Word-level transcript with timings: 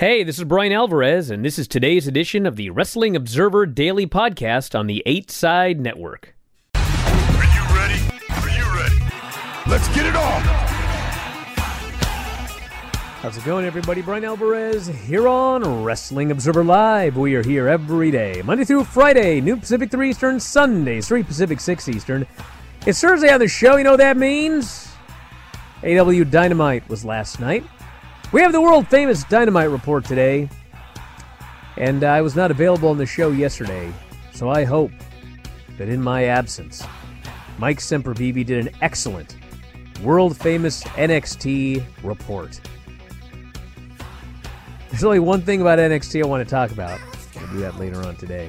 Hey, 0.00 0.24
this 0.24 0.38
is 0.38 0.44
Bryan 0.44 0.72
Alvarez, 0.72 1.28
and 1.30 1.44
this 1.44 1.58
is 1.58 1.68
today's 1.68 2.06
edition 2.06 2.46
of 2.46 2.56
the 2.56 2.70
Wrestling 2.70 3.14
Observer 3.14 3.66
Daily 3.66 4.06
Podcast 4.06 4.74
on 4.74 4.86
the 4.86 5.02
8 5.04 5.30
Side 5.30 5.78
Network. 5.78 6.34
Are 6.74 6.80
you 6.80 7.76
ready? 7.76 8.00
Are 8.30 8.48
you 8.48 8.64
ready? 8.74 8.98
Let's 9.68 9.88
get 9.94 10.06
it 10.06 10.16
on! 10.16 10.40
How's 13.20 13.36
it 13.36 13.44
going, 13.44 13.66
everybody? 13.66 14.00
Bryan 14.00 14.24
Alvarez 14.24 14.86
here 14.86 15.28
on 15.28 15.84
Wrestling 15.84 16.30
Observer 16.30 16.64
Live. 16.64 17.18
We 17.18 17.34
are 17.34 17.42
here 17.42 17.68
every 17.68 18.10
day, 18.10 18.40
Monday 18.42 18.64
through 18.64 18.84
Friday, 18.84 19.42
noon 19.42 19.60
Pacific 19.60 19.90
3 19.90 20.08
Eastern, 20.08 20.40
Sundays 20.40 21.08
3 21.08 21.24
Pacific 21.24 21.60
6 21.60 21.90
Eastern. 21.90 22.26
It's 22.86 23.02
Thursday 23.02 23.30
on 23.30 23.40
the 23.40 23.48
show. 23.48 23.76
You 23.76 23.84
know 23.84 23.90
what 23.90 23.98
that 23.98 24.16
means? 24.16 24.88
AEW 25.82 26.30
Dynamite 26.30 26.88
was 26.88 27.04
last 27.04 27.38
night. 27.38 27.66
We 28.32 28.42
have 28.42 28.52
the 28.52 28.60
world 28.60 28.86
famous 28.86 29.24
Dynamite 29.24 29.70
report 29.70 30.04
today, 30.04 30.48
and 31.76 32.04
I 32.04 32.22
was 32.22 32.36
not 32.36 32.52
available 32.52 32.88
on 32.88 32.96
the 32.96 33.04
show 33.04 33.32
yesterday, 33.32 33.92
so 34.32 34.48
I 34.48 34.62
hope 34.62 34.92
that 35.78 35.88
in 35.88 36.00
my 36.00 36.26
absence, 36.26 36.84
Mike 37.58 37.80
Sempervive 37.80 38.46
did 38.46 38.68
an 38.68 38.72
excellent, 38.82 39.36
world 40.00 40.36
famous 40.36 40.84
NXT 40.84 41.84
report. 42.04 42.60
There's 44.90 45.02
only 45.02 45.18
one 45.18 45.42
thing 45.42 45.60
about 45.60 45.80
NXT 45.80 46.22
I 46.22 46.26
want 46.28 46.46
to 46.46 46.48
talk 46.48 46.70
about. 46.70 47.00
We'll 47.34 47.48
do 47.48 47.58
that 47.58 47.80
later 47.80 48.00
on 48.06 48.14
today. 48.14 48.48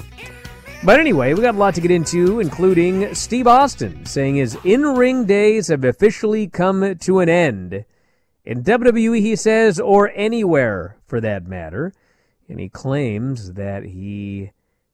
But 0.83 0.99
anyway, 0.99 1.33
we 1.33 1.41
got 1.41 1.55
a 1.55 1.57
lot 1.57 1.73
to 1.73 1.81
get 1.81 1.89
into, 1.89 2.39
including 2.39 3.15
Steve 3.15 3.47
Austin 3.47 4.05
saying 4.05 4.35
his 4.35 4.59
in 4.63 4.83
ring 4.83 5.25
days 5.25 5.69
have 5.69 5.83
officially 5.83 6.47
come 6.47 6.95
to 6.99 7.19
an 7.19 7.29
end. 7.29 7.83
In 8.43 8.63
WWE, 8.63 9.19
he 9.19 9.35
says, 9.35 9.79
or 9.79 10.11
anywhere 10.15 10.97
for 11.05 11.21
that 11.21 11.47
matter. 11.47 11.93
And 12.47 12.59
he 12.59 12.69
claims 12.69 13.53
that 13.53 13.83
he 13.83 14.51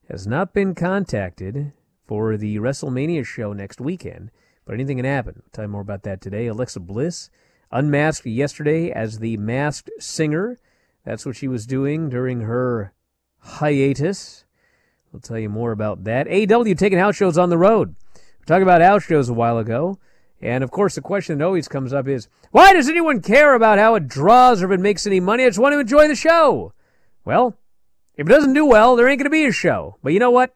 has 0.10 0.28
not 0.28 0.54
been 0.54 0.76
contacted 0.76 1.74
for 2.06 2.38
the 2.38 2.58
WrestleMania 2.58 3.26
show 3.26 3.54
next 3.54 3.82
weekend. 3.82 4.32
But 4.66 4.74
anything 4.74 4.98
can 4.98 5.06
happen. 5.06 5.36
I'll 5.38 5.50
tell 5.52 5.64
you 5.66 5.70
more 5.70 5.82
about 5.82 6.04
that 6.04 6.22
today. 6.22 6.48
Alexa 6.48 6.80
Bliss 6.82 7.30
unmasked 7.72 8.26
yesterday 8.26 8.92
as 8.92 9.20
the 9.20 9.38
masked 9.38 9.90
singer. 10.00 10.60
That's 11.06 11.26
what 11.26 11.36
she 11.36 11.48
was 11.48 11.66
doing 11.66 12.10
during 12.10 12.42
her 12.42 12.94
hiatus. 13.40 14.46
We'll 15.12 15.22
tell 15.22 15.40
you 15.40 15.50
more 15.50 15.72
about 15.72 16.04
that. 16.04 16.28
AEW 16.28 16.78
taking 16.78 17.00
house 17.00 17.16
shows 17.16 17.38
on 17.38 17.50
the 17.50 17.58
road. 17.58 17.96
We 18.40 18.46
talked 18.46 18.62
about 18.62 18.82
house 18.82 19.04
shows 19.04 19.30
a 19.30 19.34
while 19.34 19.58
ago. 19.58 20.00
And 20.42 20.64
of 20.64 20.72
course, 20.72 20.96
the 20.96 21.02
question 21.02 21.38
that 21.38 21.46
always 21.46 21.68
comes 21.68 21.94
up 21.94 22.08
is 22.08 22.28
why 22.52 22.74
does 22.74 22.90
anyone 22.90 23.22
care 23.22 23.56
about 23.56 23.80
how 23.80 23.96
it 23.96 24.08
draws 24.08 24.62
or 24.62 24.72
if 24.72 24.80
it 24.80 24.82
makes 24.82 25.08
any 25.08 25.20
money? 25.20 25.44
I 25.44 25.50
just 25.50 25.60
want 25.60 25.74
to 25.74 25.80
enjoy 25.80 26.08
the 26.08 26.16
show. 26.16 26.74
Well, 27.26 27.58
if 28.16 28.28
it 28.28 28.32
doesn't 28.32 28.54
do 28.54 28.66
well, 28.66 28.96
there 28.96 29.08
ain't 29.08 29.20
going 29.20 29.26
to 29.26 29.30
be 29.30 29.46
a 29.46 29.52
show. 29.52 29.98
But 30.04 30.14
you 30.14 30.20
know 30.20 30.32
what? 30.32 30.56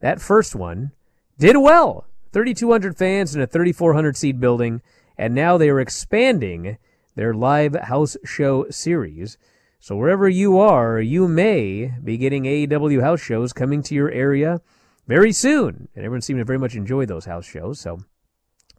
That 0.00 0.20
first 0.20 0.54
one 0.54 0.92
did 1.38 1.56
well 1.56 2.06
3,200 2.32 2.96
fans 2.96 3.34
in 3.34 3.42
a 3.42 3.46
3,400 3.46 4.16
seat 4.16 4.40
building. 4.40 4.82
And 5.18 5.34
now 5.34 5.58
they 5.58 5.68
are 5.68 5.80
expanding 5.80 6.78
their 7.14 7.34
live 7.34 7.74
house 7.74 8.16
show 8.24 8.66
series. 8.70 9.36
So 9.78 9.96
wherever 9.96 10.28
you 10.28 10.58
are, 10.58 11.00
you 11.00 11.28
may 11.28 11.92
be 12.02 12.16
getting 12.16 12.44
AEW 12.44 13.02
house 13.02 13.20
shows 13.20 13.52
coming 13.52 13.82
to 13.82 13.94
your 13.94 14.10
area 14.10 14.60
very 15.06 15.32
soon. 15.32 15.88
And 15.94 16.04
everyone 16.04 16.22
seemed 16.22 16.38
to 16.38 16.44
very 16.44 16.58
much 16.58 16.74
enjoy 16.74 17.04
those 17.04 17.26
house 17.26 17.44
shows. 17.44 17.80
So 17.80 18.04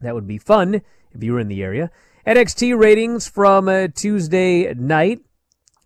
that 0.04 0.16
would 0.16 0.28
be 0.28 0.38
fun 0.38 0.82
if 1.14 1.24
you 1.24 1.34
were 1.34 1.40
in 1.40 1.48
the 1.48 1.64
area. 1.64 1.92
NXT 2.26 2.78
ratings 2.78 3.28
from 3.28 3.68
uh, 3.68 3.88
Tuesday 3.94 4.74
night. 4.74 5.22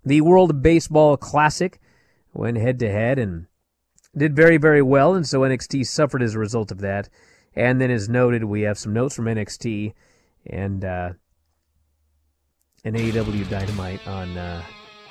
The 0.05 0.22
World 0.22 0.61
Baseball 0.61 1.17
Classic 1.17 1.79
went 2.33 2.57
head 2.57 2.79
to 2.79 2.89
head 2.89 3.17
and 3.19 3.47
did 4.16 4.35
very, 4.35 4.57
very 4.57 4.81
well. 4.81 5.16
And 5.16 5.27
so 5.27 5.41
NXT 5.41 5.85
suffered 5.88 6.22
as 6.22 6.35
a 6.35 6.39
result 6.39 6.72
of 6.72 6.79
that. 6.79 7.09
And 7.56 7.81
then, 7.81 7.89
as 7.89 8.07
noted, 8.07 8.44
we 8.44 8.61
have 8.61 8.77
some 8.77 8.94
notes 8.94 9.16
from 9.16 9.25
NXT 9.25 9.94
and 10.45 10.85
uh, 10.85 11.13
an 12.83 12.94
AEW 12.94 13.50
Dynamite 13.50 14.07
on 14.07 14.38
uh, 14.38 14.61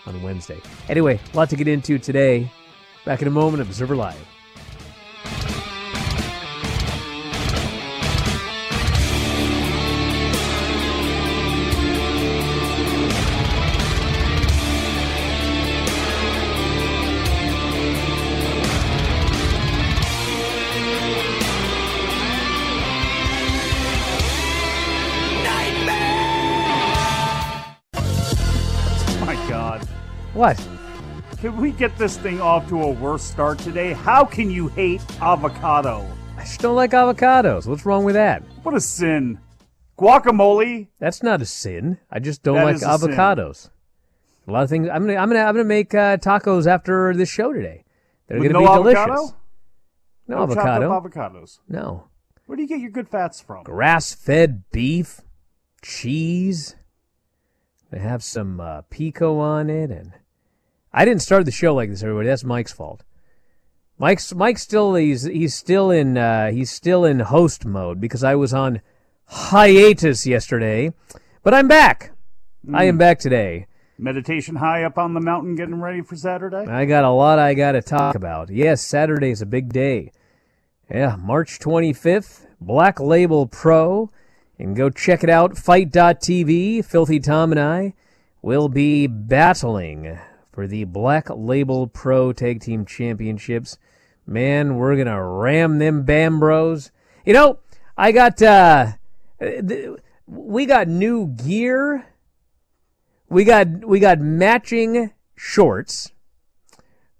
on 0.06 0.22
Wednesday. 0.22 0.60
Anyway, 0.88 1.18
a 1.32 1.36
lot 1.36 1.50
to 1.50 1.56
get 1.56 1.66
into 1.68 1.98
today. 1.98 2.50
Back 3.04 3.22
in 3.22 3.28
a 3.28 3.32
moment, 3.32 3.62
Observer 3.62 3.96
Live. 3.96 4.35
What? 30.36 30.62
Can 31.38 31.56
we 31.56 31.70
get 31.72 31.96
this 31.96 32.18
thing 32.18 32.42
off 32.42 32.68
to 32.68 32.82
a 32.82 32.90
worse 32.90 33.22
start 33.22 33.58
today? 33.58 33.94
How 33.94 34.22
can 34.22 34.50
you 34.50 34.68
hate 34.68 35.02
avocado? 35.22 36.06
I 36.36 36.42
just 36.42 36.60
don't 36.60 36.76
like 36.76 36.90
avocados. 36.90 37.66
What's 37.66 37.86
wrong 37.86 38.04
with 38.04 38.16
that? 38.16 38.42
What 38.62 38.74
a 38.74 38.80
sin. 38.82 39.38
Guacamole? 39.98 40.88
That's 40.98 41.22
not 41.22 41.40
a 41.40 41.46
sin. 41.46 41.96
I 42.10 42.18
just 42.18 42.42
don't 42.42 42.56
That 42.56 42.64
like 42.64 42.74
is 42.76 42.82
a 42.82 42.98
sin. 42.98 43.10
avocados. 43.12 43.70
A 44.46 44.52
lot 44.52 44.62
of 44.64 44.68
things. 44.68 44.90
I'm 44.92 45.06
gonna. 45.06 45.18
I'm 45.18 45.28
gonna. 45.30 45.40
I'm 45.40 45.54
gonna 45.54 45.64
make 45.64 45.94
uh, 45.94 46.18
tacos 46.18 46.66
after 46.66 47.14
this 47.14 47.30
show 47.30 47.54
today. 47.54 47.84
They're 48.28 48.38
With 48.38 48.52
gonna 48.52 48.64
no 48.66 48.82
be 48.82 48.90
avocado? 48.90 49.14
delicious. 49.14 49.34
No, 50.28 50.36
chopped 50.46 50.52
avocado. 50.52 50.92
up 50.92 51.02
avocados. 51.04 51.60
no. 51.66 52.08
Where 52.44 52.56
do 52.56 52.62
you 52.62 52.68
get 52.68 52.80
your 52.80 52.90
good 52.90 53.08
fats 53.08 53.40
from? 53.40 53.64
Grass-fed 53.64 54.64
beef, 54.70 55.22
cheese. 55.82 56.76
They 57.90 57.98
have 58.00 58.22
some 58.22 58.60
uh, 58.60 58.82
pico 58.90 59.38
on 59.38 59.68
it, 59.70 59.90
and 59.90 60.12
I 60.96 61.04
didn't 61.04 61.20
start 61.22 61.44
the 61.44 61.52
show 61.52 61.74
like 61.74 61.90
this. 61.90 62.02
Everybody, 62.02 62.28
that's 62.28 62.42
Mike's 62.42 62.72
fault. 62.72 63.04
Mike's 63.98 64.34
Mike's 64.34 64.62
still 64.62 64.94
he's 64.94 65.24
he's 65.24 65.54
still 65.54 65.90
in 65.90 66.16
uh, 66.18 66.50
he's 66.50 66.70
still 66.70 67.04
in 67.04 67.20
host 67.20 67.64
mode 67.66 68.00
because 68.00 68.24
I 68.24 68.34
was 68.34 68.52
on 68.54 68.80
hiatus 69.26 70.26
yesterday, 70.26 70.92
but 71.42 71.54
I'm 71.54 71.68
back. 71.68 72.12
I 72.72 72.84
Hmm. 72.84 72.88
am 72.90 72.98
back 72.98 73.18
today. 73.18 73.66
Meditation 73.98 74.56
high 74.56 74.82
up 74.84 74.98
on 74.98 75.14
the 75.14 75.20
mountain 75.20 75.54
getting 75.54 75.80
ready 75.80 76.02
for 76.02 76.16
Saturday? 76.16 76.66
I 76.70 76.84
got 76.84 77.04
a 77.04 77.10
lot 77.10 77.38
I 77.38 77.54
got 77.54 77.72
to 77.72 77.82
talk 77.82 78.14
about. 78.14 78.50
Yes, 78.50 78.82
Saturday's 78.82 79.40
a 79.40 79.46
big 79.46 79.72
day. 79.72 80.12
Yeah, 80.90 81.16
March 81.18 81.58
25th, 81.58 82.46
Black 82.60 83.00
Label 83.00 83.46
Pro. 83.46 84.10
You 84.58 84.66
can 84.66 84.74
go 84.74 84.90
check 84.90 85.24
it 85.24 85.30
out, 85.30 85.56
fite.tv. 85.56 86.84
Filthy 86.84 87.20
Tom 87.20 87.52
and 87.52 87.60
I 87.60 87.94
will 88.42 88.68
be 88.68 89.06
battling 89.06 90.18
for 90.56 90.66
the 90.66 90.84
Black 90.84 91.28
Label 91.28 91.86
Pro 91.86 92.32
Tag 92.32 92.62
Team 92.62 92.86
Championships. 92.86 93.76
Man, 94.26 94.76
we're 94.76 94.94
going 94.94 95.06
to 95.06 95.22
ram 95.22 95.78
them 95.78 96.02
Bam 96.04 96.40
Bros. 96.40 96.90
You 97.26 97.34
know, 97.34 97.58
I 97.94 98.10
got, 98.10 98.40
uh, 98.40 98.92
th- 99.38 99.98
we 100.26 100.64
got 100.64 100.88
new 100.88 101.26
gear. 101.26 102.06
We 103.28 103.44
got 103.44 103.84
we 103.84 104.00
got 104.00 104.20
matching 104.20 105.12
shorts. 105.34 106.12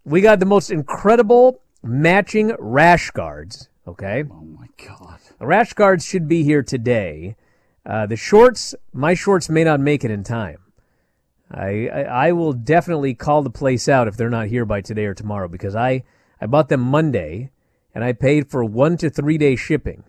We 0.05 0.23
got 0.23 0.41
the 0.41 0.47
most 0.47 0.71
incredible 0.71 1.61
matching 1.83 2.57
rash 2.59 3.11
guards. 3.11 3.69
Okay. 3.87 4.25
Oh 4.31 4.45
my 4.45 4.69
god. 4.83 5.19
The 5.39 5.47
rash 5.47 5.75
guards 5.75 6.07
should 6.07 6.27
be 6.27 6.43
here 6.43 6.63
today. 6.63 7.37
Uh, 7.85 8.07
the 8.07 8.17
shorts, 8.17 8.75
my 8.95 9.13
shorts 9.13 9.51
may 9.51 9.65
not 9.65 9.81
make 9.81 10.05
it 10.05 10.11
in 10.11 10.25
time. 10.25 10.66
I, 11.51 11.89
I 11.89 12.03
I 12.03 12.33
will 12.33 12.53
definitely 12.53 13.15
call 13.15 13.43
the 13.43 13.51
place 13.51 13.89
out 13.89 14.09
if 14.09 14.17
they're 14.17 14.31
not 14.31 14.49
here 14.49 14.65
by 14.65 14.81
today 14.81 15.05
or 15.05 15.15
tomorrow 15.15 15.49
because 15.49 15.77
I 15.77 16.03
I 16.41 16.47
bought 16.47 16.69
them 16.69 16.81
Monday 16.81 17.51
and 17.95 18.05
I 18.05 18.13
paid 18.13 18.51
for 18.51 18.65
one 18.65 18.97
to 18.99 19.09
three 19.09 19.39
day 19.39 19.57
shipping, 19.57 20.05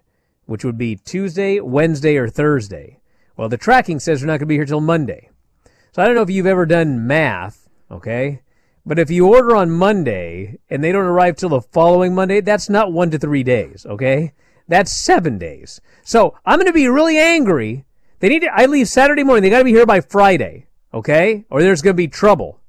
which 0.46 0.66
would 0.66 0.78
be 0.78 0.96
Tuesday, 0.96 1.60
Wednesday, 1.60 2.18
or 2.18 2.28
Thursday. 2.28 3.00
Well, 3.38 3.50
the 3.50 3.58
tracking 3.58 4.00
says 4.00 4.20
they're 4.20 4.28
not 4.28 4.34
going 4.34 4.40
to 4.42 4.46
be 4.48 4.56
here 4.56 4.66
till 4.66 4.82
Monday. 4.82 5.30
So 5.94 6.02
I 6.02 6.06
don't 6.06 6.16
know 6.16 6.22
if 6.22 6.30
you've 6.30 6.46
ever 6.46 6.66
done 6.66 7.08
math, 7.08 7.70
okay? 7.90 8.42
But 8.86 9.00
if 9.00 9.10
you 9.10 9.28
order 9.28 9.56
on 9.56 9.72
Monday 9.72 10.60
and 10.70 10.84
they 10.84 10.92
don't 10.92 11.06
arrive 11.06 11.36
till 11.36 11.50
the 11.50 11.62
following 11.62 12.14
Monday, 12.14 12.42
that's 12.42 12.70
not 12.70 12.94
one 12.94 13.10
to 13.12 13.20
three 13.20 13.44
days, 13.44 13.86
okay? 13.86 14.34
That's 14.68 14.92
seven 14.92 15.38
days. 15.38 15.82
So 16.04 16.38
I'm 16.46 16.58
going 16.58 16.68
to 16.68 16.74
be 16.74 16.88
really 16.88 17.18
angry. 17.18 17.86
They 18.20 18.30
need 18.30 18.42
to, 18.42 18.54
I 18.54 18.66
leave 18.66 18.90
Saturday 18.90 19.24
morning. 19.24 19.44
They 19.44 19.50
got 19.50 19.60
to 19.60 19.64
be 19.64 19.72
here 19.72 19.86
by 19.86 20.02
Friday, 20.02 20.67
okay? 20.94 21.46
Or 21.50 21.62
there's 21.62 21.82
going 21.82 21.94
to 21.94 21.98
be 21.98 22.08
trouble. 22.08 22.60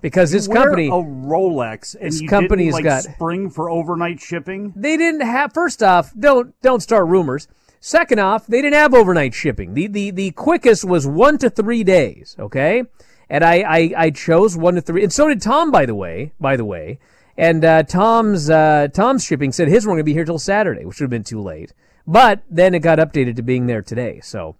Because 0.00 0.30
this 0.30 0.46
Wear 0.46 0.62
company, 0.62 0.86
a 0.86 0.92
Rolex 0.92 1.96
and 1.96 2.12
this 2.12 2.20
you 2.20 2.28
company's 2.28 2.74
like, 2.74 2.84
got- 2.84 3.02
spring 3.02 3.50
for 3.50 3.68
overnight 3.68 4.20
shipping. 4.20 4.72
they 4.76 4.96
didn't 4.96 5.22
have, 5.22 5.52
first 5.52 5.82
off, 5.82 6.12
don't, 6.18 6.54
don't 6.62 6.80
start 6.80 7.08
rumors. 7.08 7.48
Second 7.80 8.20
off, 8.20 8.46
they 8.46 8.62
didn't 8.62 8.74
have 8.76 8.94
overnight 8.94 9.34
shipping. 9.34 9.74
The, 9.74 9.86
the, 9.88 10.10
the 10.10 10.30
quickest 10.32 10.84
was 10.84 11.06
one 11.06 11.38
to 11.38 11.50
three 11.50 11.82
days, 11.82 12.36
okay? 12.38 12.84
And 13.28 13.44
I, 13.44 13.60
I, 13.60 13.92
I 13.96 14.10
chose 14.10 14.56
one 14.56 14.76
to 14.76 14.80
three, 14.80 15.02
and 15.02 15.12
so 15.12 15.28
did 15.28 15.42
Tom, 15.42 15.70
by 15.70 15.84
the 15.84 15.94
way, 15.94 16.32
by 16.40 16.56
the 16.56 16.64
way. 16.64 16.98
And, 17.36 17.64
uh, 17.64 17.82
Tom's, 17.84 18.50
uh, 18.50 18.88
Tom's 18.92 19.24
shipping 19.24 19.52
said 19.52 19.68
his 19.68 19.84
weren't 19.86 19.96
going 19.96 19.98
to 19.98 20.04
be 20.04 20.12
here 20.12 20.24
till 20.24 20.38
Saturday, 20.38 20.84
which 20.84 20.98
would 20.98 21.04
have 21.04 21.10
been 21.10 21.24
too 21.24 21.40
late. 21.40 21.72
But 22.06 22.42
then 22.48 22.74
it 22.74 22.80
got 22.80 22.98
updated 22.98 23.36
to 23.36 23.42
being 23.42 23.66
there 23.66 23.82
today. 23.82 24.20
So 24.22 24.56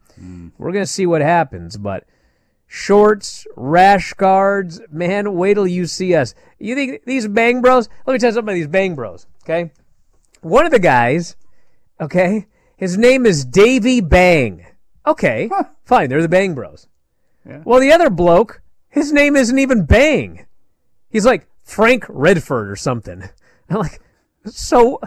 we're 0.59 0.73
going 0.73 0.85
to 0.85 0.93
see 0.93 1.07
what 1.07 1.23
happens. 1.23 1.77
But 1.77 2.05
shorts, 2.69 3.47
rash 3.57 4.13
guards, 4.13 4.81
man, 4.93 5.35
wait 5.35 5.55
till 5.55 5.67
you 5.67 5.87
see 5.87 6.15
us. 6.15 6.35
You 6.59 6.77
think 6.77 7.05
these 7.05 7.27
bang 7.27 7.61
bros? 7.61 7.89
Let 8.07 8.13
me 8.13 8.19
tell 8.21 8.29
you 8.29 8.35
something 8.35 8.51
about 8.51 8.55
these 8.55 8.69
bang 8.69 8.95
bros, 8.95 9.27
okay? 9.43 9.73
One 10.41 10.65
of 10.65 10.71
the 10.71 10.79
guys, 10.79 11.35
okay, 12.01 12.47
his 12.77 12.97
name 12.97 13.27
is 13.27 13.45
Davy 13.45 14.01
Bang. 14.01 14.65
Okay, 15.05 15.51
fine, 15.85 16.09
they're 16.09 16.23
the 16.23 16.29
Bang 16.29 16.55
Bros. 16.55 16.87
Well, 17.65 17.81
the 17.81 17.93
other 17.93 18.11
bloke, 18.11 18.61
his 18.89 19.13
name 19.13 19.35
isn't 19.35 19.59
even 19.59 19.87
Bang. 19.87 20.47
He's 21.09 21.25
like 21.25 21.49
Frank 21.65 22.05
Redford 22.09 22.71
or 22.71 22.77
something. 22.77 23.23
I'm 23.71 23.79
like, 23.79 24.01
so 24.45 25.01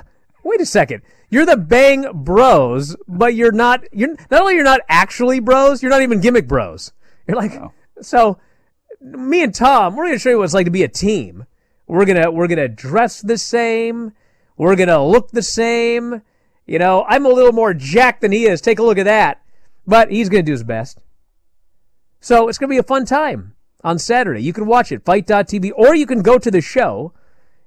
wait 0.43 0.59
a 0.59 0.65
second. 0.65 1.03
You're 1.29 1.45
the 1.45 1.55
Bang 1.55 2.07
Bros, 2.13 2.95
but 3.07 3.35
you're 3.35 3.51
not. 3.51 3.83
You're 3.93 4.15
not 4.29 4.41
only 4.41 4.55
you're 4.55 4.63
not 4.63 4.81
actually 4.89 5.39
bros, 5.39 5.81
you're 5.81 5.91
not 5.91 6.01
even 6.01 6.19
gimmick 6.19 6.47
bros. 6.47 6.91
You're 7.27 7.37
like, 7.37 7.53
so 8.01 8.39
me 9.01 9.43
and 9.43 9.53
Tom, 9.53 9.95
we're 9.95 10.05
gonna 10.05 10.19
show 10.19 10.29
you 10.29 10.37
what 10.37 10.45
it's 10.45 10.53
like 10.53 10.65
to 10.65 10.71
be 10.71 10.83
a 10.83 10.87
team. 10.87 11.45
We're 11.87 12.05
gonna 12.05 12.31
we're 12.31 12.47
gonna 12.47 12.67
dress 12.67 13.21
the 13.21 13.37
same. 13.37 14.13
We're 14.57 14.75
gonna 14.75 15.05
look 15.05 15.31
the 15.31 15.41
same. 15.41 16.21
You 16.65 16.79
know, 16.79 17.05
I'm 17.07 17.25
a 17.25 17.29
little 17.29 17.51
more 17.51 17.73
jacked 17.73 18.21
than 18.21 18.31
he 18.31 18.45
is. 18.45 18.61
Take 18.61 18.79
a 18.79 18.83
look 18.83 18.97
at 18.97 19.05
that. 19.05 19.41
But 19.87 20.11
he's 20.11 20.29
gonna 20.29 20.43
do 20.43 20.51
his 20.51 20.63
best. 20.63 20.99
So 22.19 22.47
it's 22.47 22.57
gonna 22.57 22.69
be 22.69 22.77
a 22.77 22.83
fun 22.83 23.05
time 23.05 23.55
on 23.83 23.97
Saturday. 23.99 24.41
You 24.41 24.53
can 24.53 24.67
watch 24.67 24.91
it, 24.91 25.03
fite.tv, 25.03 25.71
or 25.75 25.95
you 25.95 26.05
can 26.05 26.21
go 26.21 26.37
to 26.37 26.51
the 26.51 26.61
show 26.61 27.13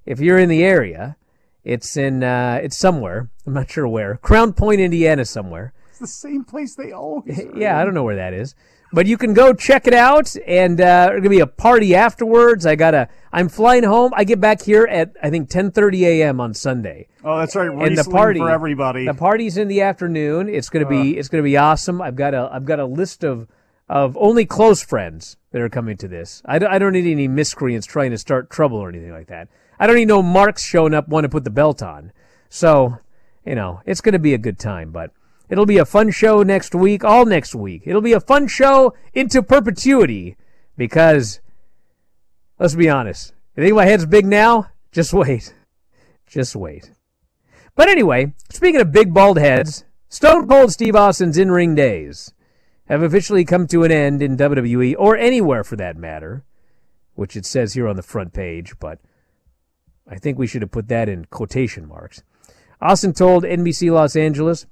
if 0.06 0.21
you're 0.21 0.39
in 0.39 0.49
the 0.49 0.62
area. 0.65 1.17
It's 1.65 1.97
in 1.97 2.23
uh 2.23 2.61
it's 2.62 2.77
somewhere. 2.77 3.31
I'm 3.47 3.55
not 3.55 3.71
sure 3.71 3.89
where. 3.89 4.17
Crown 4.19 4.53
Point, 4.53 4.81
Indiana 4.81 5.25
somewhere. 5.25 5.73
It's 5.91 5.99
the 5.99 6.06
same 6.06 6.45
place 6.45 6.75
they 6.75 6.93
always. 6.93 7.41
Yeah, 7.56 7.79
I 7.79 7.85
don't 7.85 7.95
know 7.95 8.05
where 8.05 8.17
that 8.17 8.35
is. 8.35 8.55
But 8.94 9.08
you 9.08 9.19
can 9.19 9.35
go 9.35 9.52
check 9.52 9.88
it 9.88 9.93
out, 9.93 10.37
and 10.46 10.81
uh, 10.81 11.06
there's 11.08 11.19
gonna 11.19 11.29
be 11.31 11.41
a 11.41 11.49
party 11.49 11.96
afterwards. 11.96 12.64
I 12.64 12.76
gotta. 12.76 13.08
I'm 13.32 13.49
flying 13.49 13.82
home. 13.82 14.12
I 14.14 14.23
get 14.23 14.41
back 14.41 14.62
here 14.62 14.85
at 14.88 15.11
I 15.20 15.31
think 15.31 15.50
10:30 15.50 16.02
a.m. 16.02 16.41
on 16.41 16.55
Sunday, 16.55 17.08
Oh, 17.25 17.37
that's 17.38 17.56
right. 17.56 17.69
and 17.69 17.99
the 17.99 18.05
party 18.05 18.38
for 18.38 18.50
everybody. 18.50 19.05
The 19.05 19.14
party's 19.14 19.56
in 19.56 19.67
the 19.67 19.81
afternoon. 19.81 20.49
It's 20.49 20.69
gonna 20.69 20.87
be 20.87 21.19
it's 21.19 21.29
gonna 21.29 21.43
be 21.43 21.56
awesome. 21.56 22.00
I've 22.00 22.14
got 22.14 22.35
a 22.35 22.49
I've 22.52 22.64
got 22.64 22.79
a 22.79 22.87
list 22.87 23.25
of 23.25 23.49
of 23.88 24.17
only 24.17 24.46
close 24.46 24.85
friends 24.85 25.38
that 25.50 25.61
are 25.61 25.69
coming 25.69 25.96
to 25.96 26.06
this. 26.06 26.41
I 26.44 26.61
don't, 26.61 26.70
I 26.70 26.79
don't 26.79 26.93
need 26.93 27.11
any 27.11 27.26
miscreants 27.26 27.88
trying 27.88 28.12
to 28.12 28.19
start 28.19 28.49
trouble 28.49 28.79
or 28.79 28.88
anything 28.91 29.11
like 29.12 29.26
that. 29.26 29.49
I 29.81 29.88
don't 29.88 29.96
need 29.96 30.06
no 30.08 30.23
marks 30.23 30.62
showing 30.62 30.94
up 30.94 31.08
wanting 31.08 31.29
to 31.31 31.32
put 31.32 31.43
the 31.43 31.50
belt 31.50 31.82
on. 31.82 32.12
So, 32.49 32.99
you 33.44 33.56
know, 33.56 33.81
it's 33.87 34.00
gonna 34.00 34.20
be 34.20 34.35
a 34.35 34.38
good 34.38 34.61
time, 34.61 34.93
but. 34.93 35.11
It'll 35.49 35.67
be 35.67 35.79
a 35.79 35.85
fun 35.85 36.11
show 36.11 36.43
next 36.43 36.75
week, 36.75 37.05
all 37.05 37.26
next 37.26 37.55
week. 37.55 37.82
It'll 37.85 38.00
be 38.00 38.12
a 38.12 38.20
fun 38.20 38.46
show 38.49 38.94
into 39.12 39.43
perpetuity 39.43 40.37
because, 40.76 41.41
let's 42.58 42.75
be 42.75 42.88
honest, 42.88 43.35
you 43.56 43.62
think 43.62 43.76
my 43.76 43.85
head's 43.85 44.06
big 44.06 44.26
now? 44.26 44.70
Just 44.91 45.12
wait. 45.12 45.55
Just 46.26 46.56
wait. 46.56 46.91
But 47.76 47.88
anyway, 47.88 48.32
speaking 48.50 48.81
of 48.81 48.93
big 48.93 49.12
bald 49.12 49.38
heads, 49.38 49.85
Stone 50.08 50.49
Cold 50.49 50.73
Steve 50.73 50.96
Austin's 50.96 51.38
in 51.38 51.50
ring 51.50 51.75
days 51.75 52.32
have 52.87 53.02
officially 53.02 53.44
come 53.44 53.67
to 53.67 53.85
an 53.85 53.91
end 53.91 54.23
in 54.23 54.37
WWE 54.37 54.94
or 54.99 55.17
anywhere 55.17 55.64
for 55.64 55.76
that 55.76 55.96
matter, 55.96 56.44
which 57.14 57.37
it 57.37 57.46
says 57.46 57.75
here 57.75 57.88
on 57.88 57.96
the 57.96 58.02
front 58.02 58.32
page, 58.32 58.75
but 58.79 59.00
I 60.08 60.17
think 60.17 60.38
we 60.38 60.46
should 60.46 60.62
have 60.62 60.70
put 60.70 60.88
that 60.88 61.08
in 61.08 61.25
quotation 61.26 61.88
marks. 61.88 62.23
Austin 62.81 63.12
told 63.12 63.44
NBC 63.44 63.91
Los 63.91 64.17
Angeles, 64.17 64.67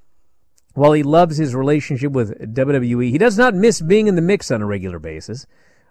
while 0.73 0.93
he 0.93 1.03
loves 1.03 1.37
his 1.37 1.55
relationship 1.55 2.11
with 2.11 2.53
WWE, 2.53 3.09
he 3.09 3.17
does 3.17 3.37
not 3.37 3.53
miss 3.53 3.81
being 3.81 4.07
in 4.07 4.15
the 4.15 4.21
mix 4.21 4.49
on 4.51 4.61
a 4.61 4.65
regular 4.65 4.99
basis, 4.99 5.45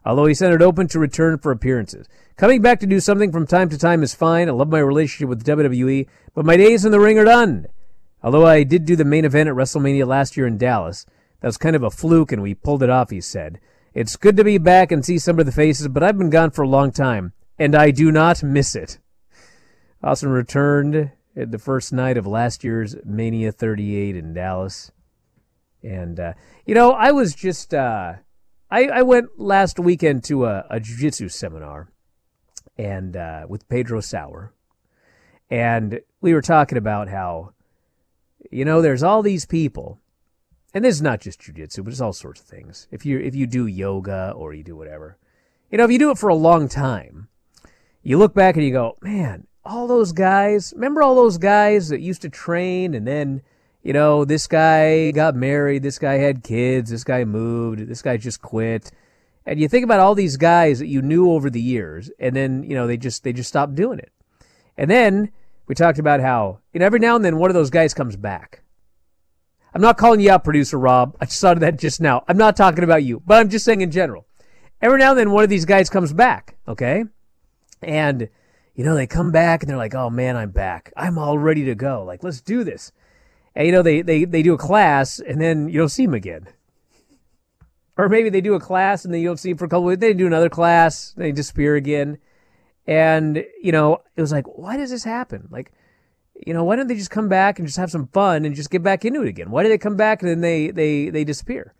although 0.05 0.27
he 0.27 0.35
said 0.35 0.53
it 0.53 0.63
open 0.63 0.89
to 0.89 0.99
return 0.99 1.39
for 1.39 1.53
appearances. 1.53 2.09
Coming 2.37 2.61
back 2.63 2.81
to 2.81 2.87
do 2.87 2.99
something 2.99 3.31
from 3.31 3.47
time 3.47 3.69
to 3.69 3.79
time 3.79 4.03
is 4.03 4.15
fine. 4.15 4.49
I 4.49 4.53
love 4.53 4.69
my 4.69 4.81
relationship 4.81 5.29
with 5.29 5.45
WWE, 5.45 6.09
but 6.35 6.45
my 6.45 6.57
days 6.57 6.85
in 6.85 6.93
the 6.93 7.01
ring 7.01 7.19
are 7.19 7.25
done. 7.25 7.67
Although 8.23 8.47
I 8.47 8.63
did 8.65 8.85
do 8.85 8.97
the 8.97 9.05
main 9.05 9.25
event 9.25 9.49
at 9.49 9.55
WrestleMania 9.55 10.07
last 10.07 10.37
year 10.37 10.47
in 10.47 10.59
Dallas, 10.59 11.07
that 11.41 11.49
was 11.49 11.57
kind 11.57 11.77
of 11.77 11.83
a 11.83 11.91
fluke 11.91 12.33
and 12.33 12.43
we 12.43 12.55
pulled 12.55 12.83
it 12.83 12.91
off, 12.91 13.11
he 13.11 13.21
said. 13.21 13.61
It's 13.95 14.17
good 14.17 14.37
to 14.37 14.45
be 14.45 14.59
back 14.59 14.91
and 14.91 15.05
see 15.05 15.19
some 15.19 15.39
of 15.39 15.47
the 15.47 15.53
faces, 15.53 15.89
but 15.89 16.03
I've 16.03 16.17
been 16.17 16.31
gone 16.31 16.51
for 16.51 16.63
a 16.63 16.69
long 16.69 16.93
time, 16.93 17.35
and 17.59 17.75
I 17.75 17.91
do 17.91 18.11
not 18.11 18.43
miss 18.43 18.75
it. 18.75 18.99
Austin 20.03 20.31
returned 20.31 21.11
the 21.35 21.59
first 21.59 21.93
night 21.93 22.17
of 22.17 22.27
last 22.27 22.65
year's 22.65 22.97
Mania 23.05 23.53
38 23.53 24.17
in 24.17 24.35
Dallas. 24.35 24.91
And, 25.83 26.21
uh, 26.21 26.33
you 26.67 26.75
know, 26.75 26.93
I 26.93 27.13
was 27.13 27.35
just, 27.35 27.75
uh, 27.75 28.15
I, 28.71 28.85
I 28.87 29.03
went 29.03 29.39
last 29.39 29.79
weekend 29.79 30.25
to 30.25 30.47
a, 30.47 30.65
a 30.71 30.81
jiu 30.81 30.97
jitsu 30.97 31.29
seminar 31.29 31.91
and, 32.77 33.17
uh, 33.17 33.47
with 33.49 33.69
Pedro 33.69 34.01
Sauer. 34.01 34.53
And 35.51 36.01
we 36.21 36.35
were 36.35 36.43
talking 36.43 36.79
about 36.79 37.09
how, 37.09 37.55
you 38.51 38.65
know, 38.65 38.81
there's 38.81 39.03
all 39.03 39.23
these 39.23 39.45
people, 39.45 39.99
and 40.73 40.85
this 40.85 40.95
is 40.95 41.03
not 41.03 41.21
just 41.21 41.41
jiu 41.41 41.55
jitsu, 41.55 41.83
but 41.83 41.93
it's 41.93 42.01
all 42.01 42.13
sorts 42.13 42.41
of 42.41 42.47
things. 42.47 42.87
If 42.91 43.05
you, 43.05 43.19
if 43.19 43.35
you 43.35 43.47
do 43.47 43.67
yoga 43.67 44.33
or 44.37 44.55
you 44.55 44.63
do 44.63 44.77
whatever, 44.77 45.19
you 45.71 45.79
know, 45.79 45.85
if 45.85 45.91
you 45.91 45.99
do 45.99 46.11
it 46.11 46.19
for 46.19 46.29
a 46.29 46.35
long 46.35 46.69
time, 46.69 47.29
you 48.03 48.19
look 48.19 48.35
back 48.35 48.57
and 48.57 48.65
you 48.65 48.73
go, 48.73 48.97
man, 49.01 49.47
all 49.65 49.87
those 49.87 50.13
guys, 50.13 50.73
remember 50.75 51.03
all 51.03 51.15
those 51.15 51.39
guys 51.39 51.89
that 51.89 52.01
used 52.01 52.23
to 52.23 52.29
train 52.29 52.95
and 52.95 53.07
then, 53.07 53.43
you 53.83 53.93
know, 53.93 54.25
this 54.25 54.47
guy 54.47 55.11
got 55.13 55.35
married, 55.35 55.83
this 55.83 55.99
guy 55.99 56.15
had 56.15 56.43
kids, 56.43 56.91
this 56.91 57.05
guy 57.05 57.25
moved, 57.25 57.87
this 57.89 58.03
guy 58.03 58.17
just 58.17 58.43
quit. 58.43 58.91
And 59.45 59.61
you 59.61 59.69
think 59.69 59.85
about 59.85 60.01
all 60.01 60.15
these 60.15 60.37
guys 60.37 60.79
that 60.79 60.87
you 60.87 61.03
knew 61.03 61.31
over 61.31 61.51
the 61.51 61.61
years 61.61 62.11
and 62.19 62.35
then, 62.35 62.63
you 62.65 62.75
know, 62.75 62.87
they 62.87 62.97
just 62.97 63.25
they 63.25 63.33
just 63.33 63.49
stopped 63.49 63.75
doing 63.75 63.99
it. 63.99 64.13
And 64.77 64.91
then 64.91 65.31
we 65.67 65.75
talked 65.75 65.99
about 65.99 66.21
how, 66.21 66.59
you 66.73 66.81
know, 66.81 66.87
every 66.87 67.01
now 67.01 67.17
and 67.17 67.25
then 67.25 67.39
one 67.39 67.51
of 67.51 67.55
those 67.55 67.71
guys 67.71 67.95
comes 67.95 68.17
back. 68.17 68.63
I'm 69.75 69.83
not 69.83 69.97
calling 69.97 70.21
you 70.21 70.31
out, 70.31 70.45
producer 70.45 70.79
Rob. 70.79 71.17
I 71.21 71.25
of 71.25 71.61
that 71.61 71.79
just 71.79 72.01
now. 72.01 72.25
I'm 72.29 72.37
not 72.37 72.57
talking 72.57 72.85
about 72.85 73.05
you, 73.05 73.23
but 73.25 73.39
I'm 73.39 73.49
just 73.49 73.65
saying 73.65 73.81
in 73.81 73.91
general. 73.91 74.27
Every 74.83 74.99
now 74.99 75.11
and 75.11 75.19
then 75.19 75.31
one 75.31 75.45
of 75.45 75.51
these 75.51 75.65
guys 75.65 75.89
comes 75.89 76.13
back, 76.13 76.57
okay? 76.69 77.05
And 77.81 78.29
you 78.75 78.85
know, 78.85 78.95
they 78.95 79.07
come 79.07 79.31
back 79.31 79.63
and 79.63 79.71
they're 79.71 79.77
like, 79.77 79.95
"Oh 79.95 80.11
man, 80.11 80.37
I'm 80.37 80.51
back. 80.51 80.93
I'm 80.97 81.19
all 81.19 81.39
ready 81.39 81.65
to 81.65 81.75
go. 81.75 82.05
Like, 82.05 82.23
let's 82.23 82.41
do 82.41 82.65
this." 82.65 82.93
And 83.55 83.67
you 83.67 83.73
know, 83.73 83.83
they 83.83 84.03
they 84.03 84.25
they 84.25 84.43
do 84.43 84.55
a 84.55 84.59
class 84.59 85.19
and 85.19 85.41
then 85.41 85.69
you 85.69 85.79
don't 85.79 85.89
see 85.89 86.07
them 86.07 86.15
again. 86.15 86.49
Or 87.99 88.09
maybe 88.09 88.31
they 88.31 88.41
do 88.41 88.55
a 88.55 88.61
class 88.61 89.05
and 89.05 89.13
then 89.13 89.21
you 89.21 89.29
don't 89.29 89.39
see 89.39 89.51
them 89.51 89.59
for 89.59 89.67
a 89.67 89.69
couple 89.69 89.91
of 89.91 90.01
They 90.01 90.15
do 90.15 90.27
another 90.27 90.49
class, 90.49 91.13
they 91.17 91.33
disappear 91.33 91.77
again. 91.77 92.19
And 92.87 93.45
you 93.63 93.73
know, 93.73 93.99
it 94.17 94.21
was 94.21 94.33
like, 94.33 94.47
why 94.47 94.77
does 94.77 94.91
this 94.91 95.05
happen? 95.05 95.49
Like, 95.51 95.73
you 96.47 96.55
know, 96.55 96.65
why 96.65 96.77
don't 96.77 96.87
they 96.87 96.97
just 96.97 97.11
come 97.11 97.29
back 97.29 97.59
and 97.59 97.69
just 97.69 97.79
have 97.79 97.91
some 97.91 98.09
fun 98.09 98.45
and 98.45 98.55
just 98.57 98.71
get 98.71 98.83
back 98.83 99.05
into 99.05 99.23
it 99.23 99.29
again? 99.29 99.51
Why 99.51 99.63
do 99.63 99.69
they 99.69 99.79
come 99.79 99.97
back 99.97 100.23
and 100.23 100.31
then 100.31 100.41
they 100.41 100.71
they 100.71 101.11
they 101.11 101.25
disappear? 101.25 101.75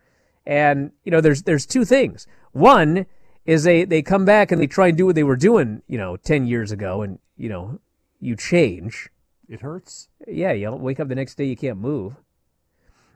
And 0.45 0.91
you 1.03 1.11
know, 1.11 1.21
there's 1.21 1.43
there's 1.43 1.65
two 1.65 1.85
things. 1.85 2.27
One 2.51 3.07
is 3.45 3.63
they 3.63 3.85
they 3.85 4.01
come 4.01 4.25
back 4.25 4.51
and 4.51 4.61
they 4.61 4.67
try 4.67 4.87
and 4.87 4.97
do 4.97 5.05
what 5.05 5.15
they 5.15 5.23
were 5.23 5.35
doing, 5.35 5.81
you 5.87 5.97
know, 5.97 6.17
ten 6.17 6.47
years 6.47 6.71
ago, 6.71 7.01
and 7.01 7.19
you 7.37 7.49
know, 7.49 7.79
you 8.19 8.35
change. 8.35 9.09
It 9.49 9.61
hurts. 9.61 10.07
Yeah, 10.27 10.53
you 10.53 10.71
wake 10.71 10.99
up 10.99 11.09
the 11.09 11.15
next 11.15 11.35
day, 11.35 11.45
you 11.45 11.57
can't 11.57 11.77
move. 11.77 12.15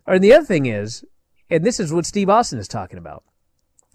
And 0.06 0.24
the 0.24 0.34
other 0.34 0.46
thing 0.46 0.66
is, 0.66 1.06
and 1.50 1.66
this 1.66 1.80
is 1.80 1.94
what 1.94 2.06
Steve 2.06 2.30
Austin 2.30 2.60
is 2.60 2.68
talking 2.68 3.00
about. 3.00 3.24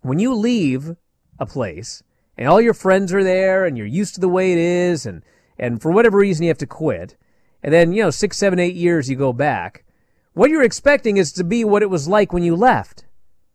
When 0.00 0.18
you 0.18 0.34
leave 0.34 0.96
a 1.38 1.46
place 1.46 2.02
and 2.36 2.48
all 2.48 2.60
your 2.60 2.74
friends 2.74 3.12
are 3.12 3.22
there 3.22 3.64
and 3.64 3.76
you're 3.76 3.86
used 3.86 4.14
to 4.14 4.20
the 4.20 4.28
way 4.28 4.52
it 4.52 4.58
is, 4.58 5.06
and 5.06 5.22
and 5.58 5.80
for 5.80 5.92
whatever 5.92 6.18
reason 6.18 6.44
you 6.44 6.48
have 6.48 6.58
to 6.58 6.66
quit, 6.66 7.16
and 7.62 7.72
then 7.72 7.92
you 7.92 8.02
know 8.02 8.10
six, 8.10 8.38
seven, 8.38 8.58
eight 8.58 8.74
years 8.74 9.10
you 9.10 9.16
go 9.16 9.32
back, 9.32 9.84
what 10.32 10.50
you're 10.50 10.62
expecting 10.62 11.18
is 11.18 11.32
to 11.32 11.44
be 11.44 11.64
what 11.64 11.82
it 11.82 11.90
was 11.90 12.08
like 12.08 12.32
when 12.32 12.42
you 12.42 12.56
left, 12.56 13.04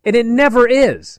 and 0.04 0.14
it 0.14 0.26
never 0.26 0.66
is. 0.66 1.18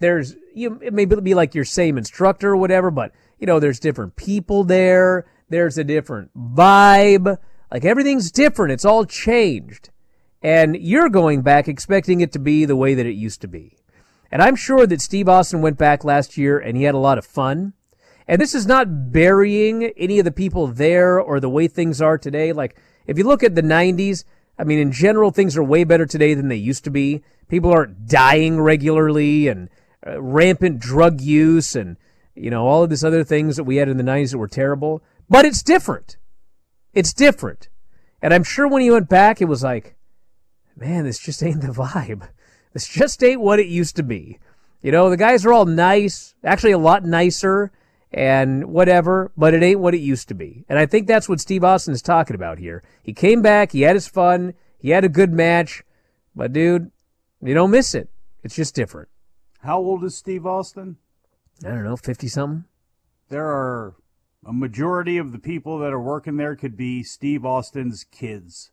There's 0.00 0.36
you 0.54 0.78
it 0.82 0.92
may 0.92 1.04
be 1.04 1.34
like 1.34 1.54
your 1.54 1.64
same 1.64 1.98
instructor 1.98 2.50
or 2.50 2.56
whatever, 2.56 2.90
but 2.90 3.12
you 3.38 3.46
know 3.46 3.60
there's 3.60 3.80
different 3.80 4.16
people 4.16 4.64
there. 4.64 5.26
There's 5.48 5.78
a 5.78 5.84
different 5.84 6.30
vibe. 6.36 7.38
Like 7.72 7.84
everything's 7.84 8.30
different. 8.30 8.72
It's 8.72 8.84
all 8.84 9.04
changed. 9.04 9.90
And 10.42 10.76
you're 10.76 11.08
going 11.08 11.42
back 11.42 11.68
expecting 11.68 12.20
it 12.20 12.32
to 12.32 12.38
be 12.38 12.64
the 12.64 12.76
way 12.76 12.94
that 12.94 13.06
it 13.06 13.14
used 13.14 13.40
to 13.40 13.48
be. 13.48 13.76
And 14.30 14.42
I'm 14.42 14.56
sure 14.56 14.86
that 14.86 15.00
Steve 15.00 15.28
Austin 15.28 15.62
went 15.62 15.78
back 15.78 16.04
last 16.04 16.36
year 16.36 16.58
and 16.58 16.76
he 16.76 16.84
had 16.84 16.94
a 16.94 16.98
lot 16.98 17.18
of 17.18 17.26
fun. 17.26 17.72
And 18.26 18.40
this 18.40 18.54
is 18.54 18.66
not 18.66 19.10
burying 19.10 19.84
any 19.96 20.18
of 20.18 20.24
the 20.24 20.30
people 20.30 20.66
there 20.66 21.18
or 21.18 21.40
the 21.40 21.48
way 21.48 21.66
things 21.66 22.02
are 22.02 22.18
today. 22.18 22.52
Like, 22.52 22.76
if 23.06 23.16
you 23.16 23.24
look 23.24 23.42
at 23.42 23.54
the 23.54 23.62
90s, 23.62 24.24
I 24.58 24.64
mean, 24.64 24.78
in 24.78 24.92
general, 24.92 25.30
things 25.30 25.56
are 25.56 25.64
way 25.64 25.84
better 25.84 26.04
today 26.04 26.34
than 26.34 26.48
they 26.48 26.56
used 26.56 26.84
to 26.84 26.90
be. 26.90 27.22
People 27.48 27.72
aren't 27.72 28.06
dying 28.06 28.60
regularly 28.60 29.48
and 29.48 29.70
uh, 30.08 30.20
rampant 30.20 30.78
drug 30.78 31.20
use 31.20 31.76
and, 31.76 31.96
you 32.34 32.50
know, 32.50 32.66
all 32.66 32.84
of 32.84 32.90
these 32.90 33.04
other 33.04 33.24
things 33.24 33.56
that 33.56 33.64
we 33.64 33.76
had 33.76 33.88
in 33.88 33.96
the 33.96 34.04
90s 34.04 34.30
that 34.32 34.38
were 34.38 34.48
terrible. 34.48 35.02
But 35.28 35.44
it's 35.44 35.62
different. 35.62 36.16
It's 36.94 37.12
different. 37.12 37.68
And 38.22 38.32
I'm 38.32 38.44
sure 38.44 38.66
when 38.66 38.82
he 38.82 38.90
went 38.90 39.08
back, 39.08 39.40
it 39.40 39.46
was 39.46 39.62
like, 39.62 39.96
man, 40.76 41.04
this 41.04 41.18
just 41.18 41.42
ain't 41.42 41.60
the 41.60 41.68
vibe. 41.68 42.28
This 42.74 42.86
just 42.86 43.24
ain't 43.24 43.40
what 43.40 43.58
it 43.58 43.66
used 43.66 43.96
to 43.96 44.02
be. 44.02 44.38
You 44.82 44.92
know, 44.92 45.08
the 45.08 45.16
guys 45.16 45.44
are 45.46 45.52
all 45.54 45.64
nice, 45.64 46.34
actually 46.44 46.72
a 46.72 46.78
lot 46.78 47.02
nicer 47.02 47.72
and 48.12 48.66
whatever, 48.66 49.32
but 49.36 49.54
it 49.54 49.62
ain't 49.62 49.80
what 49.80 49.94
it 49.94 50.00
used 50.00 50.28
to 50.28 50.34
be. 50.34 50.64
And 50.68 50.78
I 50.78 50.86
think 50.86 51.06
that's 51.06 51.28
what 51.28 51.40
Steve 51.40 51.64
Austin 51.64 51.94
is 51.94 52.02
talking 52.02 52.36
about 52.36 52.58
here. 52.58 52.82
He 53.02 53.12
came 53.12 53.42
back, 53.42 53.72
he 53.72 53.82
had 53.82 53.96
his 53.96 54.06
fun, 54.06 54.52
he 54.78 54.90
had 54.90 55.02
a 55.02 55.08
good 55.08 55.32
match, 55.32 55.82
but 56.36 56.52
dude, 56.52 56.90
you 57.42 57.54
don't 57.54 57.70
miss 57.70 57.94
it. 57.94 58.10
It's 58.42 58.54
just 58.54 58.74
different. 58.74 59.08
How 59.62 59.78
old 59.78 60.04
is 60.04 60.16
Steve 60.16 60.46
Austin? 60.46 60.96
I 61.64 61.68
don't 61.70 61.84
know, 61.84 61.96
50 61.96 62.28
something? 62.28 62.64
There 63.28 63.48
are 63.48 63.94
a 64.46 64.52
majority 64.52 65.18
of 65.18 65.32
the 65.32 65.38
people 65.38 65.78
that 65.78 65.92
are 65.92 66.00
working 66.00 66.36
there 66.36 66.54
could 66.54 66.76
be 66.76 67.02
Steve 67.02 67.44
Austin's 67.44 68.04
kids. 68.04 68.70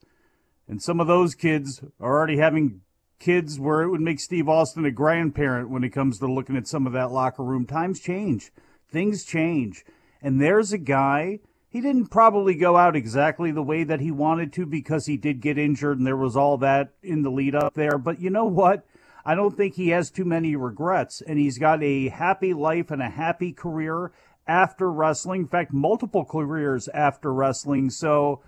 And 0.67 0.81
some 0.81 0.99
of 0.99 1.07
those 1.07 1.35
kids 1.35 1.81
are 1.99 2.15
already 2.15 2.37
having 2.37 2.81
kids 3.19 3.59
where 3.59 3.81
it 3.81 3.89
would 3.89 4.01
make 4.01 4.19
Steve 4.19 4.47
Austin 4.47 4.85
a 4.85 4.91
grandparent 4.91 5.69
when 5.69 5.83
it 5.83 5.89
comes 5.89 6.19
to 6.19 6.31
looking 6.31 6.55
at 6.55 6.67
some 6.67 6.85
of 6.85 6.93
that 6.93 7.11
locker 7.11 7.43
room. 7.43 7.65
Times 7.65 7.99
change, 7.99 8.51
things 8.87 9.25
change. 9.25 9.85
And 10.21 10.39
there's 10.39 10.71
a 10.71 10.77
guy, 10.77 11.39
he 11.67 11.81
didn't 11.81 12.07
probably 12.07 12.55
go 12.55 12.77
out 12.77 12.95
exactly 12.95 13.51
the 13.51 13.63
way 13.63 13.83
that 13.83 14.01
he 14.01 14.11
wanted 14.11 14.53
to 14.53 14.65
because 14.65 15.07
he 15.07 15.17
did 15.17 15.41
get 15.41 15.57
injured 15.57 15.97
and 15.97 16.05
there 16.05 16.15
was 16.15 16.37
all 16.37 16.57
that 16.59 16.93
in 17.01 17.23
the 17.23 17.31
lead 17.31 17.55
up 17.55 17.73
there. 17.73 17.97
But 17.97 18.21
you 18.21 18.29
know 18.29 18.45
what? 18.45 18.85
I 19.25 19.33
don't 19.33 19.57
think 19.57 19.75
he 19.75 19.89
has 19.89 20.11
too 20.11 20.25
many 20.25 20.55
regrets, 20.55 21.21
and 21.21 21.39
he's 21.39 21.57
got 21.57 21.81
a 21.81 22.09
happy 22.09 22.53
life 22.53 22.91
and 22.91 23.01
a 23.01 23.09
happy 23.09 23.51
career 23.51 24.11
after 24.47 24.91
wrestling. 24.91 25.41
In 25.41 25.47
fact, 25.47 25.73
multiple 25.73 26.25
careers 26.25 26.87
after 26.89 27.33
wrestling. 27.33 27.89
So 27.89 28.41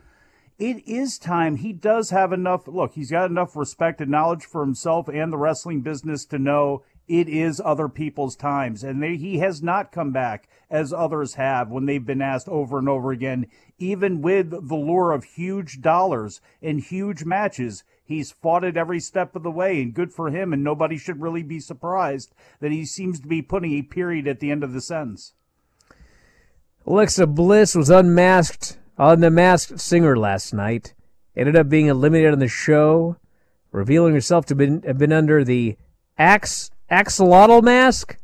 it 0.59 0.87
is 0.87 1.17
time. 1.17 1.57
He 1.57 1.73
does 1.73 2.11
have 2.11 2.31
enough. 2.31 2.67
Look, 2.67 2.93
he's 2.93 3.11
got 3.11 3.29
enough 3.29 3.55
respect 3.55 4.01
and 4.01 4.11
knowledge 4.11 4.45
for 4.45 4.61
himself 4.61 5.07
and 5.07 5.31
the 5.31 5.37
wrestling 5.37 5.81
business 5.81 6.25
to 6.25 6.37
know 6.39 6.83
it 7.07 7.29
is 7.29 7.61
other 7.63 7.87
people's 7.87 8.35
times. 8.35 8.83
And 8.83 9.01
they, 9.01 9.15
he 9.15 9.39
has 9.39 9.63
not 9.63 9.91
come 9.91 10.11
back 10.11 10.47
as 10.69 10.91
others 10.91 11.35
have 11.35 11.69
when 11.69 11.85
they've 11.85 12.05
been 12.05 12.21
asked 12.21 12.49
over 12.49 12.79
and 12.79 12.89
over 12.89 13.11
again, 13.11 13.47
even 13.77 14.21
with 14.21 14.49
the 14.49 14.75
lure 14.75 15.11
of 15.11 15.23
huge 15.23 15.81
dollars 15.81 16.41
and 16.61 16.79
huge 16.81 17.23
matches. 17.23 17.83
He's 18.07 18.31
fought 18.31 18.63
it 18.63 18.77
every 18.77 19.01
step 19.01 19.35
of 19.35 19.43
the 19.43 19.51
way, 19.51 19.81
and 19.81 19.93
good 19.93 20.13
for 20.13 20.29
him. 20.29 20.53
And 20.53 20.63
nobody 20.63 20.97
should 20.97 21.21
really 21.21 21.43
be 21.43 21.59
surprised 21.59 22.33
that 22.61 22.71
he 22.71 22.85
seems 22.85 23.19
to 23.19 23.27
be 23.27 23.41
putting 23.41 23.73
a 23.73 23.81
period 23.81 24.27
at 24.27 24.39
the 24.39 24.49
end 24.49 24.63
of 24.63 24.71
the 24.71 24.79
sentence. 24.79 25.33
Alexa 26.85 27.27
Bliss 27.27 27.75
was 27.75 27.89
unmasked 27.89 28.77
on 28.97 29.19
The 29.19 29.29
Masked 29.29 29.81
Singer 29.81 30.15
last 30.15 30.53
night. 30.53 30.93
Ended 31.35 31.57
up 31.57 31.67
being 31.67 31.87
eliminated 31.87 32.31
on 32.31 32.39
the 32.39 32.47
show, 32.47 33.17
revealing 33.73 34.13
herself 34.13 34.45
to 34.45 34.55
been, 34.55 34.81
have 34.83 34.97
been 34.97 35.11
under 35.11 35.43
the 35.43 35.75
ax, 36.17 36.71
axolotl 36.89 37.61
mask. 37.61 38.17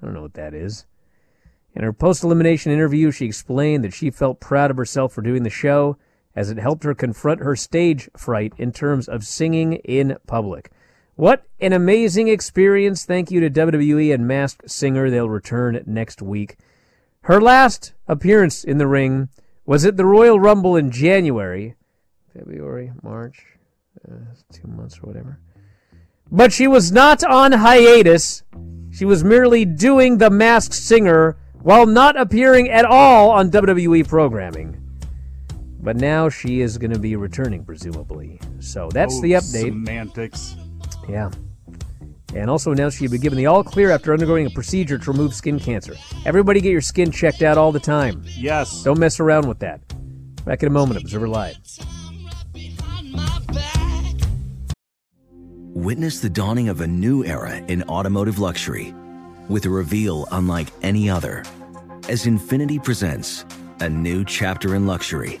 I 0.00 0.06
don't 0.06 0.14
know 0.14 0.22
what 0.22 0.34
that 0.34 0.54
is. 0.54 0.86
In 1.74 1.82
her 1.82 1.92
post 1.92 2.24
elimination 2.24 2.72
interview, 2.72 3.10
she 3.10 3.26
explained 3.26 3.84
that 3.84 3.92
she 3.92 4.10
felt 4.10 4.40
proud 4.40 4.70
of 4.70 4.78
herself 4.78 5.12
for 5.12 5.20
doing 5.20 5.42
the 5.42 5.50
show 5.50 5.98
as 6.38 6.50
it 6.50 6.56
helped 6.56 6.84
her 6.84 6.94
confront 6.94 7.40
her 7.40 7.56
stage 7.56 8.08
fright 8.16 8.52
in 8.58 8.70
terms 8.70 9.08
of 9.08 9.24
singing 9.24 9.72
in 9.72 10.16
public. 10.28 10.70
What 11.16 11.42
an 11.58 11.72
amazing 11.72 12.28
experience. 12.28 13.04
Thank 13.04 13.32
you 13.32 13.40
to 13.40 13.50
WWE 13.50 14.14
and 14.14 14.28
Masked 14.28 14.70
Singer. 14.70 15.10
They'll 15.10 15.28
return 15.28 15.82
next 15.84 16.22
week. 16.22 16.56
Her 17.22 17.40
last 17.40 17.92
appearance 18.06 18.62
in 18.62 18.78
the 18.78 18.86
ring 18.86 19.30
was 19.66 19.84
at 19.84 19.96
the 19.96 20.06
Royal 20.06 20.38
Rumble 20.38 20.76
in 20.76 20.92
January, 20.92 21.74
February, 22.32 22.92
March, 23.02 23.44
uh, 24.08 24.14
two 24.52 24.68
months 24.68 24.98
or 24.98 25.08
whatever. 25.08 25.40
But 26.30 26.52
she 26.52 26.68
was 26.68 26.92
not 26.92 27.24
on 27.24 27.50
hiatus. 27.50 28.44
She 28.92 29.04
was 29.04 29.24
merely 29.24 29.64
doing 29.64 30.18
the 30.18 30.30
Masked 30.30 30.74
Singer 30.74 31.36
while 31.62 31.84
not 31.84 32.16
appearing 32.16 32.70
at 32.70 32.84
all 32.84 33.32
on 33.32 33.50
WWE 33.50 34.06
programming. 34.06 34.87
But 35.88 35.96
now 35.96 36.28
she 36.28 36.60
is 36.60 36.76
going 36.76 36.92
to 36.92 36.98
be 36.98 37.16
returning, 37.16 37.64
presumably. 37.64 38.38
So 38.60 38.90
that's 38.92 39.16
oh, 39.16 39.22
the 39.22 39.32
update. 39.32 39.70
Semantics. 39.70 40.54
Yeah 41.08 41.30
and 42.34 42.50
also 42.50 42.72
announced 42.72 42.98
she'd 42.98 43.10
be 43.10 43.16
given 43.16 43.38
the 43.38 43.46
all 43.46 43.64
clear 43.64 43.90
after 43.90 44.12
undergoing 44.12 44.44
a 44.44 44.50
procedure 44.50 44.98
to 44.98 45.10
remove 45.10 45.32
skin 45.32 45.58
cancer. 45.58 45.94
Everybody 46.26 46.60
get 46.60 46.72
your 46.72 46.82
skin 46.82 47.10
checked 47.10 47.40
out 47.40 47.56
all 47.56 47.72
the 47.72 47.80
time. 47.80 48.22
Yes. 48.26 48.82
Don't 48.82 48.98
mess 48.98 49.18
around 49.18 49.48
with 49.48 49.60
that. 49.60 49.80
Back 50.44 50.62
in 50.62 50.68
a 50.68 50.70
moment, 50.70 51.00
Observer 51.00 51.26
Live. 51.26 51.56
Witness 55.72 56.20
the 56.20 56.28
dawning 56.28 56.68
of 56.68 56.82
a 56.82 56.86
new 56.86 57.24
era 57.24 57.56
in 57.56 57.82
automotive 57.84 58.38
luxury 58.38 58.94
with 59.48 59.64
a 59.64 59.70
reveal 59.70 60.28
unlike 60.32 60.68
any 60.82 61.08
other 61.08 61.46
as 62.10 62.26
Infiniti 62.26 62.84
presents 62.84 63.46
a 63.80 63.88
new 63.88 64.24
chapter 64.24 64.74
in 64.74 64.86
luxury, 64.86 65.40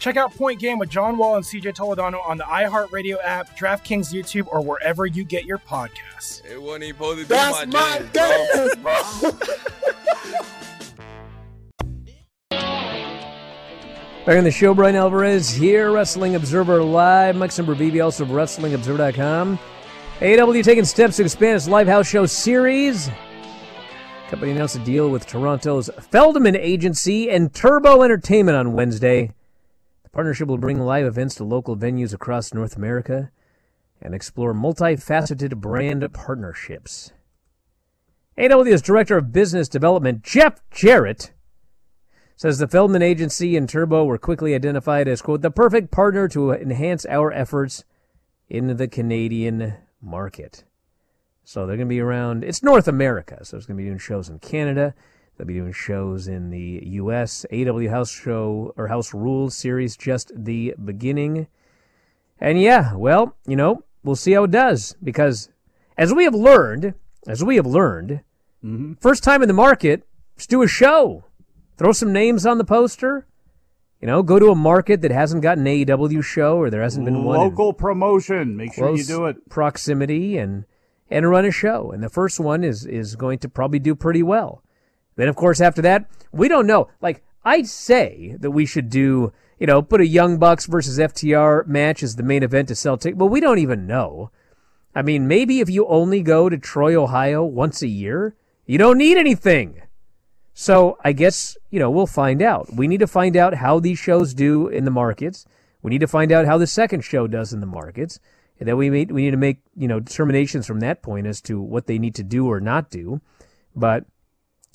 Check 0.00 0.16
out 0.16 0.34
Point 0.34 0.58
Game 0.58 0.78
with 0.78 0.88
John 0.88 1.18
Wall 1.18 1.36
and 1.36 1.44
CJ 1.44 1.74
Toledano 1.74 2.26
on 2.26 2.38
the 2.38 2.44
iHeartRadio 2.44 3.18
app, 3.22 3.54
DraftKings 3.56 4.14
YouTube, 4.14 4.48
or 4.50 4.62
wherever 4.62 5.04
you 5.04 5.24
get 5.24 5.44
your 5.44 5.58
podcasts. 5.58 6.42
It 6.50 6.60
wasn't 6.60 6.84
even 6.84 6.96
supposed 6.96 7.18
to 7.18 7.24
be 7.24 7.28
That's 7.28 7.66
my, 7.66 7.98
my 7.98 8.02
dance, 8.10 8.76
dance, 8.76 9.34
Back 14.26 14.36
in 14.36 14.44
the 14.44 14.50
show, 14.50 14.72
Bryan 14.72 14.96
Alvarez 14.96 15.50
here, 15.50 15.92
Wrestling 15.92 16.34
Observer 16.34 16.82
Live. 16.82 17.36
Mike 17.36 17.50
Sempervive, 17.50 18.02
also 18.02 18.24
of 18.24 18.30
WrestlingObserver.com. 18.30 19.58
AEW 20.20 20.64
taking 20.64 20.84
steps 20.84 21.16
to 21.16 21.24
expand 21.24 21.56
its 21.56 21.68
live 21.68 21.88
house 21.88 22.08
show 22.08 22.24
series. 22.24 23.10
Company 24.28 24.52
announced 24.52 24.76
a 24.76 24.78
deal 24.78 25.10
with 25.10 25.26
Toronto's 25.26 25.90
Feldman 26.10 26.56
Agency 26.56 27.30
and 27.30 27.52
Turbo 27.52 28.02
Entertainment 28.02 28.56
on 28.56 28.72
Wednesday. 28.72 29.32
The 30.10 30.16
partnership 30.16 30.48
will 30.48 30.58
bring 30.58 30.80
live 30.80 31.06
events 31.06 31.36
to 31.36 31.44
local 31.44 31.76
venues 31.76 32.12
across 32.12 32.52
North 32.52 32.76
America 32.76 33.30
and 34.02 34.12
explore 34.12 34.52
multifaceted 34.52 35.56
brand 35.56 36.12
partnerships. 36.12 37.12
AEW's 38.36 38.82
Director 38.82 39.18
of 39.18 39.32
Business 39.32 39.68
Development, 39.68 40.22
Jeff 40.24 40.60
Jarrett, 40.70 41.32
says 42.34 42.58
the 42.58 42.66
Feldman 42.66 43.02
Agency 43.02 43.56
and 43.56 43.68
Turbo 43.68 44.04
were 44.04 44.18
quickly 44.18 44.54
identified 44.54 45.06
as, 45.06 45.22
quote, 45.22 45.42
the 45.42 45.50
perfect 45.50 45.92
partner 45.92 46.26
to 46.28 46.52
enhance 46.52 47.06
our 47.06 47.30
efforts 47.30 47.84
in 48.48 48.78
the 48.78 48.88
Canadian 48.88 49.74
market. 50.02 50.64
So 51.44 51.66
they're 51.66 51.76
going 51.76 51.88
to 51.88 51.94
be 51.94 52.00
around, 52.00 52.42
it's 52.42 52.62
North 52.62 52.88
America, 52.88 53.44
so 53.44 53.56
it's 53.56 53.66
going 53.66 53.76
to 53.76 53.82
be 53.82 53.88
doing 53.88 53.98
shows 53.98 54.28
in 54.28 54.38
Canada. 54.40 54.94
They'll 55.40 55.46
be 55.46 55.54
doing 55.54 55.72
shows 55.72 56.28
in 56.28 56.50
the 56.50 56.82
U.S. 56.84 57.46
AEW 57.50 57.88
House 57.88 58.10
Show 58.10 58.74
or 58.76 58.88
House 58.88 59.14
Rules 59.14 59.54
series, 59.54 59.96
just 59.96 60.30
the 60.36 60.74
beginning. 60.84 61.46
And 62.38 62.60
yeah, 62.60 62.94
well, 62.94 63.34
you 63.46 63.56
know, 63.56 63.82
we'll 64.04 64.16
see 64.16 64.32
how 64.32 64.44
it 64.44 64.50
does 64.50 64.96
because 65.02 65.48
as 65.96 66.12
we 66.12 66.24
have 66.24 66.34
learned, 66.34 66.92
as 67.26 67.42
we 67.42 67.56
have 67.56 67.64
learned, 67.64 68.20
mm-hmm. 68.62 68.92
first 69.00 69.24
time 69.24 69.40
in 69.40 69.48
the 69.48 69.54
market, 69.54 70.06
just 70.36 70.50
do 70.50 70.60
a 70.60 70.68
show. 70.68 71.24
Throw 71.78 71.92
some 71.92 72.12
names 72.12 72.44
on 72.44 72.58
the 72.58 72.64
poster. 72.64 73.26
You 73.98 74.08
know, 74.08 74.22
go 74.22 74.38
to 74.38 74.50
a 74.50 74.54
market 74.54 75.00
that 75.00 75.10
hasn't 75.10 75.40
got 75.40 75.56
an 75.56 75.64
AEW 75.64 76.22
show 76.22 76.58
or 76.58 76.68
there 76.68 76.82
hasn't 76.82 77.06
been 77.06 77.24
one. 77.24 77.38
Local 77.38 77.72
promotion. 77.72 78.58
Make 78.58 78.74
sure 78.74 78.94
you 78.94 79.04
do 79.04 79.24
it. 79.24 79.48
Proximity 79.48 80.36
and 80.36 80.66
and 81.08 81.30
run 81.30 81.46
a 81.46 81.50
show. 81.50 81.92
And 81.92 82.02
the 82.02 82.10
first 82.10 82.38
one 82.38 82.62
is 82.62 82.84
is 82.84 83.16
going 83.16 83.38
to 83.38 83.48
probably 83.48 83.78
do 83.78 83.94
pretty 83.94 84.22
well. 84.22 84.62
Then 85.16 85.28
of 85.28 85.36
course 85.36 85.60
after 85.60 85.82
that, 85.82 86.10
we 86.32 86.48
don't 86.48 86.66
know. 86.66 86.88
Like 87.00 87.22
I'd 87.44 87.66
say 87.66 88.36
that 88.40 88.50
we 88.50 88.66
should 88.66 88.90
do, 88.90 89.32
you 89.58 89.66
know, 89.66 89.82
put 89.82 90.00
a 90.00 90.06
Young 90.06 90.38
Bucks 90.38 90.66
versus 90.66 90.98
FTR 90.98 91.66
match 91.66 92.02
as 92.02 92.16
the 92.16 92.22
main 92.22 92.42
event 92.42 92.68
to 92.68 92.74
sell 92.74 92.96
tickets, 92.96 93.18
but 93.18 93.26
we 93.26 93.40
don't 93.40 93.58
even 93.58 93.86
know. 93.86 94.30
I 94.94 95.02
mean, 95.02 95.28
maybe 95.28 95.60
if 95.60 95.70
you 95.70 95.86
only 95.86 96.22
go 96.22 96.48
to 96.48 96.58
Troy, 96.58 97.00
Ohio 97.00 97.44
once 97.44 97.80
a 97.82 97.86
year, 97.86 98.34
you 98.66 98.78
don't 98.78 98.98
need 98.98 99.16
anything. 99.16 99.82
So 100.52 100.98
I 101.04 101.12
guess, 101.12 101.56
you 101.70 101.78
know, 101.78 101.90
we'll 101.90 102.06
find 102.06 102.42
out. 102.42 102.72
We 102.74 102.88
need 102.88 103.00
to 103.00 103.06
find 103.06 103.36
out 103.36 103.54
how 103.54 103.80
these 103.80 103.98
shows 103.98 104.34
do 104.34 104.68
in 104.68 104.84
the 104.84 104.90
markets. 104.90 105.46
We 105.82 105.90
need 105.90 106.00
to 106.00 106.06
find 106.06 106.32
out 106.32 106.46
how 106.46 106.58
the 106.58 106.66
second 106.66 107.02
show 107.02 107.26
does 107.26 107.52
in 107.52 107.60
the 107.60 107.66
markets. 107.66 108.20
And 108.58 108.68
then 108.68 108.76
we 108.76 108.90
we 108.90 109.04
need 109.04 109.30
to 109.30 109.36
make, 109.38 109.60
you 109.74 109.88
know, 109.88 110.00
determinations 110.00 110.66
from 110.66 110.80
that 110.80 111.02
point 111.02 111.26
as 111.26 111.40
to 111.42 111.60
what 111.60 111.86
they 111.86 111.98
need 111.98 112.14
to 112.16 112.22
do 112.22 112.46
or 112.46 112.60
not 112.60 112.90
do. 112.90 113.22
But, 113.74 114.04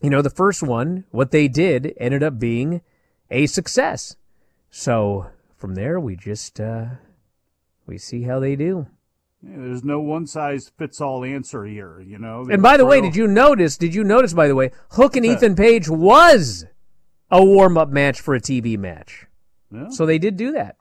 you 0.01 0.09
know, 0.09 0.21
the 0.21 0.29
first 0.29 0.61
one, 0.61 1.05
what 1.11 1.31
they 1.31 1.47
did 1.47 1.93
ended 1.97 2.23
up 2.23 2.39
being 2.39 2.81
a 3.31 3.45
success. 3.47 4.15
So 4.69 5.27
from 5.57 5.75
there, 5.75 5.99
we 5.99 6.15
just, 6.15 6.59
uh, 6.59 6.85
we 7.87 7.97
see 7.97 8.23
how 8.23 8.39
they 8.39 8.55
do. 8.55 8.87
Yeah, 9.41 9.57
there's 9.57 9.83
no 9.83 9.99
one 9.99 10.25
size 10.25 10.71
fits 10.77 10.99
all 10.99 11.23
answer 11.23 11.65
here, 11.65 12.01
you 12.01 12.17
know. 12.17 12.45
And 12.49 12.61
by 12.63 12.77
the 12.77 12.85
way, 12.85 12.99
did 12.99 13.15
you 13.15 13.27
notice? 13.27 13.77
Did 13.77 13.93
you 13.93 14.03
notice? 14.03 14.33
By 14.33 14.47
the 14.47 14.55
way, 14.55 14.71
Hook 14.91 15.15
and 15.15 15.25
Ethan 15.25 15.55
Page 15.55 15.87
was 15.87 16.65
a 17.29 17.43
warm 17.43 17.77
up 17.77 17.89
match 17.89 18.21
for 18.21 18.33
a 18.33 18.41
TV 18.41 18.77
match. 18.77 19.27
Yeah. 19.71 19.89
So 19.89 20.05
they 20.05 20.17
did 20.17 20.35
do 20.35 20.51
that. 20.53 20.77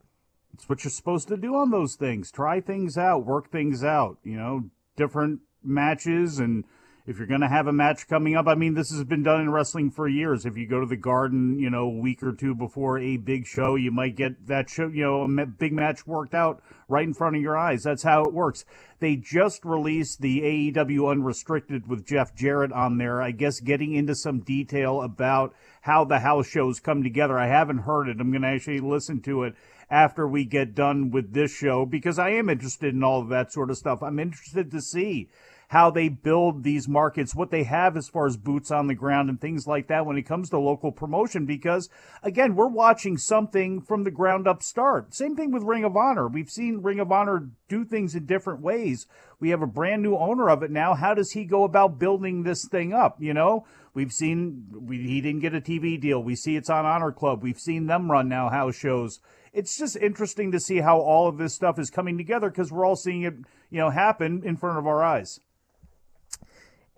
It's 0.54 0.68
what 0.68 0.84
you're 0.84 0.90
supposed 0.90 1.28
to 1.28 1.36
do 1.36 1.54
on 1.56 1.70
those 1.70 1.96
things. 1.96 2.30
Try 2.30 2.60
things 2.60 2.96
out, 2.96 3.26
work 3.26 3.50
things 3.50 3.84
out. 3.84 4.18
You 4.22 4.36
know, 4.36 4.70
different 4.96 5.40
matches 5.62 6.38
and 6.38 6.64
if 7.06 7.18
you're 7.18 7.26
going 7.26 7.42
to 7.42 7.48
have 7.48 7.66
a 7.66 7.72
match 7.72 8.08
coming 8.08 8.34
up, 8.34 8.46
I 8.46 8.54
mean, 8.54 8.72
this 8.72 8.90
has 8.90 9.04
been 9.04 9.22
done 9.22 9.42
in 9.42 9.50
wrestling 9.50 9.90
for 9.90 10.08
years. 10.08 10.46
If 10.46 10.56
you 10.56 10.66
go 10.66 10.80
to 10.80 10.86
the 10.86 10.96
Garden, 10.96 11.58
you 11.58 11.68
know, 11.68 11.84
a 11.84 11.98
week 11.98 12.22
or 12.22 12.32
two 12.32 12.54
before 12.54 12.98
a 12.98 13.18
big 13.18 13.46
show, 13.46 13.74
you 13.74 13.90
might 13.90 14.16
get 14.16 14.46
that 14.46 14.70
show, 14.70 14.88
you 14.88 15.02
know, 15.02 15.22
a 15.22 15.46
big 15.46 15.74
match 15.74 16.06
worked 16.06 16.34
out 16.34 16.62
right 16.88 17.06
in 17.06 17.12
front 17.12 17.36
of 17.36 17.42
your 17.42 17.58
eyes. 17.58 17.82
That's 17.82 18.04
how 18.04 18.24
it 18.24 18.32
works. 18.32 18.64
They 19.00 19.16
just 19.16 19.66
released 19.66 20.22
the 20.22 20.40
AEW 20.72 21.10
Unrestricted 21.10 21.86
with 21.86 22.06
Jeff 22.06 22.34
Jarrett 22.34 22.72
on 22.72 22.96
there. 22.96 23.20
I 23.20 23.32
guess 23.32 23.60
getting 23.60 23.92
into 23.92 24.14
some 24.14 24.40
detail 24.40 25.02
about 25.02 25.54
how 25.82 26.06
the 26.06 26.20
house 26.20 26.46
shows 26.46 26.80
come 26.80 27.02
together. 27.02 27.38
I 27.38 27.48
haven't 27.48 27.78
heard 27.78 28.08
it. 28.08 28.18
I'm 28.18 28.30
going 28.30 28.42
to 28.42 28.48
actually 28.48 28.80
listen 28.80 29.20
to 29.22 29.42
it 29.42 29.54
after 29.90 30.26
we 30.26 30.46
get 30.46 30.74
done 30.74 31.10
with 31.10 31.34
this 31.34 31.54
show 31.54 31.84
because 31.84 32.18
I 32.18 32.30
am 32.30 32.48
interested 32.48 32.94
in 32.94 33.04
all 33.04 33.20
of 33.20 33.28
that 33.28 33.52
sort 33.52 33.70
of 33.70 33.76
stuff. 33.76 34.02
I'm 34.02 34.18
interested 34.18 34.70
to 34.70 34.80
see 34.80 35.28
how 35.74 35.90
they 35.90 36.08
build 36.08 36.62
these 36.62 36.86
markets, 36.86 37.34
what 37.34 37.50
they 37.50 37.64
have 37.64 37.96
as 37.96 38.08
far 38.08 38.28
as 38.28 38.36
boots 38.36 38.70
on 38.70 38.86
the 38.86 38.94
ground 38.94 39.28
and 39.28 39.40
things 39.40 39.66
like 39.66 39.88
that 39.88 40.06
when 40.06 40.16
it 40.16 40.22
comes 40.22 40.48
to 40.48 40.56
local 40.56 40.92
promotion. 40.92 41.46
Because 41.46 41.88
again, 42.22 42.54
we're 42.54 42.68
watching 42.68 43.18
something 43.18 43.80
from 43.80 44.04
the 44.04 44.12
ground 44.12 44.46
up 44.46 44.62
start. 44.62 45.12
Same 45.12 45.34
thing 45.34 45.50
with 45.50 45.64
Ring 45.64 45.82
of 45.82 45.96
Honor. 45.96 46.28
We've 46.28 46.48
seen 46.48 46.80
Ring 46.80 47.00
of 47.00 47.10
Honor 47.10 47.48
do 47.68 47.84
things 47.84 48.14
in 48.14 48.24
different 48.24 48.60
ways. 48.60 49.08
We 49.40 49.50
have 49.50 49.62
a 49.62 49.66
brand 49.66 50.00
new 50.00 50.16
owner 50.16 50.48
of 50.48 50.62
it 50.62 50.70
now. 50.70 50.94
How 50.94 51.12
does 51.12 51.32
he 51.32 51.44
go 51.44 51.64
about 51.64 51.98
building 51.98 52.44
this 52.44 52.68
thing 52.70 52.92
up? 52.92 53.20
You 53.20 53.34
know, 53.34 53.66
we've 53.94 54.12
seen 54.12 54.66
we, 54.70 54.98
he 54.98 55.20
didn't 55.20 55.40
get 55.40 55.56
a 55.56 55.60
TV 55.60 56.00
deal. 56.00 56.22
We 56.22 56.36
see 56.36 56.54
it's 56.54 56.70
on 56.70 56.86
Honor 56.86 57.10
Club. 57.10 57.42
We've 57.42 57.58
seen 57.58 57.88
them 57.88 58.12
run 58.12 58.28
now 58.28 58.48
house 58.48 58.76
shows 58.76 59.18
it's 59.54 59.78
just 59.78 59.96
interesting 59.96 60.50
to 60.50 60.58
see 60.58 60.78
how 60.78 60.98
all 60.98 61.28
of 61.28 61.38
this 61.38 61.54
stuff 61.54 61.78
is 61.78 61.88
coming 61.88 62.18
together 62.18 62.50
because 62.50 62.72
we're 62.72 62.84
all 62.84 62.96
seeing 62.96 63.22
it, 63.22 63.34
you 63.70 63.78
know, 63.78 63.88
happen 63.88 64.42
in 64.44 64.56
front 64.56 64.78
of 64.78 64.86
our 64.86 65.02
eyes. 65.02 65.38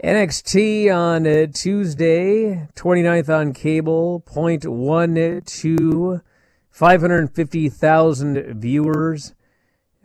NXT 0.04 0.94
on 0.94 1.26
uh, 1.26 1.46
Tuesday, 1.54 2.68
29th 2.74 3.28
on 3.34 3.54
cable, 3.54 4.22
0.12, 4.26 6.20
550,000 6.70 8.60
viewers. 8.60 9.34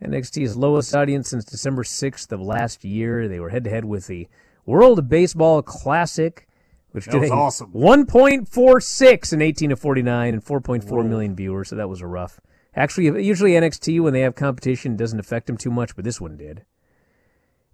NXT's 0.02 0.56
lowest 0.56 0.96
audience 0.96 1.30
since 1.30 1.44
December 1.44 1.84
6th 1.84 2.32
of 2.32 2.40
last 2.40 2.86
year. 2.86 3.28
They 3.28 3.42
were 3.42 3.50
head 3.50 3.66
to 3.66 3.70
head 3.70 3.84
with 3.84 4.08
the 4.08 4.30
World 4.66 5.10
Baseball 5.10 5.62
Classic, 5.62 6.48
which 6.92 7.08
That 7.08 7.20
was 7.20 7.30
awesome. 7.30 7.74
1.46 7.74 9.34
in 9.34 9.42
18 9.42 9.70
to 9.72 9.76
49 9.76 10.34
and 10.34 10.44
4.4 10.44 11.08
million 11.08 11.36
viewers, 11.36 11.68
so 11.68 11.76
that 11.76 11.90
was 11.90 12.00
a 12.00 12.08
rough. 12.08 12.40
Actually, 12.74 13.26
usually 13.26 13.52
NXT, 13.52 14.00
when 14.00 14.14
they 14.14 14.22
have 14.22 14.36
competition, 14.36 14.96
doesn't 14.96 15.20
affect 15.20 15.48
them 15.48 15.58
too 15.58 15.70
much, 15.70 15.98
but 15.98 16.06
this 16.06 16.22
one 16.22 16.38
did. 16.38 16.64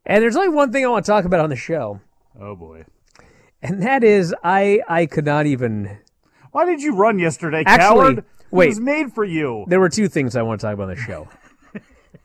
And 0.04 0.24
there's 0.24 0.36
only 0.36 0.50
one 0.50 0.72
thing 0.72 0.84
I 0.84 0.88
want 0.88 1.06
to 1.06 1.12
talk 1.12 1.26
about 1.26 1.42
on 1.42 1.50
the 1.50 1.56
show, 1.56 2.02
Oh 2.40 2.56
boy. 2.56 2.86
and 3.62 3.82
that 3.84 4.04
is 4.04 4.34
I 4.44 4.82
I 4.88 5.06
could 5.06 5.26
not 5.26 5.46
even. 5.46 6.00
Why 6.52 6.66
did 6.66 6.82
you 6.82 6.96
run 6.96 7.20
yesterday, 7.20 7.64
Actually, 7.66 7.88
coward? 8.16 8.26
wait. 8.52 8.66
It 8.66 8.70
was 8.70 8.80
made 8.80 9.14
for 9.14 9.24
you. 9.24 9.66
There 9.68 9.80
were 9.80 9.90
two 9.90 10.08
things 10.08 10.36
I 10.36 10.42
want 10.42 10.60
to 10.62 10.66
talk 10.68 10.74
about 10.74 10.90
on 10.90 10.96
the 10.96 11.02
show. 11.02 11.28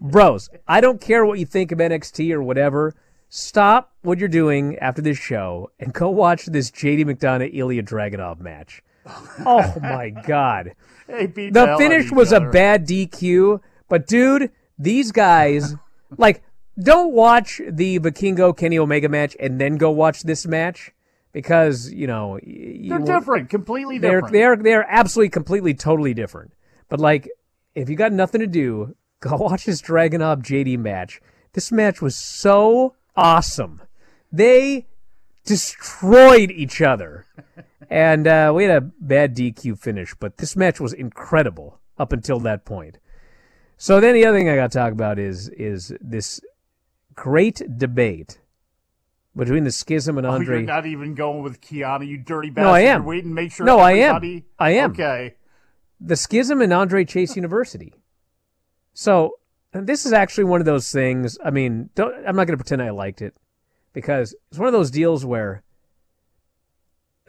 Bros, 0.01 0.49
I 0.67 0.81
don't 0.81 1.01
care 1.01 1.25
what 1.25 1.39
you 1.39 1.47
think 1.47 1.71
of 1.73 1.79
NXT 1.79 2.33
or 2.33 2.43
whatever. 2.43 2.95
Stop 3.29 3.93
what 4.03 4.19
you're 4.19 4.29
doing 4.29 4.79
after 4.79 5.01
this 5.01 5.17
show 5.19 5.71
and 5.81 5.93
go 5.93 6.11
watch 6.11 6.47
this 6.47 6.71
JD 6.71 7.05
McDonagh 7.05 7.51
Ilya 7.57 7.83
Dragunov 7.83 8.41
match. 8.41 8.83
Oh 9.45 9.75
my 9.81 10.11
god. 10.11 10.73
The 11.09 11.75
finish 11.79 12.11
was 12.13 12.33
each 12.33 12.39
a 12.39 12.51
bad 12.51 12.87
DQ, 12.87 13.61
but 13.89 14.07
dude, 14.07 14.51
these 14.79 15.11
guys 15.13 15.75
like 16.17 16.43
don't 16.83 17.13
watch 17.13 17.61
the 17.69 17.99
Vikingo 17.99 18.57
Kenny 18.57 18.79
Omega 18.79 19.09
match 19.09 19.37
and 19.41 19.61
then 19.61 19.77
go 19.77 19.91
watch 19.91 20.23
this 20.23 20.47
match 20.47 20.93
because, 21.33 21.91
you 21.93 22.07
know, 22.07 22.39
you 22.43 22.91
They're 22.91 23.19
different, 23.19 23.51
completely 23.51 23.99
they're 23.99 24.21
different. 24.21 24.33
they're 24.33 24.57
they're 24.57 24.87
absolutely 24.89 25.31
completely 25.31 25.75
totally 25.75 26.15
different. 26.15 26.53
But 26.89 27.01
like, 27.01 27.29
if 27.75 27.89
you 27.89 27.97
got 27.97 28.13
nothing 28.13 28.41
to 28.41 28.47
do, 28.47 28.95
go 29.21 29.37
watch 29.37 29.65
this 29.65 29.83
Dragunov 29.83 30.43
JD 30.43 30.79
match. 30.79 31.21
This 31.53 31.73
match 31.73 32.01
was 32.01 32.17
so 32.17 32.95
awesome. 33.17 33.83
They 34.31 34.87
destroyed 35.45 36.51
each 36.51 36.81
other, 36.81 37.27
and 37.91 38.27
uh, 38.27 38.53
we 38.55 38.65
had 38.65 38.77
a 38.77 38.81
bad 38.81 39.37
DQ 39.37 39.79
finish. 39.79 40.15
But 40.19 40.39
this 40.39 40.57
match 40.57 40.81
was 40.81 40.93
incredible 40.93 41.81
up 41.99 42.13
until 42.13 42.41
that 42.41 42.65
point. 42.65 42.99
So 43.77 44.01
then 44.01 44.15
the 44.15 44.25
other 44.25 44.39
thing 44.39 44.49
I 44.49 44.57
got 44.57 44.71
to 44.71 44.79
talk 44.79 44.93
about 44.93 45.19
is 45.19 45.49
is 45.51 45.93
this 46.01 46.41
great 47.15 47.63
debate 47.79 48.39
between 49.37 49.65
the 49.65 49.73
Schism 49.73 50.19
and 50.19 50.27
Oh, 50.27 50.31
Andre. 50.33 50.59
you're 50.59 50.67
not 50.67 50.87
even 50.87 51.15
going 51.15 51.43
with 51.43 51.61
Kiana, 51.61 52.07
you 52.07 52.19
dirty 52.19 52.51
bastard. 52.51 52.65
No, 52.69 52.75
I 52.75 52.81
am. 52.81 53.01
You're 53.03 53.09
waiting 53.09 53.31
to 53.31 53.35
make 53.35 53.53
sure 53.53 53.65
No, 53.67 53.79
I 53.79 53.93
am. 53.93 54.43
I 54.59 54.71
am. 54.73 54.91
Okay. 54.93 55.35
the 56.01 56.17
schism 56.17 56.61
and 56.61 56.73
Andre 56.73 57.05
Chase 57.05 57.37
University. 57.37 57.95
So 58.93 59.37
this 59.73 60.05
is 60.05 60.13
actually 60.13 60.45
one 60.45 60.61
of 60.61 60.67
those 60.67 60.91
things. 60.93 61.39
I 61.45 61.51
mean, 61.51 61.89
don't, 61.95 62.15
I'm 62.27 62.37
not 62.37 62.47
going 62.47 62.59
to 62.59 62.63
pretend 62.63 62.83
I 62.83 62.91
liked 62.91 63.23
it 63.23 63.35
because 63.95 64.35
it's 64.51 64.59
one 64.59 64.67
of 64.67 64.73
those 64.73 64.91
deals 64.91 65.25
where 65.25 65.63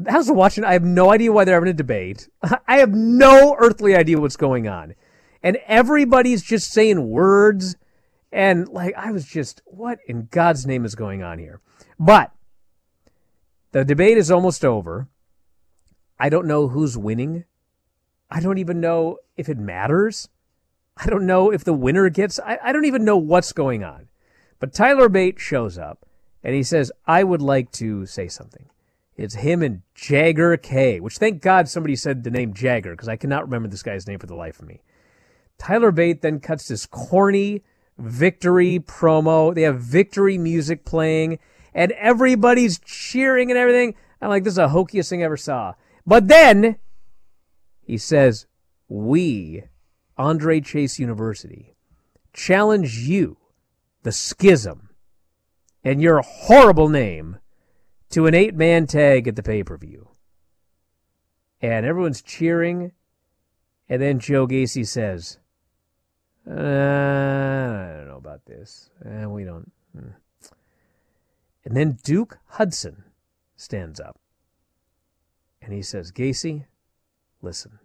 as 0.08 0.28
a 0.28 0.34
watching, 0.34 0.64
I 0.66 0.74
have 0.74 0.84
no 0.84 1.12
idea 1.12 1.32
why 1.32 1.46
they're 1.46 1.56
having 1.56 1.70
a 1.70 1.74
debate. 1.74 2.28
I 2.68 2.78
have 2.80 2.92
no 2.94 3.56
earthly 3.60 3.96
idea 3.96 4.20
what's 4.20 4.36
going 4.36 4.68
on, 4.68 4.96
and 5.42 5.58
everybody's 5.68 6.42
just 6.44 6.72
saying 6.74 7.08
words, 7.10 7.76
and 8.34 8.68
like 8.68 8.96
I 8.98 9.12
was 9.12 9.26
just, 9.26 9.62
what 9.66 10.00
in 10.08 10.28
God's 10.32 10.66
name 10.66 10.84
is 10.84 10.96
going 10.96 11.22
on 11.22 11.38
here? 11.38 11.62
But 12.00 12.32
the 13.72 13.86
debate 13.86 14.18
is 14.18 14.32
almost 14.32 14.66
over. 14.66 15.08
I 16.20 16.30
don't 16.30 16.48
know 16.48 16.68
who's 16.68 16.98
winning. 16.98 17.46
I 18.32 18.40
don't 18.40 18.58
even 18.58 18.82
know 18.82 19.20
if 19.38 19.48
it 19.50 19.60
matters. 19.60 20.30
I 20.98 21.06
don't 21.06 21.28
know 21.28 21.52
if 21.52 21.64
the 21.64 21.74
winner 21.74 22.10
gets. 22.10 22.40
I, 22.40 22.58
I 22.64 22.72
don't 22.72 22.86
even 22.86 23.06
know 23.06 23.18
what's 23.18 23.54
going 23.54 23.84
on. 23.84 24.08
But 24.60 24.74
Tyler 24.74 25.10
Bate 25.10 25.40
shows 25.40 25.78
up 25.78 26.06
and 26.44 26.56
he 26.56 26.64
says, 26.64 26.92
I 27.06 27.24
would 27.24 27.42
like 27.42 27.72
to 27.74 28.08
say 28.08 28.28
something. 28.28 28.66
It's 29.16 29.36
him 29.36 29.62
and 29.62 29.84
Jagger 29.94 30.58
K, 30.58 31.00
which 31.00 31.18
thank 31.18 31.42
God 31.42 31.70
somebody 31.70 31.96
said 31.96 32.24
the 32.24 32.32
name 32.32 32.54
Jagger 32.54 32.92
because 32.92 33.10
I 33.10 33.16
cannot 33.16 33.44
remember 33.44 33.68
this 33.68 33.84
guy's 33.84 34.08
name 34.08 34.18
for 34.18 34.26
the 34.26 34.36
life 34.36 34.60
of 34.60 34.68
me. 34.68 34.82
Tyler 35.60 35.92
Bate 35.92 36.22
then 36.22 36.40
cuts 36.40 36.68
this 36.68 36.88
corny 36.88 37.62
victory 37.98 38.80
promo. 38.80 39.54
They 39.54 39.64
have 39.64 39.80
victory 39.80 40.38
music 40.38 40.86
playing 40.86 41.40
and 41.74 41.92
everybody's 41.94 42.80
cheering 42.80 43.50
and 43.50 43.58
everything. 43.58 43.96
I'm 44.22 44.30
like, 44.30 44.44
this 44.44 44.52
is 44.52 44.58
the 44.58 44.70
hokiest 44.70 45.10
thing 45.10 45.22
I 45.22 45.26
ever 45.26 45.38
saw. 45.38 45.74
But 46.06 46.28
then 46.28 46.78
he 47.82 47.98
says, 47.98 48.46
We, 48.88 49.64
Andre 50.18 50.62
Chase 50.62 51.00
University, 51.00 51.76
challenge 52.34 53.00
you, 53.00 53.38
the 54.04 54.12
schism, 54.12 54.90
and 55.84 56.02
your 56.02 56.22
horrible 56.22 56.90
name 56.90 57.38
to 58.10 58.28
an 58.28 58.36
eight 58.36 58.56
man 58.56 58.88
tag 58.88 59.28
at 59.28 59.36
the 59.36 59.44
pay 59.44 59.64
per 59.64 59.78
view. 59.78 60.10
And 61.62 61.86
everyone's 61.86 62.22
cheering. 62.22 62.92
And 63.90 64.02
then 64.02 64.20
Joe 64.20 64.48
Gacy 64.48 64.88
says, 64.88 65.40
uh, 66.48 66.52
I 66.52 67.94
don't 67.98 68.08
know 68.08 68.18
about 68.18 68.46
this. 68.46 68.90
Uh, 69.06 69.30
we 69.30 69.44
don't. 69.44 69.72
hmm." 69.96 70.10
And 71.66 71.78
then 71.78 71.98
Duke 72.04 72.40
Hudson 72.48 73.04
stands 73.56 74.00
up. 74.00 74.20
And 75.62 75.74
he 75.74 75.82
says, 75.82 76.12
Gacy, 76.12 76.66
listen. 77.42 77.80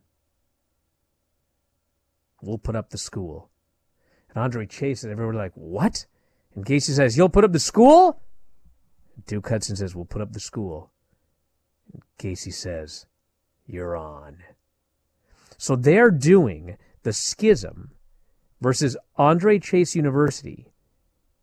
We'll 2.43 2.59
put 2.59 2.77
up 2.77 2.91
the 2.91 2.99
school. 2.99 3.51
And 4.29 4.43
Andre 4.43 4.67
Chase 4.67 5.05
and 5.05 5.13
everyone 5.13 5.37
like, 5.37 5.53
what? 5.55 6.07
And 6.55 6.67
Gacy 6.67 6.91
says, 6.91 7.17
you'll 7.17 7.29
put 7.29 7.45
up 7.45 7.53
the 7.53 7.61
school? 7.61 8.21
Duke 9.27 9.49
Hudson 9.49 9.77
says, 9.77 9.95
we'll 9.95 10.05
put 10.05 10.23
up 10.23 10.33
the 10.33 10.41
school. 10.41 10.91
And 11.93 12.03
Gacy 12.19 12.53
says, 12.53 13.07
you're 13.67 13.97
on. 13.97 14.39
So 15.57 15.77
they're 15.77 16.11
doing 16.11 16.77
the 17.03 17.13
schism 17.13 17.93
versus 18.61 18.97
Andre 19.17 19.59
Chase 19.59 19.95
University. 19.95 20.73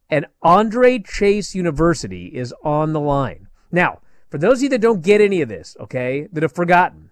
And 0.10 0.28
Andre 0.42 1.00
Chase 1.00 1.56
University 1.56 2.28
is 2.28 2.54
on 2.64 2.94
the 2.94 3.00
line. 3.00 3.48
Now, 3.72 4.02
for 4.30 4.38
those 4.38 4.60
of 4.60 4.64
you 4.64 4.70
that 4.70 4.82
don't 4.82 5.04
get 5.04 5.22
any 5.22 5.42
of 5.42 5.50
this, 5.50 5.76
okay, 5.80 6.28
that 6.32 6.44
have 6.44 6.52
forgotten, 6.52 7.12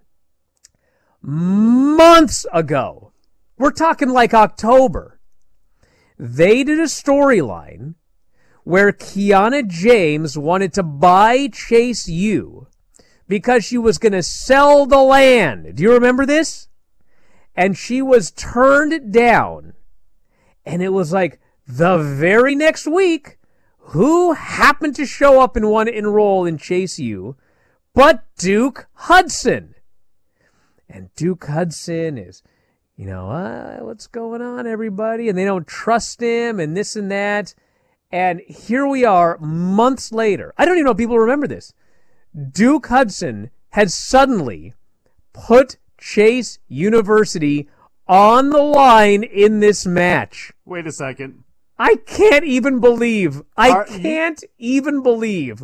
months 1.21 2.45
ago, 2.53 3.13
we're 3.57 3.71
talking 3.71 4.09
like 4.09 4.33
October, 4.33 5.19
they 6.19 6.63
did 6.63 6.79
a 6.79 6.83
storyline 6.83 7.95
where 8.63 8.91
Kiana 8.91 9.67
James 9.67 10.37
wanted 10.37 10.73
to 10.73 10.83
buy 10.83 11.47
Chase 11.47 12.07
U 12.07 12.67
because 13.27 13.65
she 13.65 13.77
was 13.77 13.97
going 13.97 14.13
to 14.13 14.23
sell 14.23 14.85
the 14.85 15.01
land. 15.01 15.75
Do 15.75 15.83
you 15.83 15.93
remember 15.93 16.25
this? 16.25 16.67
And 17.55 17.77
she 17.77 18.01
was 18.01 18.31
turned 18.31 19.11
down. 19.11 19.73
And 20.65 20.81
it 20.81 20.89
was 20.89 21.11
like 21.11 21.39
the 21.67 21.97
very 21.97 22.55
next 22.55 22.87
week, 22.87 23.37
who 23.77 24.33
happened 24.33 24.95
to 24.95 25.05
show 25.05 25.41
up 25.41 25.55
and 25.55 25.69
want 25.69 25.89
to 25.89 25.97
enroll 25.97 26.45
in 26.45 26.57
Chase 26.57 26.99
U 26.99 27.35
but 27.93 28.23
Duke 28.37 28.87
Hudson? 28.93 29.75
And 30.89 31.13
Duke 31.15 31.45
Hudson 31.45 32.17
is, 32.17 32.43
you 32.95 33.05
know, 33.05 33.29
uh, 33.29 33.77
what's 33.79 34.07
going 34.07 34.41
on, 34.41 34.67
everybody? 34.67 35.29
And 35.29 35.37
they 35.37 35.45
don't 35.45 35.67
trust 35.67 36.21
him 36.21 36.59
and 36.59 36.75
this 36.75 36.95
and 36.95 37.11
that. 37.11 37.53
And 38.11 38.41
here 38.47 38.85
we 38.85 39.05
are 39.05 39.37
months 39.39 40.11
later. 40.11 40.53
I 40.57 40.65
don't 40.65 40.75
even 40.75 40.85
know 40.85 40.91
if 40.91 40.97
people 40.97 41.17
remember 41.17 41.47
this. 41.47 41.73
Duke 42.51 42.87
Hudson 42.87 43.49
had 43.71 43.91
suddenly 43.91 44.73
put 45.33 45.77
Chase 45.97 46.59
University 46.67 47.69
on 48.07 48.49
the 48.49 48.61
line 48.61 49.23
in 49.23 49.59
this 49.59 49.85
match. 49.85 50.52
Wait 50.65 50.87
a 50.87 50.91
second. 50.91 51.43
I 51.77 51.95
can't 52.05 52.45
even 52.45 52.79
believe, 52.79 53.41
I 53.57 53.71
Are 53.71 53.85
can't 53.85 54.43
even 54.57 55.01
believe 55.01 55.63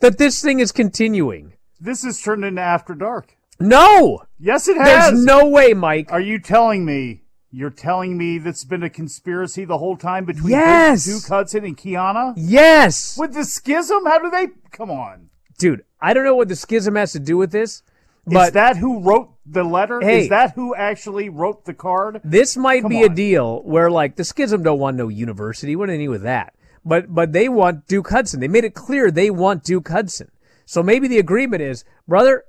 that 0.00 0.18
this 0.18 0.42
thing 0.42 0.60
is 0.60 0.72
continuing. 0.72 1.54
This 1.80 2.04
has 2.04 2.20
turned 2.20 2.44
into 2.44 2.60
After 2.60 2.94
Dark. 2.94 3.36
No! 3.60 4.24
Yes, 4.38 4.68
it 4.68 4.76
has. 4.76 5.12
There's 5.12 5.24
no 5.24 5.48
way, 5.48 5.74
Mike. 5.74 6.12
Are 6.12 6.20
you 6.20 6.38
telling 6.38 6.84
me? 6.84 7.22
You're 7.50 7.70
telling 7.70 8.18
me 8.18 8.38
that's 8.38 8.64
been 8.64 8.82
a 8.82 8.90
conspiracy 8.90 9.64
the 9.64 9.78
whole 9.78 9.96
time 9.96 10.24
between 10.24 10.50
Yes! 10.50 11.04
Duke 11.04 11.28
Hudson 11.28 11.64
and 11.64 11.76
Kiana? 11.76 12.34
Yes! 12.36 13.16
With 13.16 13.32
the 13.32 13.44
schism? 13.44 14.04
How 14.06 14.18
do 14.18 14.28
they? 14.28 14.48
Come 14.72 14.90
on. 14.90 15.30
Dude, 15.56 15.84
I 16.00 16.14
don't 16.14 16.24
know 16.24 16.34
what 16.34 16.48
the 16.48 16.56
schism 16.56 16.96
has 16.96 17.12
to 17.12 17.20
do 17.20 17.36
with 17.36 17.52
this, 17.52 17.84
But 18.26 18.48
is 18.48 18.52
that 18.52 18.76
who 18.76 19.00
wrote 19.00 19.30
the 19.44 19.64
letter? 19.64 20.00
Hey. 20.00 20.22
is 20.22 20.28
that 20.30 20.54
who 20.54 20.74
actually 20.74 21.28
wrote 21.28 21.64
the 21.64 21.74
card? 21.74 22.20
This 22.24 22.56
might 22.56 22.82
Come 22.82 22.90
be 22.90 23.02
a 23.02 23.08
deal 23.08 23.62
where 23.62 23.90
like 23.90 24.16
the 24.16 24.24
schism 24.24 24.62
don't 24.62 24.78
want 24.78 24.96
no 24.96 25.08
university. 25.08 25.76
What 25.76 25.90
any 25.90 26.08
with 26.08 26.22
that? 26.22 26.54
But 26.84 27.14
but 27.14 27.32
they 27.32 27.48
want 27.48 27.86
Duke 27.86 28.10
Hudson. 28.10 28.40
They 28.40 28.48
made 28.48 28.64
it 28.64 28.74
clear 28.74 29.10
they 29.10 29.30
want 29.30 29.64
Duke 29.64 29.88
Hudson. 29.88 30.30
So 30.66 30.82
maybe 30.82 31.08
the 31.08 31.18
agreement 31.18 31.62
is, 31.62 31.84
brother, 32.08 32.44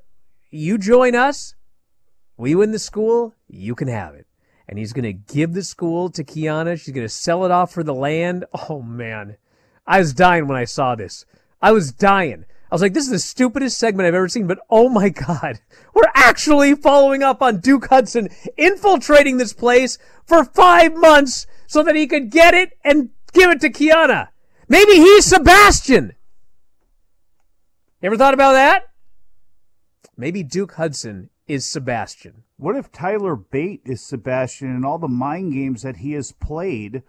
you 0.50 0.78
join 0.78 1.16
us, 1.16 1.56
we 2.38 2.56
win 2.56 2.72
the 2.72 2.80
school, 2.80 3.34
you 3.48 3.76
can 3.76 3.90
have 3.90 4.16
it. 4.16 4.26
And 4.68 4.80
he's 4.80 4.94
gonna 4.94 5.14
give 5.14 5.54
the 5.54 5.64
school 5.64 6.10
to 6.12 6.24
Kiana. 6.24 6.80
She's 6.80 6.94
gonna 6.94 7.10
sell 7.10 7.46
it 7.46 7.52
off 7.52 7.72
for 7.72 7.84
the 7.84 7.94
land. 7.94 8.46
Oh 8.70 8.82
man. 8.82 9.38
I 9.88 10.00
was 10.00 10.14
dying 10.14 10.48
when 10.48 10.58
I 10.58 10.66
saw 10.66 10.96
this. 10.96 11.26
I 11.62 11.72
was 11.72 11.92
dying. 11.92 12.46
I 12.76 12.78
was 12.78 12.82
like, 12.82 12.94
this 12.94 13.06
is 13.06 13.12
the 13.12 13.20
stupidest 13.20 13.78
segment 13.78 14.06
I've 14.06 14.16
ever 14.16 14.28
seen, 14.28 14.48
but 14.48 14.60
oh 14.70 14.90
my 14.90 15.08
God. 15.08 15.62
We're 15.94 16.12
actually 16.14 16.76
following 16.76 17.24
up 17.24 17.42
on 17.42 17.62
Duke 17.62 17.88
Hudson 17.88 18.28
infiltrating 18.58 19.38
this 19.38 19.54
place 19.54 19.98
for 20.26 20.44
five 20.44 20.94
months 20.94 21.48
so 21.68 21.84
that 21.84 21.96
he 21.96 22.06
could 22.06 22.30
get 22.32 22.54
it 22.54 22.74
and 22.84 23.12
give 23.32 23.50
it 23.50 23.62
to 23.62 23.70
Kiana. 23.70 24.28
Maybe 24.68 24.92
he's 24.92 25.24
Sebastian. 25.24 26.16
You 28.02 28.08
ever 28.08 28.18
thought 28.18 28.34
about 28.34 28.52
that? 28.52 28.90
Maybe 30.18 30.44
Duke 30.44 30.74
Hudson 30.74 31.30
is 31.48 31.66
Sebastian. 31.66 32.44
What 32.58 32.76
if 32.76 32.92
Tyler 32.92 33.38
Bate 33.38 33.84
is 33.86 34.02
Sebastian 34.02 34.68
and 34.68 34.86
all 34.86 34.98
the 34.98 35.08
mind 35.08 35.54
games 35.54 35.84
that 35.84 35.96
he 35.96 36.12
has 36.12 36.34
played, 36.34 37.04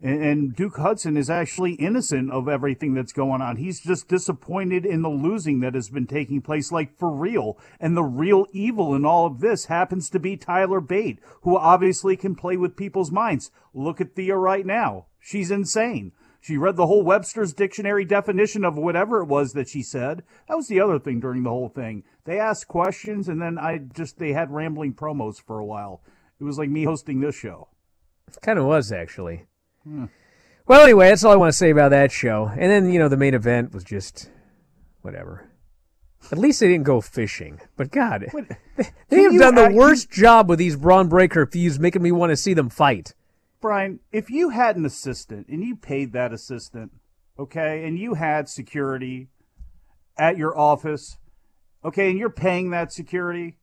and, 0.00 0.22
and 0.22 0.56
Duke 0.56 0.76
Hudson 0.76 1.16
is 1.16 1.30
actually 1.30 1.72
innocent 1.74 2.30
of 2.30 2.48
everything 2.48 2.94
that's 2.94 3.12
going 3.12 3.40
on? 3.40 3.56
He's 3.56 3.80
just 3.80 4.08
disappointed 4.08 4.84
in 4.84 5.02
the 5.02 5.08
losing 5.08 5.60
that 5.60 5.74
has 5.74 5.88
been 5.88 6.06
taking 6.06 6.42
place, 6.42 6.70
like 6.70 6.98
for 6.98 7.10
real. 7.10 7.58
And 7.80 7.96
the 7.96 8.04
real 8.04 8.46
evil 8.52 8.94
in 8.94 9.04
all 9.04 9.26
of 9.26 9.40
this 9.40 9.66
happens 9.66 10.10
to 10.10 10.18
be 10.18 10.36
Tyler 10.36 10.80
Bate, 10.80 11.18
who 11.42 11.56
obviously 11.56 12.16
can 12.16 12.34
play 12.34 12.56
with 12.56 12.76
people's 12.76 13.10
minds. 13.10 13.50
Look 13.72 14.00
at 14.00 14.14
Thea 14.14 14.36
right 14.36 14.66
now. 14.66 15.06
She's 15.20 15.50
insane. 15.50 16.12
She 16.40 16.56
read 16.56 16.76
the 16.76 16.86
whole 16.86 17.02
Webster's 17.02 17.52
dictionary 17.52 18.04
definition 18.04 18.64
of 18.64 18.76
whatever 18.76 19.20
it 19.20 19.26
was 19.26 19.52
that 19.54 19.68
she 19.68 19.82
said. 19.82 20.22
That 20.46 20.56
was 20.56 20.68
the 20.68 20.78
other 20.78 21.00
thing 21.00 21.18
during 21.18 21.42
the 21.42 21.50
whole 21.50 21.70
thing. 21.70 22.04
They 22.24 22.38
asked 22.38 22.68
questions 22.68 23.28
and 23.28 23.42
then 23.42 23.58
I 23.58 23.78
just 23.78 24.18
they 24.18 24.32
had 24.32 24.52
rambling 24.52 24.94
promos 24.94 25.42
for 25.42 25.58
a 25.58 25.64
while. 25.64 26.02
It 26.38 26.44
was 26.44 26.58
like 26.58 26.68
me 26.68 26.84
hosting 26.84 27.20
this 27.20 27.34
show. 27.34 27.68
It 28.28 28.38
kind 28.42 28.58
of 28.58 28.66
was, 28.66 28.92
actually. 28.92 29.46
Hmm. 29.86 30.06
Well, 30.66 30.82
anyway, 30.82 31.08
that's 31.10 31.22
all 31.22 31.32
I 31.32 31.36
want 31.36 31.52
to 31.52 31.56
say 31.56 31.70
about 31.70 31.90
that 31.90 32.10
show. 32.10 32.50
And 32.52 32.70
then, 32.70 32.90
you 32.90 32.98
know, 32.98 33.08
the 33.08 33.16
main 33.16 33.34
event 33.34 33.72
was 33.72 33.84
just 33.84 34.30
whatever. 35.02 35.48
At 36.32 36.38
least 36.38 36.58
they 36.58 36.66
didn't 36.66 36.84
go 36.84 37.00
fishing. 37.00 37.60
But 37.76 37.92
God, 37.92 38.26
they, 38.76 38.88
they 39.08 39.22
have 39.22 39.38
done 39.38 39.54
the 39.54 39.70
worst 39.72 40.10
job 40.10 40.48
with 40.48 40.58
these 40.58 40.74
Bron 40.74 41.08
Breakker 41.08 41.46
feuds, 41.46 41.78
making 41.78 42.02
me 42.02 42.10
want 42.10 42.30
to 42.30 42.36
see 42.36 42.52
them 42.52 42.68
fight. 42.68 43.14
Bryan, 43.60 44.00
if 44.10 44.28
you 44.28 44.48
had 44.48 44.76
an 44.76 44.84
assistant 44.84 45.46
and 45.46 45.62
you 45.62 45.76
paid 45.76 46.12
that 46.12 46.32
assistant, 46.32 46.90
okay, 47.38 47.84
and 47.86 47.96
you 47.96 48.14
had 48.14 48.48
security 48.48 49.28
at 50.18 50.36
your 50.36 50.56
office, 50.58 51.18
okay, 51.84 52.10
and 52.10 52.18
you're 52.18 52.28
paying 52.28 52.70
that 52.70 52.92
security, 52.92 53.56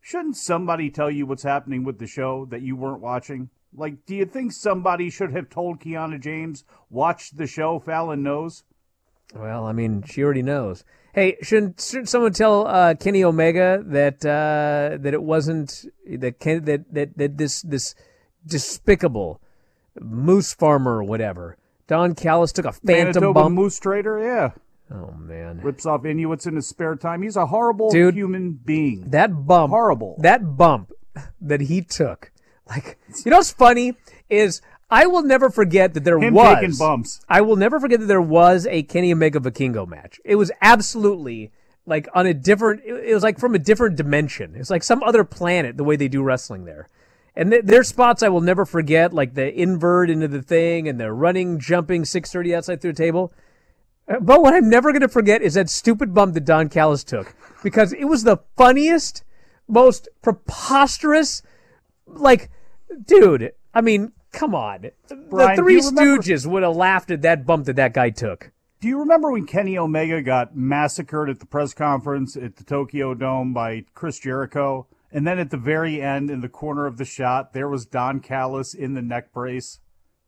shouldn't 0.00 0.36
somebody 0.36 0.90
tell 0.90 1.10
you 1.10 1.26
what's 1.26 1.42
happening 1.42 1.84
with 1.84 1.98
the 1.98 2.06
show 2.06 2.46
that 2.46 2.62
you 2.62 2.76
weren't 2.76 3.02
watching? 3.02 3.50
Like, 3.74 4.04
do 4.06 4.16
you 4.16 4.26
think 4.26 4.52
somebody 4.52 5.10
should 5.10 5.32
have 5.32 5.48
told 5.48 5.80
Kiana 5.80 6.20
James, 6.20 6.64
watch 6.88 7.30
the 7.30 7.46
show 7.46 7.78
Fallon 7.78 8.22
knows? 8.22 8.64
Well, 9.34 9.64
I 9.64 9.72
mean, 9.72 10.02
she 10.02 10.24
already 10.24 10.42
knows. 10.42 10.84
Hey, 11.12 11.36
shouldn't, 11.42 11.80
shouldn't 11.80 12.08
someone 12.08 12.32
tell 12.32 12.66
uh, 12.66 12.94
Kenny 12.94 13.22
Omega 13.24 13.82
that 13.86 14.24
uh, 14.24 14.96
that 15.00 15.14
it 15.14 15.22
wasn't 15.22 15.84
that 16.06 16.38
Ken, 16.38 16.64
that 16.64 16.92
that 16.92 17.16
that 17.16 17.38
this 17.38 17.62
this 17.62 17.94
despicable 18.46 19.40
moose 20.00 20.54
farmer 20.54 20.98
or 20.98 21.02
whatever 21.04 21.56
Don 21.90 22.14
Callis 22.14 22.52
took 22.52 22.64
a 22.64 22.72
phantom 22.72 23.22
Manitoba 23.22 23.34
bump. 23.34 23.54
Moose 23.56 23.80
Trader, 23.80 24.20
yeah. 24.20 24.52
Oh 24.92 25.12
man, 25.18 25.60
Rips 25.60 25.86
off 25.86 26.04
Inuits 26.04 26.46
in 26.46 26.54
his 26.54 26.68
spare 26.68 26.94
time. 26.94 27.22
He's 27.22 27.36
a 27.36 27.46
horrible 27.46 27.90
Dude, 27.90 28.14
human 28.14 28.52
being. 28.52 29.10
That 29.10 29.46
bump, 29.46 29.70
horrible. 29.70 30.16
That 30.20 30.56
bump 30.56 30.92
that 31.40 31.62
he 31.62 31.82
took, 31.82 32.29
like 32.70 32.98
you 33.24 33.30
know, 33.30 33.38
what's 33.38 33.50
funny 33.50 33.96
is 34.28 34.62
I 34.90 35.06
will 35.06 35.22
never 35.22 35.50
forget 35.50 35.94
that 35.94 36.04
there 36.04 36.18
Him 36.18 36.34
was 36.34 36.54
taking 36.56 36.76
bumps. 36.76 37.20
I 37.28 37.40
will 37.42 37.56
never 37.56 37.78
forget 37.78 38.00
that 38.00 38.06
there 38.06 38.20
was 38.20 38.66
a 38.66 38.82
Kenny 38.82 39.12
Omega 39.12 39.38
Vikingo 39.38 39.86
match. 39.86 40.20
It 40.24 40.36
was 40.36 40.50
absolutely 40.62 41.52
like 41.86 42.08
on 42.14 42.26
a 42.26 42.34
different. 42.34 42.82
It 42.84 42.94
it 43.10 43.14
was 43.14 43.22
like 43.22 43.38
from 43.38 43.54
a 43.54 43.58
different 43.58 43.96
dimension. 43.96 44.54
It's 44.56 44.70
like 44.70 44.82
some 44.82 45.02
other 45.02 45.24
planet 45.24 45.76
the 45.76 45.84
way 45.84 45.96
they 45.96 46.08
do 46.08 46.22
wrestling 46.22 46.64
there. 46.64 46.88
And 47.36 47.52
th- 47.52 47.64
their 47.64 47.84
spots 47.84 48.22
I 48.22 48.28
will 48.28 48.40
never 48.40 48.66
forget, 48.66 49.12
like 49.12 49.34
the 49.34 49.52
invert 49.54 50.10
into 50.10 50.28
the 50.28 50.42
thing 50.42 50.88
and 50.88 50.98
the 50.98 51.12
running, 51.12 51.60
jumping 51.60 52.04
630 52.04 52.54
outside 52.54 52.80
through 52.80 52.92
the 52.92 53.02
table. 53.02 53.32
Uh, 54.08 54.18
But 54.20 54.42
what 54.42 54.54
I'm 54.54 54.68
never 54.68 54.90
going 54.90 55.02
to 55.02 55.08
forget 55.08 55.40
is 55.40 55.54
that 55.54 55.70
stupid 55.70 56.12
bump 56.12 56.34
that 56.34 56.44
Don 56.44 56.68
Callis 56.68 57.04
took 57.04 57.34
because 57.62 57.92
it 57.92 58.06
was 58.06 58.24
the 58.24 58.38
funniest, 58.56 59.22
most 59.68 60.08
preposterous, 60.22 61.42
like, 62.06 62.50
dude, 63.06 63.52
I 63.74 63.80
mean, 63.80 64.12
come 64.32 64.54
on. 64.54 64.90
Bryan, 65.28 65.56
the 65.56 65.62
Three 65.62 65.80
Stooges 65.80 66.46
would 66.46 66.62
have 66.62 66.76
laughed 66.76 67.10
at 67.10 67.22
that 67.22 67.46
bump 67.46 67.66
that 67.66 67.76
that 67.76 67.94
guy 67.94 68.10
took. 68.10 68.52
Do 68.80 68.88
you 68.88 68.98
remember 69.00 69.30
when 69.30 69.46
Kenny 69.46 69.76
Omega 69.76 70.22
got 70.22 70.56
massacred 70.56 71.28
at 71.28 71.38
the 71.38 71.46
press 71.46 71.74
conference 71.74 72.34
at 72.36 72.56
the 72.56 72.64
Tokyo 72.64 73.12
Dome 73.12 73.52
by 73.52 73.84
Chris 73.94 74.18
Jericho? 74.18 74.86
And 75.12 75.26
then 75.26 75.38
at 75.38 75.50
the 75.50 75.56
very 75.56 76.00
end, 76.00 76.30
in 76.30 76.40
the 76.40 76.48
corner 76.48 76.86
of 76.86 76.96
the 76.96 77.04
shot, 77.04 77.52
there 77.52 77.68
was 77.68 77.84
Don 77.84 78.20
Callis 78.20 78.72
in 78.72 78.94
the 78.94 79.02
neck 79.02 79.32
brace. 79.32 79.80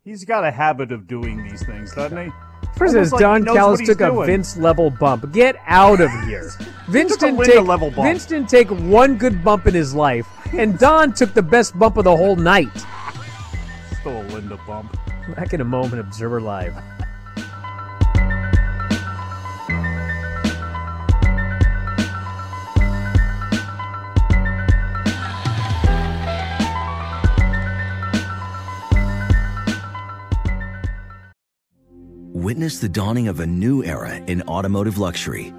He's 0.04 0.24
got 0.24 0.44
a 0.44 0.50
habit 0.50 0.90
of 0.90 1.06
doing 1.06 1.44
these 1.44 1.64
things, 1.64 1.94
doesn't 1.94 2.26
he? 2.26 2.32
First, 2.76 2.96
as 2.96 3.12
like 3.12 3.20
Don 3.20 3.44
Callis 3.44 3.80
took 3.86 4.00
a. 4.00 4.24
Vince 4.26 4.56
level 4.56 4.90
bump. 4.90 5.32
Get 5.32 5.56
out 5.66 6.00
of 6.00 6.10
here. 6.24 6.50
Vince 6.88 7.16
didn't 7.16 7.44
take 7.44 7.64
level 7.64 7.90
bump. 7.90 8.08
Vince 8.08 8.26
didn't 8.26 8.48
take 8.48 8.68
one 8.68 9.16
good 9.16 9.44
bump 9.44 9.66
in 9.66 9.74
his 9.74 9.94
life, 9.94 10.26
and 10.52 10.78
Don 10.78 11.12
took 11.12 11.34
the 11.34 11.42
best 11.42 11.78
bump 11.78 11.96
of 11.96 12.04
the 12.04 12.16
whole 12.16 12.36
night. 12.36 12.70
Still 14.00 14.20
a 14.20 14.24
Linda 14.28 14.58
bump. 14.66 14.96
Back 15.36 15.54
in 15.54 15.60
a 15.60 15.64
moment, 15.64 16.00
Observer 16.00 16.40
Live. 16.40 16.74
Witness 32.34 32.80
the 32.80 32.88
dawning 32.88 33.28
of 33.28 33.40
a 33.40 33.46
new 33.46 33.84
era 33.84 34.16
in 34.26 34.42
automotive 34.42 34.98
luxury 34.98 35.54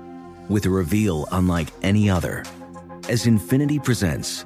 with 0.49 0.65
a 0.65 0.69
reveal 0.69 1.25
unlike 1.31 1.69
any 1.81 2.09
other 2.09 2.43
as 3.09 3.25
Infiniti 3.25 3.81
presents 3.83 4.45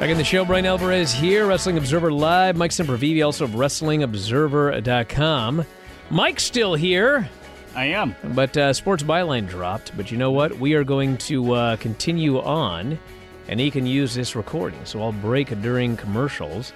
Back 0.00 0.08
in 0.08 0.16
the 0.16 0.24
show, 0.24 0.46
Bryan 0.46 0.64
Alvarez 0.64 1.12
here, 1.12 1.46
Wrestling 1.46 1.76
Observer 1.76 2.10
Live. 2.10 2.56
Mike 2.56 2.70
Sempervive, 2.70 3.22
also 3.22 3.44
of 3.44 3.50
WrestlingObserver.com. 3.50 5.66
Mike's 6.08 6.42
still 6.42 6.74
here. 6.74 7.28
I 7.74 7.84
am. 7.84 8.16
But 8.32 8.56
uh, 8.56 8.72
Sports 8.72 9.02
Byline 9.02 9.46
dropped. 9.46 9.94
But 9.98 10.10
you 10.10 10.16
know 10.16 10.30
what? 10.30 10.58
We 10.58 10.72
are 10.72 10.84
going 10.84 11.18
to 11.18 11.52
uh, 11.52 11.76
continue 11.76 12.40
on, 12.40 12.98
and 13.46 13.60
he 13.60 13.70
can 13.70 13.84
use 13.84 14.14
this 14.14 14.34
recording. 14.34 14.82
So 14.86 15.02
I'll 15.02 15.12
break 15.12 15.60
during 15.60 15.98
commercials. 15.98 16.72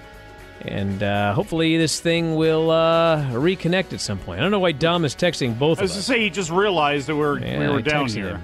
And 0.61 1.01
uh, 1.01 1.33
hopefully 1.33 1.77
this 1.77 1.99
thing 1.99 2.35
will 2.35 2.69
uh, 2.69 3.23
reconnect 3.31 3.91
at 3.93 4.01
some 4.01 4.19
point. 4.19 4.39
I 4.39 4.43
don't 4.43 4.51
know 4.51 4.59
why 4.59 4.71
Dom 4.71 5.03
is 5.03 5.15
texting 5.15 5.57
both 5.57 5.79
of 5.79 5.85
us. 5.85 5.93
I 5.93 5.95
was 5.95 6.05
to 6.05 6.13
say 6.13 6.19
he 6.19 6.29
just 6.29 6.51
realized 6.51 7.07
that 7.07 7.15
we're, 7.15 7.39
Yeah, 7.39 7.59
we 7.59 7.69
were 7.69 7.81
down 7.81 8.07
here. 8.07 8.39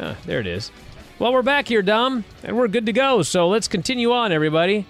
Ah, 0.00 0.16
there 0.24 0.40
it 0.40 0.46
is. 0.46 0.72
Well, 1.18 1.32
we're 1.32 1.42
back 1.42 1.66
here, 1.66 1.82
Dom, 1.82 2.24
and 2.44 2.56
we're 2.56 2.68
good 2.68 2.86
to 2.86 2.92
go. 2.92 3.22
So 3.22 3.48
let's 3.48 3.66
continue 3.66 4.12
on, 4.12 4.30
everybody. 4.30 4.86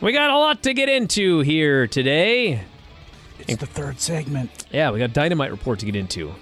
We 0.00 0.12
got 0.12 0.30
a 0.30 0.36
lot 0.36 0.64
to 0.64 0.74
get 0.74 0.88
into 0.88 1.38
here 1.40 1.86
today. 1.86 2.62
It's 3.38 3.60
the 3.60 3.66
third 3.66 4.00
segment. 4.00 4.66
Yeah, 4.72 4.90
we 4.90 4.98
got 4.98 5.12
Dynamite 5.12 5.52
Report 5.52 5.78
to 5.78 5.86
get 5.86 5.94
into. 5.94 6.34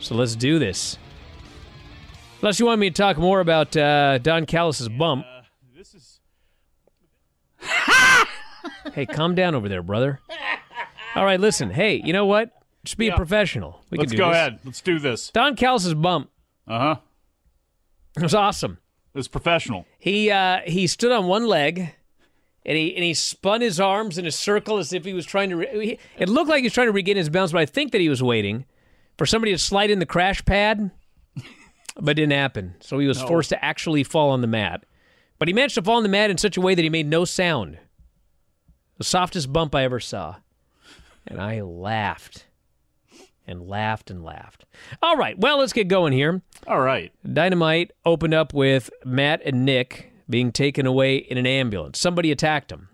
So 0.00 0.14
let's 0.14 0.34
do 0.36 0.58
this. 0.58 0.96
Unless 2.40 2.58
you 2.58 2.64
want 2.64 2.80
me 2.80 2.88
to 2.88 2.94
talk 2.94 3.18
more 3.18 3.40
about 3.40 3.76
uh, 3.76 4.16
Don 4.16 4.46
Callis's 4.46 4.88
bump. 4.88 5.26
this 5.76 5.92
is. 5.92 6.20
hey, 8.94 9.04
calm 9.04 9.34
down 9.34 9.54
over 9.54 9.68
there, 9.68 9.82
brother. 9.82 10.20
All 11.14 11.26
right, 11.26 11.38
listen. 11.38 11.68
Hey, 11.68 12.00
you 12.02 12.14
know 12.14 12.24
what? 12.24 12.52
Just 12.84 12.96
be 12.96 13.08
a 13.08 13.16
professional. 13.16 13.84
We 13.90 13.98
Let's 13.98 14.12
can 14.12 14.16
do 14.16 14.22
go 14.24 14.28
this. 14.30 14.36
ahead. 14.38 14.58
Let's 14.64 14.80
do 14.80 14.98
this. 14.98 15.28
Don 15.28 15.56
Callis's 15.56 15.92
bump. 15.92 16.30
Uh 16.66 16.78
huh. 16.78 16.96
It 18.16 18.22
was 18.22 18.34
awesome. 18.34 18.78
It 19.14 19.18
was 19.18 19.28
professional. 19.28 19.86
He 19.98 20.30
uh, 20.30 20.60
he 20.66 20.86
stood 20.86 21.12
on 21.12 21.26
one 21.26 21.46
leg, 21.46 21.94
and 22.64 22.76
he 22.78 22.94
and 22.94 23.04
he 23.04 23.14
spun 23.14 23.60
his 23.60 23.80
arms 23.80 24.18
in 24.18 24.26
a 24.26 24.30
circle 24.30 24.78
as 24.78 24.92
if 24.92 25.04
he 25.04 25.12
was 25.12 25.26
trying 25.26 25.50
to. 25.50 25.56
Re- 25.56 25.86
he, 25.86 25.98
it 26.18 26.28
looked 26.28 26.48
like 26.48 26.58
he 26.58 26.66
was 26.66 26.72
trying 26.72 26.86
to 26.88 26.92
regain 26.92 27.16
his 27.16 27.28
balance, 27.28 27.52
but 27.52 27.60
I 27.60 27.66
think 27.66 27.92
that 27.92 28.00
he 28.00 28.08
was 28.08 28.22
waiting 28.22 28.66
for 29.18 29.26
somebody 29.26 29.52
to 29.52 29.58
slide 29.58 29.90
in 29.90 29.98
the 29.98 30.06
crash 30.06 30.44
pad, 30.44 30.90
but 32.00 32.10
it 32.12 32.14
didn't 32.14 32.32
happen. 32.32 32.74
So 32.80 32.98
he 32.98 33.06
was 33.06 33.20
No. 33.20 33.26
forced 33.28 33.48
to 33.50 33.64
actually 33.64 34.04
fall 34.04 34.30
on 34.30 34.40
the 34.40 34.46
mat. 34.46 34.84
But 35.38 35.48
he 35.48 35.54
managed 35.54 35.74
to 35.76 35.82
fall 35.82 35.96
on 35.96 36.02
the 36.02 36.08
mat 36.08 36.30
in 36.30 36.38
such 36.38 36.56
a 36.56 36.60
way 36.60 36.74
that 36.74 36.82
he 36.82 36.90
made 36.90 37.06
no 37.06 37.24
sound. 37.24 37.78
The 38.98 39.04
softest 39.04 39.52
bump 39.52 39.74
I 39.74 39.84
ever 39.84 39.98
saw, 39.98 40.36
and 41.26 41.40
I 41.40 41.62
laughed 41.62 42.44
and 43.50 43.68
laughed 43.68 44.10
and 44.10 44.22
laughed. 44.22 44.64
All 45.02 45.16
right, 45.16 45.38
well, 45.38 45.58
let's 45.58 45.72
get 45.72 45.88
going 45.88 46.12
here. 46.12 46.42
All 46.66 46.80
right. 46.80 47.12
Dynamite 47.30 47.92
opened 48.04 48.34
up 48.34 48.54
with 48.54 48.90
Matt 49.04 49.42
and 49.44 49.64
Nick 49.64 50.12
being 50.28 50.52
taken 50.52 50.86
away 50.86 51.16
in 51.16 51.38
an 51.38 51.46
ambulance. 51.46 51.98
Somebody 51.98 52.30
attacked 52.30 52.68
them. 52.68 52.88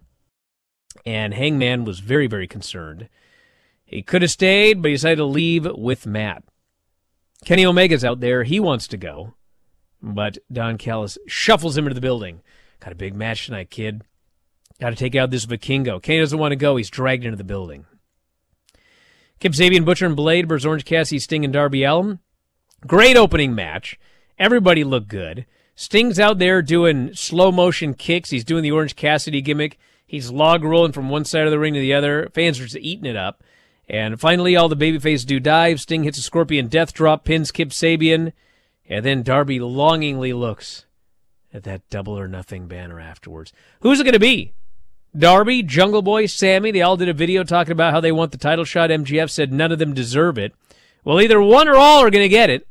And 1.04 1.34
Hangman 1.34 1.84
was 1.84 2.00
very, 2.00 2.26
very 2.26 2.48
concerned. 2.48 3.08
He 3.84 4.02
could 4.02 4.22
have 4.22 4.30
stayed, 4.30 4.82
but 4.82 4.88
he 4.88 4.94
decided 4.94 5.16
to 5.16 5.24
leave 5.24 5.66
with 5.76 6.06
Matt. 6.06 6.42
Kenny 7.44 7.64
Omega's 7.64 8.04
out 8.04 8.20
there. 8.20 8.42
He 8.42 8.58
wants 8.58 8.88
to 8.88 8.96
go. 8.96 9.34
But 10.02 10.38
Don 10.50 10.78
Callis 10.78 11.18
shuffles 11.26 11.76
him 11.76 11.84
into 11.84 11.94
the 11.94 12.00
building. 12.00 12.42
Got 12.80 12.92
a 12.92 12.96
big 12.96 13.14
match 13.14 13.46
tonight, 13.46 13.70
kid. 13.70 14.02
Got 14.80 14.90
to 14.90 14.96
take 14.96 15.14
out 15.14 15.30
this 15.30 15.46
Vikingo. 15.46 16.02
Kenny 16.02 16.18
doesn't 16.18 16.38
want 16.38 16.52
to 16.52 16.56
go. 16.56 16.76
He's 16.76 16.90
dragged 16.90 17.24
into 17.24 17.36
the 17.36 17.44
building. 17.44 17.86
Kip 19.38 19.52
Sabian, 19.52 19.84
Butcher, 19.84 20.06
and 20.06 20.16
Blade 20.16 20.48
versus 20.48 20.66
Orange 20.66 20.84
Cassidy, 20.84 21.18
Sting, 21.18 21.44
and 21.44 21.52
Darby 21.52 21.84
Allin. 21.84 22.20
Great 22.86 23.16
opening 23.16 23.54
match. 23.54 23.98
Everybody 24.38 24.84
looked 24.84 25.08
good. 25.08 25.46
Sting's 25.74 26.18
out 26.18 26.38
there 26.38 26.62
doing 26.62 27.12
slow 27.14 27.52
motion 27.52 27.94
kicks. 27.94 28.30
He's 28.30 28.44
doing 28.44 28.62
the 28.62 28.70
Orange 28.70 28.96
Cassidy 28.96 29.42
gimmick. 29.42 29.78
He's 30.06 30.30
log 30.30 30.64
rolling 30.64 30.92
from 30.92 31.10
one 31.10 31.24
side 31.24 31.44
of 31.44 31.50
the 31.50 31.58
ring 31.58 31.74
to 31.74 31.80
the 31.80 31.92
other. 31.92 32.30
Fans 32.32 32.58
are 32.58 32.64
just 32.64 32.76
eating 32.76 33.04
it 33.04 33.16
up. 33.16 33.42
And 33.88 34.18
finally, 34.18 34.56
all 34.56 34.68
the 34.68 34.76
babyface 34.76 35.26
do 35.26 35.38
dive. 35.38 35.80
Sting 35.80 36.04
hits 36.04 36.18
a 36.18 36.22
scorpion 36.22 36.68
death 36.68 36.92
drop, 36.94 37.24
pins 37.24 37.50
Kip 37.50 37.70
Sabian. 37.70 38.32
And 38.88 39.04
then 39.04 39.22
Darby 39.22 39.60
longingly 39.60 40.32
looks 40.32 40.86
at 41.52 41.64
that 41.64 41.88
double 41.90 42.18
or 42.18 42.28
nothing 42.28 42.68
banner 42.68 43.00
afterwards. 43.00 43.52
Who's 43.80 44.00
it 44.00 44.04
going 44.04 44.12
to 44.14 44.18
be? 44.18 44.52
Darby, 45.16 45.62
Jungle 45.62 46.02
Boy, 46.02 46.26
Sammy, 46.26 46.70
they 46.70 46.82
all 46.82 46.96
did 46.96 47.08
a 47.08 47.14
video 47.14 47.44
talking 47.44 47.72
about 47.72 47.92
how 47.92 48.00
they 48.00 48.12
want 48.12 48.32
the 48.32 48.38
title 48.38 48.64
shot. 48.64 48.90
MJF 48.90 49.30
said 49.30 49.52
none 49.52 49.72
of 49.72 49.78
them 49.78 49.94
deserve 49.94 50.38
it. 50.38 50.54
Well, 51.04 51.20
either 51.20 51.40
one 51.40 51.68
or 51.68 51.76
all 51.76 52.02
are 52.02 52.10
going 52.10 52.24
to 52.24 52.28
get 52.28 52.50
it. 52.50 52.66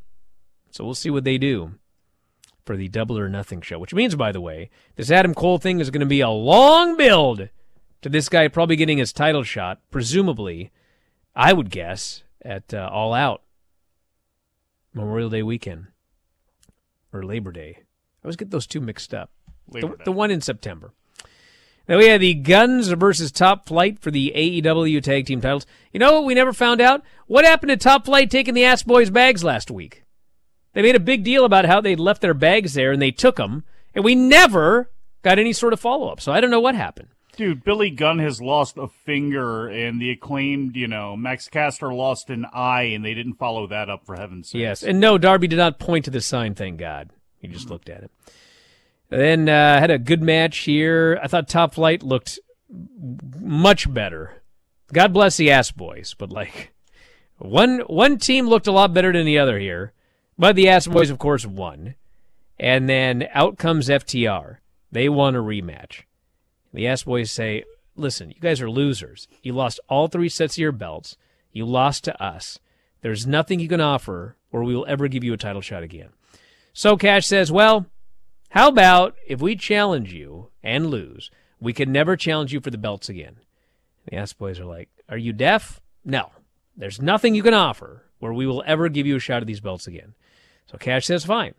So 0.71 0.83
we'll 0.83 0.93
see 0.93 1.09
what 1.09 1.23
they 1.23 1.37
do 1.37 1.75
for 2.65 2.75
the 2.75 2.89
double 2.89 3.17
or 3.17 3.29
nothing 3.29 3.61
show, 3.61 3.79
which 3.79 3.93
means, 3.93 4.15
by 4.15 4.31
the 4.31 4.41
way, 4.41 4.69
this 4.95 5.11
Adam 5.11 5.33
Cole 5.33 5.57
thing 5.57 5.79
is 5.79 5.89
going 5.89 6.01
to 6.01 6.05
be 6.05 6.21
a 6.21 6.29
long 6.29 6.97
build 6.97 7.49
to 8.01 8.09
this 8.09 8.27
guy 8.27 8.47
probably 8.47 8.75
getting 8.75 8.97
his 8.97 9.13
title 9.13 9.43
shot, 9.43 9.79
presumably, 9.89 10.71
I 11.35 11.53
would 11.53 11.69
guess, 11.69 12.23
at 12.41 12.73
uh, 12.73 12.89
All 12.91 13.13
Out 13.13 13.41
Memorial 14.93 15.29
Day 15.29 15.43
weekend 15.43 15.87
or 17.13 17.23
Labor 17.23 17.51
Day. 17.51 17.77
I 17.79 18.25
always 18.25 18.35
get 18.35 18.51
those 18.51 18.67
two 18.67 18.81
mixed 18.81 19.13
up. 19.13 19.31
The, 19.71 19.95
the 20.03 20.11
one 20.11 20.29
in 20.29 20.41
September. 20.41 20.93
Then 21.87 21.97
we 21.99 22.07
had 22.07 22.21
the 22.21 22.33
Gunns 22.33 22.87
versus 22.89 23.31
Top 23.31 23.67
Flight 23.67 23.99
for 23.99 24.09
the 24.09 24.33
AEW 24.35 25.03
Tag 25.03 25.25
Team 25.25 25.41
titles. 25.41 25.67
You 25.93 25.99
know 25.99 26.13
what 26.13 26.25
we 26.25 26.33
never 26.33 26.53
found 26.53 26.81
out? 26.81 27.03
What 27.27 27.45
happened 27.45 27.69
to 27.69 27.77
Top 27.77 28.05
Flight 28.05 28.31
taking 28.31 28.53
the 28.53 28.65
Ass 28.65 28.83
Boys 28.83 29.09
bags 29.09 29.43
last 29.43 29.69
week? 29.69 30.03
They 30.73 30.81
made 30.81 30.95
a 30.95 30.99
big 30.99 31.23
deal 31.23 31.45
about 31.45 31.65
how 31.65 31.81
they'd 31.81 31.99
left 31.99 32.21
their 32.21 32.33
bags 32.33 32.73
there 32.73 32.91
and 32.91 33.01
they 33.01 33.11
took 33.11 33.35
them, 33.35 33.63
and 33.93 34.03
we 34.03 34.15
never 34.15 34.89
got 35.21 35.39
any 35.39 35.53
sort 35.53 35.73
of 35.73 35.79
follow 35.79 36.09
up. 36.09 36.19
So 36.19 36.31
I 36.31 36.41
don't 36.41 36.51
know 36.51 36.59
what 36.59 36.75
happened. 36.75 37.09
Dude, 37.37 37.63
Billy 37.63 37.89
Gunn 37.89 38.19
has 38.19 38.41
lost 38.41 38.77
a 38.77 38.87
finger, 38.87 39.67
and 39.67 40.01
the 40.01 40.09
acclaimed, 40.09 40.75
you 40.77 40.87
know, 40.87 41.17
Max 41.17 41.49
Caster 41.49 41.93
lost 41.93 42.29
an 42.29 42.45
eye, 42.53 42.83
and 42.83 43.03
they 43.03 43.13
didn't 43.13 43.33
follow 43.33 43.67
that 43.67 43.89
up 43.89 44.05
for 44.05 44.15
heaven's 44.15 44.49
sake. 44.49 44.61
Yes, 44.61 44.83
and 44.83 45.01
no, 45.01 45.17
Darby 45.17 45.47
did 45.47 45.57
not 45.57 45.77
point 45.77 46.05
to 46.05 46.11
the 46.11 46.21
sign. 46.21 46.55
Thank 46.55 46.79
God, 46.79 47.09
he 47.39 47.49
just 47.49 47.69
looked 47.69 47.89
at 47.89 48.03
it. 48.03 48.11
Then 49.09 49.47
uh, 49.47 49.79
had 49.79 49.91
a 49.91 49.99
good 49.99 50.21
match 50.21 50.59
here. 50.59 51.19
I 51.21 51.27
thought 51.27 51.47
Top 51.47 51.75
Flight 51.75 52.03
looked 52.03 52.39
much 53.39 53.91
better. 53.93 54.41
God 54.91 55.13
bless 55.13 55.37
the 55.37 55.51
Ass 55.51 55.71
Boys, 55.71 56.15
but 56.17 56.31
like 56.31 56.73
one 57.37 57.79
one 57.81 58.17
team 58.17 58.47
looked 58.47 58.67
a 58.67 58.71
lot 58.71 58.93
better 58.93 59.11
than 59.11 59.25
the 59.25 59.39
other 59.39 59.59
here. 59.59 59.93
But 60.37 60.55
the 60.55 60.69
Ass 60.69 60.87
Boys, 60.87 61.09
of 61.09 61.19
course, 61.19 61.45
won. 61.45 61.95
And 62.59 62.89
then 62.89 63.27
out 63.33 63.57
comes 63.57 63.89
FTR. 63.89 64.57
They 64.91 65.09
won 65.09 65.35
a 65.35 65.41
rematch. 65.41 66.03
The 66.73 66.87
Ass 66.87 67.03
Boys 67.03 67.31
say, 67.31 67.63
"Listen, 67.95 68.31
you 68.31 68.39
guys 68.41 68.61
are 68.61 68.69
losers. 68.69 69.27
You 69.43 69.53
lost 69.53 69.79
all 69.89 70.07
three 70.07 70.29
sets 70.29 70.55
of 70.55 70.59
your 70.59 70.71
belts. 70.71 71.17
You 71.51 71.65
lost 71.65 72.03
to 72.05 72.23
us. 72.23 72.59
There's 73.01 73.27
nothing 73.27 73.59
you 73.59 73.67
can 73.67 73.81
offer, 73.81 74.35
or 74.51 74.63
we 74.63 74.75
will 74.75 74.85
ever 74.87 75.07
give 75.07 75.23
you 75.23 75.33
a 75.33 75.37
title 75.37 75.61
shot 75.61 75.83
again." 75.83 76.09
So 76.73 76.97
Cash 76.97 77.27
says, 77.27 77.51
"Well." 77.51 77.85
How 78.55 78.69
about 78.69 79.17
if 79.27 79.41
we 79.41 79.57
challenge 79.57 80.13
you 80.13 80.47
and 80.63 80.87
lose, 80.87 81.29
we 81.59 81.73
can 81.73 81.91
never 81.91 82.15
challenge 82.15 82.53
you 82.53 82.61
for 82.61 82.71
the 82.71 82.77
belts 82.77 83.09
again? 83.09 83.35
The 84.05 84.15
Ass 84.15 84.31
Boys 84.31 84.61
are 84.61 84.65
like, 84.65 84.87
Are 85.09 85.17
you 85.17 85.33
deaf? 85.33 85.81
No. 86.05 86.31
There's 86.77 87.01
nothing 87.01 87.35
you 87.35 87.43
can 87.43 87.53
offer 87.53 88.03
where 88.19 88.31
we 88.31 88.47
will 88.47 88.63
ever 88.65 88.87
give 88.87 89.05
you 89.05 89.17
a 89.17 89.19
shot 89.19 89.41
at 89.41 89.47
these 89.47 89.59
belts 89.59 89.87
again. 89.87 90.13
So 90.67 90.77
Cash 90.77 91.05
says, 91.05 91.25
fine. 91.25 91.53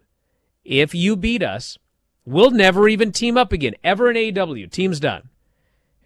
If 0.65 0.95
you 0.95 1.17
beat 1.17 1.43
us, 1.43 1.77
we'll 2.25 2.51
never 2.51 2.89
even 2.89 3.13
team 3.13 3.37
up 3.37 3.53
again, 3.53 3.75
ever 3.85 4.11
in 4.11 4.17
AEW. 4.17 4.71
Team's 4.71 4.99
done. 4.99 5.29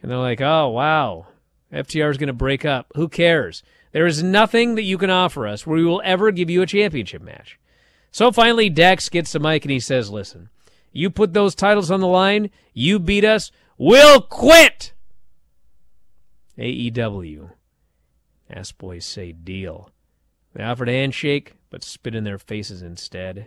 And 0.02 0.10
they're 0.10 0.18
like, 0.18 0.40
oh, 0.40 0.68
wow. 0.68 1.26
FTR 1.72 2.10
is 2.10 2.18
going 2.18 2.26
to 2.26 2.32
break 2.32 2.64
up. 2.64 2.86
Who 2.96 3.08
cares? 3.08 3.62
There 3.92 4.06
is 4.06 4.24
nothing 4.24 4.74
that 4.74 4.82
you 4.82 4.98
can 4.98 5.10
offer 5.10 5.46
us 5.46 5.66
where 5.66 5.76
we 5.76 5.84
will 5.84 6.02
ever 6.04 6.32
give 6.32 6.50
you 6.50 6.62
a 6.62 6.66
championship 6.66 7.22
match. 7.22 7.60
So 8.10 8.32
finally, 8.32 8.68
Dex 8.68 9.08
gets 9.08 9.30
the 9.32 9.38
mic 9.38 9.64
and 9.64 9.70
he 9.70 9.80
says, 9.80 10.10
listen, 10.10 10.50
you 10.92 11.10
put 11.10 11.32
those 11.32 11.54
titles 11.54 11.90
on 11.90 12.00
the 12.00 12.06
line, 12.06 12.50
you 12.72 12.98
beat 12.98 13.24
us, 13.24 13.50
we'll 13.78 14.20
quit! 14.20 14.92
AEW. 16.58 17.50
Ass 18.50 18.72
boys 18.72 19.06
say 19.06 19.32
deal. 19.32 19.90
They 20.54 20.64
offered 20.64 20.88
a 20.88 20.92
handshake, 20.92 21.54
but 21.70 21.84
spit 21.84 22.14
in 22.14 22.24
their 22.24 22.38
faces 22.38 22.82
instead. 22.82 23.46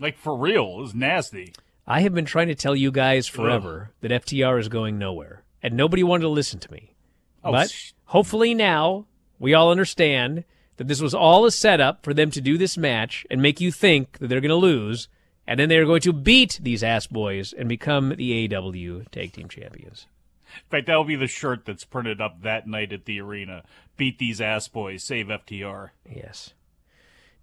Like 0.00 0.18
for 0.18 0.36
real, 0.36 0.78
it 0.78 0.82
was 0.82 0.94
nasty. 0.94 1.52
I 1.86 2.00
have 2.00 2.14
been 2.14 2.24
trying 2.24 2.48
to 2.48 2.54
tell 2.54 2.74
you 2.74 2.90
guys 2.90 3.28
forever 3.28 3.90
Ugh. 3.90 3.94
that 4.00 4.24
FTR 4.24 4.58
is 4.58 4.68
going 4.68 4.98
nowhere, 4.98 5.44
and 5.62 5.76
nobody 5.76 6.02
wanted 6.02 6.22
to 6.22 6.28
listen 6.28 6.58
to 6.60 6.72
me. 6.72 6.94
Oh, 7.44 7.52
but 7.52 7.70
sh- 7.70 7.92
hopefully 8.06 8.54
now 8.54 9.06
we 9.38 9.54
all 9.54 9.70
understand 9.70 10.44
that 10.76 10.88
this 10.88 11.00
was 11.00 11.14
all 11.14 11.46
a 11.46 11.52
setup 11.52 12.02
for 12.02 12.12
them 12.12 12.30
to 12.32 12.40
do 12.40 12.58
this 12.58 12.76
match 12.76 13.24
and 13.30 13.40
make 13.40 13.60
you 13.60 13.70
think 13.70 14.18
that 14.18 14.28
they're 14.28 14.40
going 14.40 14.48
to 14.48 14.56
lose, 14.56 15.08
and 15.46 15.60
then 15.60 15.68
they're 15.68 15.86
going 15.86 16.00
to 16.02 16.12
beat 16.12 16.58
these 16.62 16.82
ass 16.82 17.06
boys 17.06 17.52
and 17.52 17.68
become 17.68 18.10
the 18.10 18.48
AEW 18.48 19.10
Tag 19.10 19.32
Team 19.32 19.48
Champions. 19.48 20.06
In 20.54 20.70
fact, 20.70 20.86
that'll 20.86 21.04
be 21.04 21.16
the 21.16 21.26
shirt 21.26 21.64
that's 21.64 21.84
printed 21.84 22.20
up 22.20 22.42
that 22.42 22.66
night 22.66 22.92
at 22.92 23.04
the 23.04 23.20
arena. 23.20 23.64
Beat 23.96 24.18
these 24.18 24.40
ass 24.40 24.68
boys, 24.68 25.02
save 25.02 25.26
FTR. 25.26 25.90
Yes. 26.08 26.54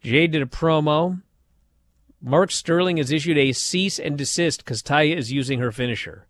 Jade 0.01 0.31
did 0.31 0.41
a 0.41 0.47
promo. 0.47 1.21
Mark 2.21 2.51
Sterling 2.51 2.97
has 2.97 3.11
issued 3.11 3.37
a 3.37 3.51
cease 3.51 3.99
and 3.99 4.17
desist 4.17 4.63
because 4.63 4.81
Taya 4.81 5.15
is 5.15 5.31
using 5.31 5.59
her 5.59 5.71
finisher. 5.71 6.27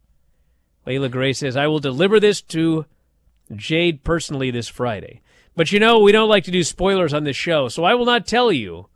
Leila 0.85 1.09
Grey 1.09 1.33
says, 1.33 1.55
I 1.55 1.67
will 1.67 1.79
deliver 1.79 2.19
this 2.19 2.41
to 2.43 2.85
Jade 3.55 4.03
personally 4.03 4.51
this 4.51 4.67
Friday. 4.67 5.21
But 5.55 5.71
you 5.71 5.79
know, 5.79 5.99
we 5.99 6.11
don't 6.11 6.29
like 6.29 6.45
to 6.45 6.51
do 6.51 6.63
spoilers 6.63 7.13
on 7.13 7.25
this 7.25 7.35
show, 7.35 7.67
so 7.67 7.83
I 7.83 7.93
will 7.93 8.05
not 8.05 8.25
tell 8.25 8.51
you 8.51 8.87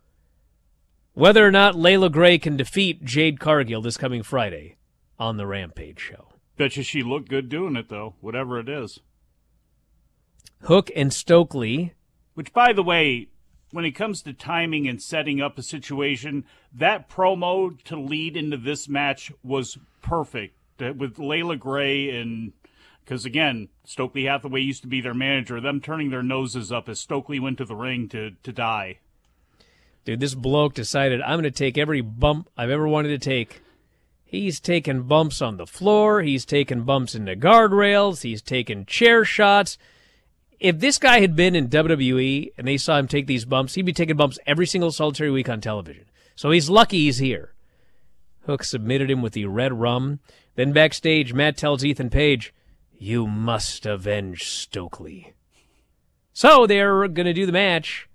whether 1.16 1.46
or 1.46 1.50
not 1.50 1.74
Leila 1.74 2.10
Grey 2.10 2.38
can 2.38 2.58
defeat 2.58 3.02
Jade 3.02 3.40
Cargill 3.40 3.80
this 3.80 3.96
coming 3.96 4.22
Friday 4.22 4.76
on 5.18 5.38
the 5.38 5.46
Rampage 5.46 5.98
show. 5.98 6.28
Bet 6.58 6.76
you 6.76 6.82
she 6.82 7.02
looked 7.02 7.30
good 7.30 7.48
doing 7.48 7.74
it, 7.74 7.88
though, 7.88 8.16
whatever 8.20 8.60
it 8.60 8.68
is. 8.68 9.00
Hook 10.64 10.90
and 10.94 11.10
Stokely. 11.10 11.94
Which, 12.34 12.52
by 12.52 12.74
the 12.74 12.82
way, 12.82 13.28
when 13.70 13.86
it 13.86 13.92
comes 13.92 14.20
to 14.22 14.34
timing 14.34 14.86
and 14.86 15.02
setting 15.02 15.40
up 15.40 15.56
a 15.56 15.62
situation, 15.62 16.44
that 16.70 17.08
promo 17.08 17.82
to 17.84 17.98
lead 17.98 18.36
into 18.36 18.58
this 18.58 18.86
match 18.86 19.32
was 19.42 19.78
perfect 20.02 20.54
with 20.78 21.18
Leila 21.18 21.56
Grey 21.56 22.10
and 22.10 22.52
because 23.02 23.24
again, 23.24 23.68
Stokely 23.84 24.24
Hathaway 24.24 24.60
used 24.60 24.82
to 24.82 24.88
be 24.88 25.00
their 25.00 25.14
manager. 25.14 25.62
Them 25.62 25.80
turning 25.80 26.10
their 26.10 26.22
noses 26.22 26.70
up 26.70 26.90
as 26.90 27.00
Stokely 27.00 27.40
went 27.40 27.56
to 27.56 27.64
the 27.64 27.74
ring 27.74 28.06
to 28.10 28.32
to 28.42 28.52
die. 28.52 28.98
Dude, 30.06 30.20
this 30.20 30.36
bloke 30.36 30.72
decided 30.72 31.20
I'm 31.20 31.40
going 31.40 31.42
to 31.42 31.50
take 31.50 31.76
every 31.76 32.00
bump 32.00 32.48
I've 32.56 32.70
ever 32.70 32.86
wanted 32.86 33.08
to 33.08 33.18
take. 33.18 33.60
He's 34.24 34.60
taken 34.60 35.02
bumps 35.02 35.42
on 35.42 35.56
the 35.56 35.66
floor. 35.66 36.22
He's 36.22 36.44
taken 36.44 36.84
bumps 36.84 37.16
into 37.16 37.34
guardrails. 37.34 38.22
He's 38.22 38.40
taken 38.40 38.86
chair 38.86 39.24
shots. 39.24 39.76
If 40.60 40.78
this 40.78 40.98
guy 40.98 41.18
had 41.18 41.34
been 41.34 41.56
in 41.56 41.68
WWE 41.68 42.52
and 42.56 42.68
they 42.68 42.76
saw 42.76 42.98
him 42.98 43.08
take 43.08 43.26
these 43.26 43.44
bumps, 43.44 43.74
he'd 43.74 43.82
be 43.82 43.92
taking 43.92 44.16
bumps 44.16 44.38
every 44.46 44.64
single 44.64 44.92
solitary 44.92 45.32
week 45.32 45.48
on 45.48 45.60
television. 45.60 46.04
So 46.36 46.52
he's 46.52 46.70
lucky 46.70 46.98
he's 46.98 47.18
here. 47.18 47.54
Hook 48.46 48.62
submitted 48.62 49.10
him 49.10 49.22
with 49.22 49.32
the 49.32 49.46
red 49.46 49.72
rum. 49.72 50.20
Then 50.54 50.72
backstage, 50.72 51.34
Matt 51.34 51.56
tells 51.56 51.84
Ethan 51.84 52.10
Page, 52.10 52.54
You 52.96 53.26
must 53.26 53.84
avenge 53.86 54.44
Stokely. 54.44 55.34
So 56.32 56.64
they're 56.64 57.08
going 57.08 57.26
to 57.26 57.32
do 57.32 57.44
the 57.44 57.50
match 57.50 58.08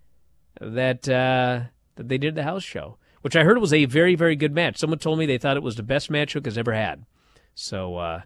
that, 0.61 1.09
uh, 1.09 1.63
that 2.01 2.09
they 2.09 2.17
did 2.17 2.35
the 2.35 2.43
house 2.43 2.63
show, 2.63 2.97
which 3.21 3.35
I 3.35 3.43
heard 3.43 3.59
was 3.59 3.73
a 3.73 3.85
very, 3.85 4.15
very 4.15 4.35
good 4.35 4.53
match. 4.53 4.77
Someone 4.77 4.99
told 4.99 5.19
me 5.19 5.25
they 5.25 5.37
thought 5.37 5.57
it 5.57 5.63
was 5.63 5.75
the 5.75 5.83
best 5.83 6.09
match 6.09 6.33
Hook 6.33 6.45
has 6.45 6.57
ever 6.57 6.73
had. 6.73 7.05
So, 7.53 7.97
uh, 7.97 8.21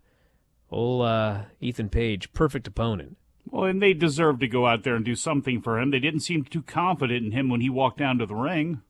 old 0.72 1.06
uh, 1.06 1.44
Ethan 1.60 1.90
Page, 1.90 2.32
perfect 2.34 2.68
opponent. 2.68 3.18
Well, 3.50 3.66
and 3.66 3.82
they 3.82 3.94
deserve 3.94 4.40
to 4.40 4.48
go 4.48 4.66
out 4.66 4.84
there 4.84 4.96
and 4.96 5.06
do 5.06 5.16
something 5.16 5.62
for 5.62 5.80
him. 5.80 5.92
They 5.92 6.00
didn't 6.00 6.22
seem 6.22 6.44
too 6.44 6.62
confident 6.62 7.26
in 7.26 7.32
him 7.32 7.50
when 7.50 7.62
he 7.62 7.70
walked 7.70 7.98
down 7.98 8.18
to 8.18 8.26
the 8.26 8.36
ring. 8.36 8.82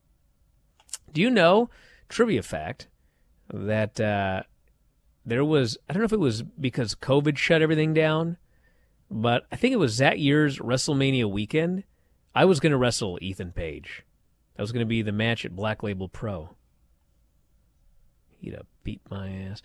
Do 1.12 1.20
you 1.20 1.30
know, 1.30 1.68
trivia 2.08 2.42
fact, 2.42 2.88
that 3.52 4.00
uh, 4.00 4.42
there 5.24 5.44
was, 5.44 5.76
I 5.88 5.92
don't 5.92 6.00
know 6.00 6.06
if 6.06 6.12
it 6.12 6.20
was 6.20 6.42
because 6.42 6.94
COVID 6.94 7.36
shut 7.36 7.62
everything 7.62 7.92
down, 7.92 8.38
but 9.10 9.46
I 9.52 9.56
think 9.56 9.72
it 9.72 9.78
was 9.78 9.98
that 9.98 10.18
year's 10.18 10.58
WrestleMania 10.58 11.30
weekend. 11.30 11.84
I 12.34 12.44
was 12.44 12.60
going 12.60 12.72
to 12.72 12.78
wrestle 12.78 13.18
Ethan 13.20 13.52
Page. 13.52 14.04
That 14.56 14.62
was 14.62 14.72
going 14.72 14.84
to 14.84 14.88
be 14.88 15.02
the 15.02 15.12
match 15.12 15.44
at 15.44 15.54
Black 15.54 15.82
Label 15.82 16.08
Pro. 16.08 16.50
He'd 18.40 18.54
have 18.54 18.66
beat 18.84 19.02
my 19.10 19.28
ass. 19.30 19.60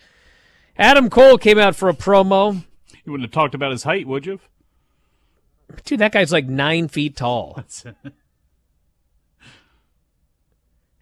Adam 0.76 1.08
Cole 1.08 1.38
came 1.38 1.58
out 1.58 1.76
for 1.76 1.88
a 1.88 1.94
promo. 1.94 2.62
You 3.04 3.12
wouldn't 3.12 3.28
have 3.28 3.32
talked 3.34 3.54
about 3.54 3.70
his 3.70 3.84
height, 3.84 4.06
would 4.06 4.26
you? 4.26 4.38
Dude, 5.84 6.00
that 6.00 6.12
guy's 6.12 6.32
like 6.32 6.46
nine 6.46 6.88
feet 6.88 7.16
tall. 7.16 7.62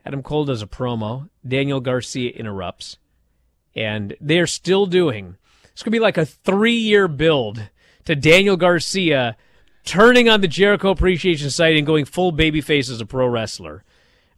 Adam 0.06 0.22
Cole 0.22 0.44
does 0.44 0.62
a 0.62 0.66
promo. 0.66 1.28
Daniel 1.46 1.80
Garcia 1.80 2.30
interrupts. 2.30 2.96
And 3.74 4.16
they're 4.20 4.46
still 4.46 4.86
doing. 4.86 5.36
It's 5.72 5.82
going 5.82 5.92
to 5.92 5.96
be 5.96 6.00
like 6.00 6.18
a 6.18 6.26
three 6.26 6.76
year 6.76 7.08
build 7.08 7.68
to 8.04 8.14
Daniel 8.16 8.56
Garcia 8.56 9.36
turning 9.84 10.28
on 10.28 10.40
the 10.40 10.48
Jericho 10.48 10.90
Appreciation 10.90 11.48
Society 11.48 11.78
and 11.78 11.86
going 11.86 12.04
full 12.04 12.32
babyface 12.32 12.90
as 12.90 13.00
a 13.00 13.06
pro 13.06 13.26
wrestler. 13.26 13.84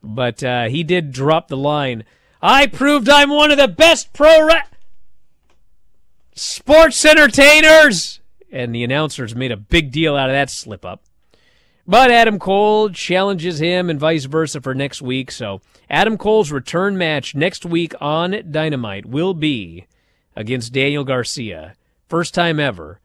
But 0.02 0.42
uh, 0.42 0.68
he 0.68 0.82
did 0.82 1.12
drop 1.12 1.48
the 1.48 1.56
line. 1.56 2.04
I 2.40 2.66
proved 2.66 3.08
I'm 3.08 3.30
one 3.30 3.50
of 3.50 3.58
the 3.58 3.68
best 3.68 4.12
pro 4.12 4.48
sports 6.34 7.04
entertainers 7.04 8.20
and 8.52 8.74
the 8.74 8.84
announcers 8.84 9.34
made 9.34 9.50
a 9.50 9.56
big 9.56 9.90
deal 9.90 10.14
out 10.14 10.28
of 10.28 10.34
that 10.34 10.50
slip 10.50 10.84
up. 10.84 11.02
But 11.86 12.12
Adam 12.12 12.38
Cole 12.38 12.90
challenges 12.90 13.60
him 13.60 13.90
and 13.90 13.98
vice 13.98 14.26
versa 14.26 14.60
for 14.60 14.74
next 14.74 15.02
week. 15.02 15.32
So 15.32 15.60
Adam 15.90 16.16
Cole's 16.16 16.52
return 16.52 16.96
match 16.96 17.34
next 17.34 17.64
week 17.64 17.92
on 18.00 18.42
Dynamite 18.50 19.06
will 19.06 19.34
be 19.34 19.86
against 20.36 20.72
Daniel 20.72 21.02
Garcia. 21.02 21.74
First 22.08 22.34
time 22.34 22.60
ever. 22.60 23.00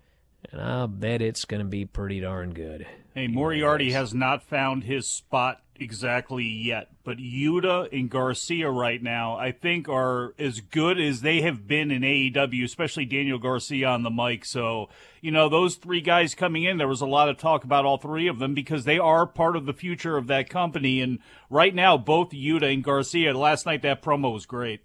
And 0.57 0.65
I'll 0.65 0.87
bet 0.87 1.21
it's 1.21 1.45
going 1.45 1.59
to 1.59 1.67
be 1.67 1.85
pretty 1.85 2.19
darn 2.19 2.51
good. 2.51 2.87
Hey, 3.13 3.27
Moriarty 3.27 3.91
has 3.91 4.11
not 4.11 4.41
found 4.41 4.85
his 4.85 5.07
spot 5.07 5.61
exactly 5.75 6.45
yet, 6.45 6.87
but 7.03 7.17
Yuta 7.17 7.87
and 7.91 8.09
Garcia 8.09 8.71
right 8.71 9.01
now, 9.01 9.37
I 9.37 9.51
think, 9.51 9.87
are 9.87 10.33
as 10.39 10.61
good 10.61 10.99
as 10.99 11.21
they 11.21 11.41
have 11.41 11.67
been 11.67 11.91
in 11.91 12.01
AEW, 12.01 12.63
especially 12.63 13.05
Daniel 13.05 13.37
Garcia 13.37 13.87
on 13.87 14.01
the 14.01 14.09
mic. 14.09 14.45
So, 14.45 14.89
you 15.21 15.29
know, 15.29 15.47
those 15.47 15.75
three 15.75 16.01
guys 16.01 16.33
coming 16.33 16.63
in, 16.63 16.77
there 16.77 16.87
was 16.87 17.01
a 17.01 17.05
lot 17.05 17.29
of 17.29 17.37
talk 17.37 17.63
about 17.63 17.85
all 17.85 17.99
three 17.99 18.27
of 18.27 18.39
them 18.39 18.55
because 18.55 18.83
they 18.83 18.97
are 18.97 19.27
part 19.27 19.55
of 19.55 19.67
the 19.67 19.73
future 19.73 20.17
of 20.17 20.25
that 20.25 20.49
company. 20.49 21.01
And 21.01 21.19
right 21.51 21.75
now, 21.75 21.99
both 21.99 22.31
Yuta 22.31 22.73
and 22.73 22.83
Garcia, 22.83 23.37
last 23.37 23.67
night 23.67 23.83
that 23.83 24.01
promo 24.01 24.33
was 24.33 24.47
great. 24.47 24.81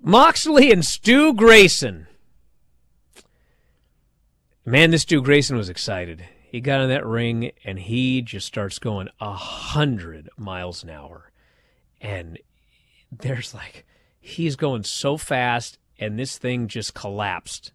Moxley 0.00 0.70
and 0.70 0.84
Stu 0.84 1.34
Grayson. 1.34 2.06
Man, 4.70 4.92
this 4.92 5.04
dude 5.04 5.24
Grayson 5.24 5.56
was 5.56 5.68
excited 5.68 6.24
he 6.50 6.60
got 6.60 6.80
in 6.80 6.88
that 6.88 7.06
ring 7.06 7.52
and 7.64 7.78
he 7.78 8.22
just 8.22 8.44
starts 8.44 8.80
going 8.80 9.08
a 9.20 9.32
hundred 9.32 10.28
miles 10.36 10.82
an 10.82 10.90
hour. 10.90 11.30
And 12.00 12.40
there's 13.12 13.54
like 13.54 13.86
he's 14.20 14.56
going 14.56 14.82
so 14.82 15.16
fast 15.16 15.78
and 16.00 16.18
this 16.18 16.38
thing 16.38 16.66
just 16.66 16.92
collapsed 16.92 17.72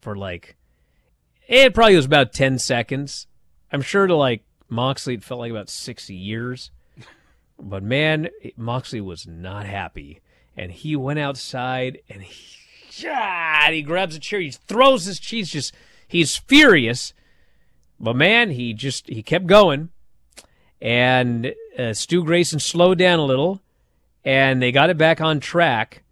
for 0.00 0.16
like 0.16 0.56
it 1.46 1.74
probably 1.74 1.96
was 1.96 2.06
about 2.06 2.32
10 2.32 2.58
seconds. 2.58 3.26
I'm 3.70 3.82
sure 3.82 4.06
to 4.06 4.14
like 4.14 4.44
Moxley 4.70 5.14
it 5.14 5.24
felt 5.24 5.40
like 5.40 5.50
about 5.50 5.68
60 5.68 6.14
years. 6.14 6.70
But 7.58 7.82
man, 7.82 8.28
Moxley 8.56 9.02
was 9.02 9.26
not 9.26 9.66
happy. 9.66 10.20
And 10.56 10.72
he 10.72 10.96
went 10.96 11.18
outside 11.18 11.98
and 12.08 12.22
he, 12.22 13.04
yeah, 13.04 13.70
he 13.70 13.82
grabs 13.82 14.16
a 14.16 14.20
chair, 14.20 14.40
he 14.40 14.50
throws 14.50 15.04
his 15.04 15.18
cheese 15.18 15.50
just 15.50 15.74
he's 16.06 16.36
furious 16.36 17.12
but 17.98 18.16
man, 18.16 18.50
he 18.50 18.74
just 18.74 19.08
he 19.08 19.22
kept 19.22 19.46
going, 19.46 19.90
and 20.80 21.54
uh, 21.78 21.94
Stu 21.94 22.24
Grayson 22.24 22.60
slowed 22.60 22.98
down 22.98 23.18
a 23.18 23.24
little, 23.24 23.62
and 24.24 24.60
they 24.60 24.72
got 24.72 24.90
it 24.90 24.98
back 24.98 25.20
on 25.20 25.40
track. 25.40 26.02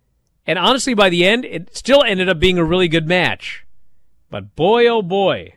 And 0.47 0.59
honestly, 0.59 0.95
by 0.95 1.09
the 1.11 1.25
end, 1.25 1.45
it 1.45 1.77
still 1.77 2.03
ended 2.03 2.29
up 2.29 2.39
being 2.39 2.59
a 2.59 2.65
really 2.65 2.89
good 2.89 3.07
match. 3.07 3.67
But 4.31 4.57
boy, 4.57 4.87
oh 4.89 5.03
boy, 5.03 5.55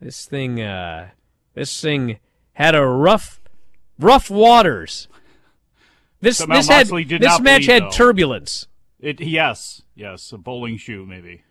This 0.00 0.26
thing, 0.26 0.60
uh, 0.60 1.10
this 1.54 1.80
thing 1.80 2.18
had 2.54 2.74
a 2.74 2.84
rough, 2.84 3.40
rough 3.98 4.30
waters. 4.30 5.08
This 6.20 6.38
Somehow 6.38 6.56
this 6.56 6.68
had 6.68 6.90
Moxley 6.90 7.04
this 7.04 7.40
match 7.40 7.66
had 7.66 7.84
though. 7.84 7.90
turbulence. 7.90 8.66
It 8.98 9.20
yes, 9.20 9.82
yes, 9.94 10.32
a 10.32 10.38
bowling 10.38 10.76
shoe 10.76 11.06
maybe. 11.06 11.44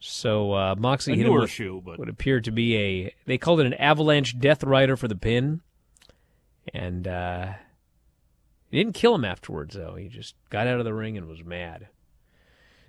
So 0.00 0.52
uh, 0.52 0.74
Moxley 0.78 1.14
A 1.14 1.16
hit 1.16 1.26
him 1.26 1.34
with 1.34 1.50
shoe, 1.50 1.82
but- 1.84 1.98
what 1.98 2.08
appeared 2.08 2.44
to 2.44 2.50
be 2.50 2.76
a. 2.76 3.14
They 3.26 3.38
called 3.38 3.60
it 3.60 3.66
an 3.66 3.74
avalanche 3.74 4.38
death 4.38 4.62
rider 4.62 4.96
for 4.96 5.08
the 5.08 5.16
pin, 5.16 5.60
and 6.72 7.08
uh, 7.08 7.52
he 8.70 8.78
didn't 8.78 8.94
kill 8.94 9.14
him 9.14 9.24
afterwards. 9.24 9.74
Though 9.74 9.96
he 9.96 10.08
just 10.08 10.34
got 10.50 10.66
out 10.66 10.78
of 10.78 10.84
the 10.84 10.94
ring 10.94 11.16
and 11.16 11.26
was 11.26 11.44
mad. 11.44 11.88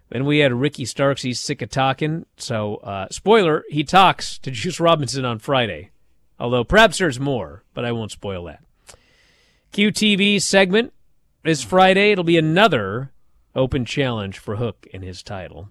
Then 0.10 0.26
we 0.26 0.39
had 0.39 0.53
Ricky 0.53 0.86
Starks. 0.86 1.22
He's 1.22 1.39
sick 1.39 1.62
of 1.62 1.70
talking. 1.70 2.26
So 2.38 2.78
uh, 2.78 3.07
spoiler: 3.12 3.64
he 3.70 3.84
talks 3.84 4.38
to 4.39 4.51
Juice 4.51 4.80
Robinson 4.80 5.26
on 5.26 5.39
Friday. 5.39 5.89
Although 6.39 6.64
perhaps 6.64 6.99
there's 6.99 7.20
more, 7.20 7.64
but 7.74 7.84
I 7.86 7.91
won't 7.91 8.12
spoil 8.12 8.45
that. 8.45 8.64
QTV 9.74 10.41
segment 10.41 10.93
is 11.43 11.64
Friday. 11.64 12.12
It'll 12.12 12.24
be 12.24 12.38
another 12.38 13.12
open 13.55 13.84
challenge 13.84 14.38
for 14.39 14.55
Hook 14.55 14.88
in 14.91 15.01
his 15.01 15.22
title. 15.22 15.70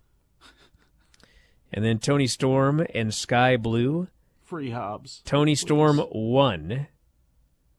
And 1.73 1.85
then 1.85 1.99
Toni 1.99 2.27
Storm 2.27 2.87
and 2.95 3.13
Skye 3.13 3.57
Blue. 3.57 4.09
Free 4.45 4.71
Hobbs. 4.71 5.23
Toni 5.25 5.55
Storm 5.55 6.03
won. 6.11 6.87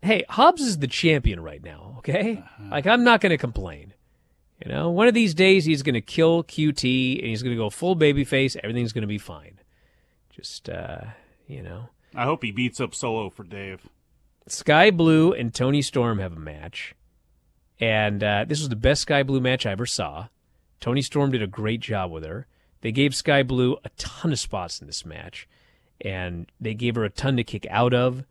Hey, 0.02 0.24
Hobbs 0.30 0.62
is 0.62 0.78
the 0.78 0.88
champion 0.88 1.42
right 1.42 1.64
now, 1.64 1.96
okay? 2.00 2.44
Like, 2.70 2.88
I'm 2.88 3.04
not 3.04 3.22
going 3.22 3.32
to 3.32 3.38
complain. 3.38 3.94
You 4.64 4.72
know, 4.72 4.90
one 4.90 5.08
of 5.08 5.14
these 5.14 5.34
days 5.34 5.66
he's 5.66 5.84
going 5.84 5.94
to 5.96 6.02
kill 6.02 6.44
QT 6.44 7.20
and 7.20 7.28
he's 7.28 7.42
going 7.42 7.56
to 7.56 7.62
go 7.62 7.70
full 7.70 7.96
babyface. 7.96 8.58
Everything's 8.62 8.94
going 8.94 9.04
to 9.04 9.08
be 9.08 9.18
fine. 9.18 9.60
Just, 10.30 10.70
uh, 10.70 11.02
you 11.48 11.64
know. 11.64 11.90
I 12.16 12.26
hope 12.26 12.44
he 12.44 12.52
beats 12.52 12.80
up 12.80 12.94
Solo 12.94 13.30
for 13.30 13.44
Dave. 13.44 13.88
Skye 14.48 14.92
Blue 14.92 15.34
and 15.34 15.54
Toni 15.54 15.82
Storm 15.82 16.20
have 16.20 16.34
a 16.34 16.40
match. 16.40 16.96
And 17.80 18.24
uh, 18.24 18.46
this 18.48 18.60
was 18.60 18.70
the 18.70 18.76
best 18.76 19.02
Skye 19.04 19.24
Blue 19.24 19.40
match 19.40 19.66
I 19.66 19.72
ever 19.72 19.86
saw. 19.86 20.28
Toni 20.80 21.02
Storm 21.02 21.32
did 21.32 21.42
a 21.42 21.48
great 21.48 21.80
job 21.80 22.12
with 22.12 22.26
her. 22.26 22.48
They 22.82 22.92
gave 22.92 23.14
Skye 23.16 23.44
Blue 23.44 23.78
a 23.84 23.90
ton 23.98 24.32
of 24.32 24.40
spots 24.40 24.80
in 24.82 24.88
this 24.88 25.06
match. 25.06 25.48
And 26.02 26.50
they 26.62 26.74
gave 26.74 26.96
her 26.96 27.04
a 27.04 27.10
ton 27.10 27.36
to 27.38 27.44
kick 27.44 27.68
out 27.70 27.94
of. 27.94 28.24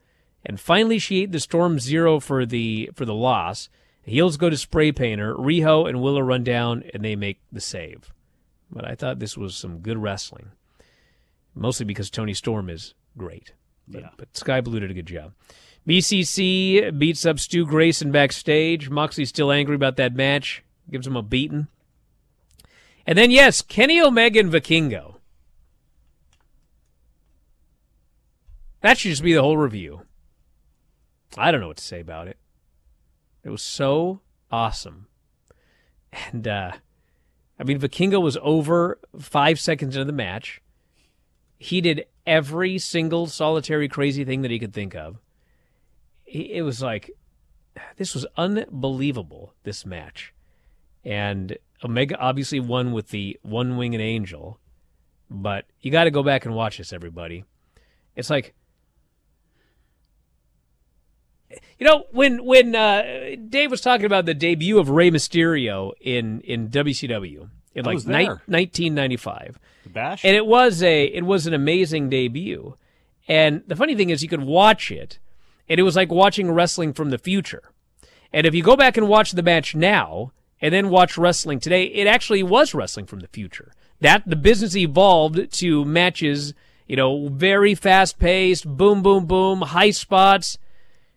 And 0.45 0.59
finally 0.59 0.99
she 0.99 1.23
ate 1.23 1.33
the 1.33 1.41
Storm 1.41 1.79
Zero 1.79 2.19
for 2.21 2.47
the 2.47 2.91
for 2.95 3.05
the 3.05 3.15
loss. 3.15 3.69
Heels 4.03 4.39
go 4.39 4.49
to 4.49 4.57
spray 4.57 4.91
painter. 4.93 5.35
Riho 5.35 5.87
and 5.87 6.01
Willow 6.01 6.21
run 6.21 6.45
down 6.45 6.83
and 6.95 7.05
they 7.05 7.15
make 7.15 7.41
the 7.53 7.61
save. 7.61 8.15
But 8.71 8.87
I 8.87 8.95
thought 8.95 9.19
this 9.19 9.37
was 9.37 9.55
some 9.55 9.81
good 9.81 9.99
wrestling. 9.99 10.53
Mostly 11.55 11.85
because 11.85 12.09
Toni 12.09 12.33
Storm 12.35 12.71
is 12.71 12.95
great. 13.19 13.53
But, 13.87 14.01
Yeah. 14.03 14.09
but 14.17 14.35
Skye 14.37 14.61
Blue 14.63 14.81
did 14.81 14.91
a 14.91 14.95
good 14.95 15.07
job. 15.07 15.33
BCC 15.87 16.91
beats 16.99 17.27
up 17.27 17.39
Stu 17.39 17.67
Grayson 17.67 18.11
backstage. 18.13 18.89
Moxley's 18.91 19.31
still 19.31 19.51
angry 19.51 19.75
about 19.75 19.97
that 19.97 20.15
match. 20.15 20.63
Gives 20.91 21.07
him 21.07 21.17
a 21.17 21.23
beating. 21.23 21.67
And 23.09 23.17
then, 23.17 23.31
yes, 23.31 23.63
Kenny 23.63 24.03
Omega 24.03 24.39
and 24.39 24.53
Vikingo. 24.53 25.15
That 28.83 28.99
should 28.99 29.09
just 29.09 29.23
be 29.23 29.33
the 29.33 29.41
whole 29.41 29.57
review. 29.57 30.03
I 31.39 31.51
don't 31.51 31.63
know 31.63 31.69
what 31.69 31.79
to 31.79 31.83
say 31.83 32.01
about 32.01 32.29
it. 32.29 32.37
It 33.43 33.49
was 33.49 33.63
so 33.63 34.21
awesome. 34.53 35.07
And, 36.13 36.47
uh, 36.47 36.73
I 37.59 37.65
mean, 37.65 37.81
Vikingo 37.81 38.21
was 38.21 38.37
over 38.43 38.99
five 39.19 39.59
seconds 39.59 39.97
into 39.97 40.05
the 40.05 40.13
match. 40.13 40.61
He 41.57 41.81
did 41.81 42.05
every 42.27 42.77
single 42.77 43.27
solitary 43.27 43.89
crazy 43.89 44.23
thing 44.23 44.43
that 44.43 44.51
he 44.51 44.59
could 44.59 44.75
think 44.75 44.95
of. 44.95 45.17
It 46.27 46.63
was 46.63 46.83
like, 46.83 47.11
this 47.97 48.13
was 48.13 48.27
unbelievable, 48.37 49.55
this 49.63 49.87
match. 49.87 50.35
And 51.07 51.57
Omega 51.85 52.17
obviously 52.19 52.61
won 52.61 52.93
with 52.93 53.09
the 53.09 53.39
one 53.43 53.77
winged 53.77 54.01
angel, 54.01 54.59
but 55.31 55.65
you 55.81 55.91
got 55.91 56.05
to 56.05 56.11
go 56.11 56.23
back 56.23 56.45
and 56.45 56.55
watch 56.55 56.79
this, 56.79 56.93
everybody. 56.93 57.45
It's 58.17 58.31
like, 58.31 58.55
you 61.79 61.87
know, 61.87 62.05
when 62.11 62.45
when 62.45 62.75
uh, 62.75 63.37
Dave 63.49 63.71
was 63.71 63.81
talking 63.81 64.07
about 64.07 64.27
the 64.27 64.35
debut 64.35 64.79
of 64.79 64.91
Rey 64.91 65.11
Mysterio 65.11 65.93
in 66.01 66.41
in 66.41 66.69
WCW 66.69 67.49
in 67.75 67.87
I 67.87 67.91
like 67.93 68.07
ni- 68.07 68.27
1995, 68.27 69.59
The 69.85 69.89
Bash. 69.91 70.25
and 70.25 70.35
it 70.37 70.47
was 70.47 70.83
a 70.83 71.05
it 71.05 71.25
was 71.25 71.47
an 71.47 71.55
amazing 71.55 72.11
debut. 72.11 72.75
And 73.29 73.63
the 73.67 73.77
funny 73.77 73.95
thing 73.95 74.11
is, 74.11 74.23
you 74.23 74.29
could 74.29 74.43
watch 74.43 74.91
it, 74.91 75.19
and 75.69 75.79
it 75.79 75.83
was 75.83 75.95
like 75.97 76.11
watching 76.11 76.51
wrestling 76.51 76.93
from 76.93 77.11
the 77.11 77.19
future. 77.19 77.63
And 78.33 78.47
if 78.47 78.55
you 78.55 78.63
go 78.63 78.75
back 78.77 78.97
and 78.97 79.09
watch 79.09 79.33
the 79.33 79.43
match 79.43 79.75
now, 79.75 80.33
and 80.61 80.75
then 80.75 80.91
watch 80.91 81.17
wrestling 81.17 81.61
today, 81.61 81.85
it 81.85 82.07
actually 82.07 82.43
was 82.43 82.75
wrestling 82.75 83.07
from 83.07 83.21
the 83.21 83.29
future. 83.29 83.73
That 84.01 84.23
the 84.27 84.37
business 84.37 84.77
evolved 84.77 85.53
to 85.55 85.85
matches, 85.85 86.55
you 86.87 86.97
know, 86.97 87.29
very 87.29 87.75
fast 87.75 88.19
paced, 88.19 88.67
boom, 88.67 89.03
boom, 89.03 89.27
boom, 89.27 89.63
high 89.63 89.91
spots. 89.91 90.59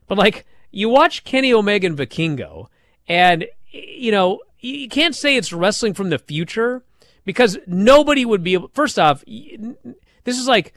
But 0.08 0.18
like 0.18 0.46
you 0.72 0.90
watch 0.90 1.24
Kenny 1.24 1.54
Omega 1.54 1.88
and 1.88 1.98
Vikingo, 1.98 2.68
and 3.08 3.46
you 3.72 4.12
know 4.12 4.40
you 4.60 4.90
can't 4.90 5.16
say 5.16 5.36
it's 5.36 5.54
wrestling 5.54 5.94
from 5.94 6.10
the 6.10 6.20
future 6.20 6.84
because 7.26 7.58
nobody 7.68 8.26
would 8.26 8.44
be 8.44 8.54
able. 8.54 8.70
First 8.74 8.98
off, 8.98 9.24
this 9.26 10.38
is 10.38 10.48
like 10.48 10.74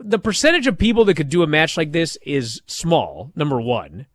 the 0.00 0.18
percentage 0.18 0.66
of 0.66 0.78
people 0.78 1.04
that 1.04 1.14
could 1.14 1.28
do 1.28 1.42
a 1.42 1.46
match 1.46 1.76
like 1.76 1.92
this 1.92 2.16
is 2.22 2.62
small. 2.66 3.32
Number 3.34 3.60
one, 3.60 4.06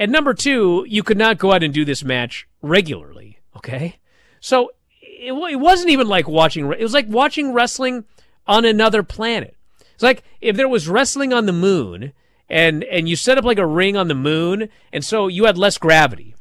and 0.00 0.10
number 0.10 0.32
two, 0.32 0.86
you 0.88 1.02
could 1.02 1.18
not 1.18 1.36
go 1.36 1.52
out 1.52 1.62
and 1.62 1.74
do 1.74 1.84
this 1.84 2.02
match 2.02 2.48
regularly. 2.62 3.38
Okay, 3.54 3.98
so 4.40 4.70
it, 5.02 5.32
it 5.32 5.60
wasn't 5.60 5.90
even 5.90 6.08
like 6.08 6.26
watching. 6.26 6.72
It 6.72 6.80
was 6.80 6.94
like 6.94 7.06
watching 7.06 7.52
wrestling 7.52 8.06
on 8.46 8.64
another 8.64 9.02
planet. 9.02 9.54
It's 9.92 10.02
like 10.02 10.24
if 10.40 10.56
there 10.56 10.70
was 10.70 10.88
wrestling 10.88 11.34
on 11.34 11.44
the 11.44 11.52
moon 11.52 12.14
and 12.48 12.82
and 12.84 13.10
you 13.10 13.14
set 13.14 13.36
up 13.36 13.44
like 13.44 13.58
a 13.58 13.66
ring 13.66 13.94
on 13.94 14.08
the 14.08 14.14
moon 14.14 14.70
and 14.90 15.04
so 15.04 15.28
you 15.28 15.44
had 15.44 15.58
less 15.58 15.76
gravity. 15.76 16.34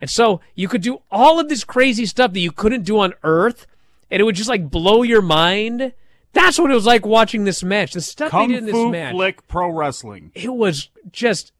And 0.00 0.10
so 0.10 0.40
you 0.56 0.66
could 0.66 0.82
do 0.82 1.00
all 1.12 1.38
of 1.38 1.48
this 1.48 1.62
crazy 1.62 2.06
stuff 2.06 2.32
that 2.32 2.40
you 2.40 2.50
couldn't 2.50 2.82
do 2.82 2.98
on 2.98 3.14
Earth 3.22 3.68
and 4.10 4.20
it 4.20 4.24
would 4.24 4.34
just 4.34 4.48
like 4.48 4.70
blow 4.70 5.04
your 5.04 5.22
mind. 5.22 5.92
That's 6.34 6.58
what 6.58 6.70
it 6.70 6.74
was 6.74 6.84
like 6.84 7.06
watching 7.06 7.44
this 7.44 7.62
match. 7.62 7.92
The 7.92 8.00
stuff 8.00 8.30
Kung 8.30 8.48
they 8.48 8.54
did 8.54 8.58
in 8.58 8.66
this 8.66 8.74
Fu 8.74 8.90
match. 8.90 9.12
Flick 9.14 9.46
Pro 9.48 9.70
Wrestling. 9.70 10.32
It 10.34 10.52
was 10.52 10.90
just 11.10 11.52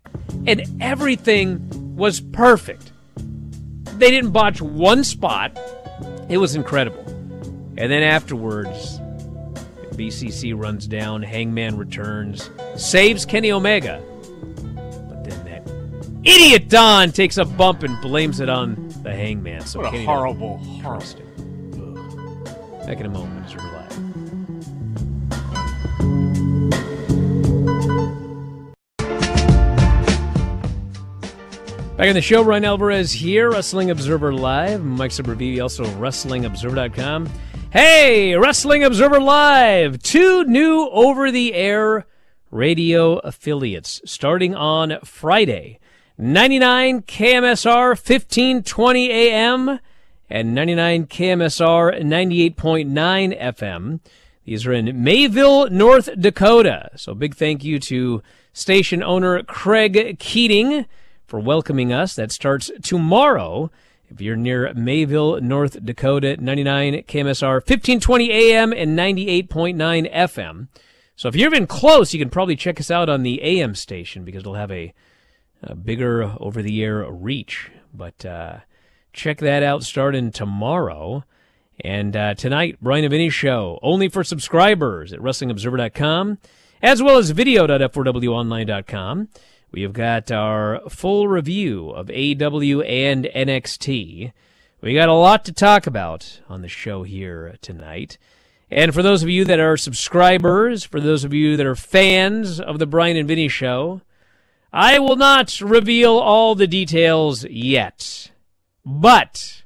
and 0.47 0.62
everything 0.81 1.97
was 1.97 2.20
perfect. 2.20 2.93
They 3.16 4.11
didn't 4.11 4.33
botch 4.33 4.61
one 4.61 5.05
spot. 5.05 5.57
It 6.29 6.39
was 6.39 6.57
incredible. 6.57 7.05
And 7.77 7.91
then 7.91 8.03
afterwards, 8.03 8.99
BCC 9.93 10.61
runs 10.61 10.87
down, 10.87 11.22
Hangman 11.22 11.77
returns, 11.77 12.51
saves 12.77 13.25
Kenny 13.25 13.53
Omega. 13.53 14.03
But 15.09 15.25
then 15.25 15.45
that 15.45 15.68
idiot 16.25 16.68
Don 16.68 17.12
takes 17.12 17.37
a 17.39 17.45
bump 17.45 17.85
and 17.85 18.01
blames 18.01 18.41
it 18.41 18.49
on 18.49 18.89
the 19.03 19.14
Hangman. 19.14 19.64
So 19.66 19.81
What 19.81 19.89
a 19.89 19.91
Kenny 19.93 20.05
horrible, 20.05 20.61
trust. 20.81 21.18
Back 22.87 23.01
in 23.01 23.07
a 23.07 23.11
moment 23.11 23.45
Back 32.05 32.11
on 32.11 32.16
the 32.16 32.20
show, 32.20 32.44
Bryan 32.44 32.66
Alvarez 32.66 33.12
here, 33.12 33.50
Wrestling 33.50 33.88
Observer 33.88 34.34
Live. 34.34 34.84
Mike 34.84 35.11
Sempervive, 35.11 35.62
also 35.62 35.86
WrestlingObserver.com. 35.86 37.30
Hey, 37.70 38.36
Wrestling 38.36 38.84
Observer 38.84 39.18
Live! 39.18 40.02
Two 40.02 40.44
new 40.44 40.90
over 40.92 41.30
the 41.30 41.55
air 41.55 42.05
radio 42.50 43.16
affiliates 43.20 44.02
starting 44.05 44.55
on 44.55 44.98
Friday 45.02 45.80
99 46.18 47.00
KMSR 47.05 47.88
1520 47.92 49.11
AM 49.11 49.80
and 50.28 50.55
99 50.55 51.07
KMSR 51.07 52.02
98.9 52.02 53.40
FM. 53.40 54.00
These 54.44 54.66
are 54.66 54.74
in 54.74 55.02
Mayville, 55.02 55.70
North 55.70 56.11
Dakota. 56.20 56.90
So 56.96 57.14
big 57.14 57.34
thank 57.34 57.64
you 57.64 57.78
to 57.78 58.22
station 58.52 59.02
owner 59.02 59.42
Craig 59.44 60.18
Keating 60.18 60.84
for 61.27 61.41
welcoming 61.41 61.93
us. 61.93 62.14
That 62.14 62.33
starts 62.33 62.70
tomorrow. 62.83 63.70
If 64.09 64.20
you're 64.20 64.37
near 64.37 64.72
Mayville, 64.75 65.41
North 65.41 65.85
Dakota, 65.85 66.37
99 66.37 67.05
KMSR, 67.09 67.55
1520 67.55 68.31
AM 68.31 68.72
and 68.72 68.99
98.9 68.99 70.14
FM. 70.14 70.68
So 71.16 71.29
if 71.29 71.37
you're 71.37 71.49
even 71.49 71.66
close, 71.66 72.12
you 72.12 72.18
can 72.18 72.31
probably 72.31 72.57
check 72.57 72.79
us 72.81 72.91
out 72.91 73.09
on 73.09 73.22
the 73.22 73.43
AM 73.43 73.75
station 73.75 74.25
because 74.25 74.41
it'll 74.41 74.55
have 74.55 74.70
a, 74.70 74.93
a 75.62 75.75
bigger 75.75 76.35
over 76.39 76.61
the 76.62 76.83
air 76.83 77.11
reach. 77.11 77.70
But 77.93 78.25
uh, 78.25 78.59
check 79.12 79.39
that 79.39 79.62
out 79.62 79.85
starting 79.85 80.31
tomorrow. 80.33 81.25
And 81.81 82.16
uh, 82.16 82.35
tonight, 82.35 82.81
Bryan 82.81 83.05
and 83.05 83.11
Vinny 83.11 83.31
show 83.31 83.79
only 83.83 84.09
for 84.09 84.22
subscribers 84.22 85.12
at 85.12 85.20
WrestlingObserver.com. 85.20 86.39
as 86.83 87.03
well 87.03 87.18
as 87.18 87.31
video.f4wonline.com. 87.31 89.29
We 89.75 89.83
have 89.83 89.93
got 89.93 90.31
our 90.31 90.89
full 90.89 91.27
review 91.27 91.91
of 91.91 92.09
AW 92.09 92.81
and 92.83 93.25
NXT. 93.25 94.33
We 94.81 94.95
got 94.95 95.09
a 95.09 95.14
lot 95.14 95.45
to 95.47 95.53
talk 95.53 95.89
about 95.89 96.41
on 96.49 96.62
the 96.62 96.68
show 96.68 97.03
here 97.03 97.57
tonight. 97.61 98.16
And 98.70 98.95
for 98.95 99.03
those 99.03 99.25
of 99.25 99.29
you 99.29 99.45
that 99.47 99.59
are 99.59 99.77
subscribers, 99.77 100.85
for 100.85 101.01
those 101.01 101.25
of 101.25 101.35
you 101.35 101.57
that 101.57 101.66
are 101.66 101.75
fans 101.75 102.61
of 102.61 102.79
the 102.79 102.87
Bryan 102.87 103.16
and 103.16 103.27
Vinny 103.27 103.49
show, 103.49 104.03
I 104.72 105.01
will 105.01 105.16
not 105.16 105.61
reveal 105.61 106.18
all 106.18 106.55
the 106.55 106.68
details 106.68 107.45
yet. 107.45 108.31
But 108.87 109.64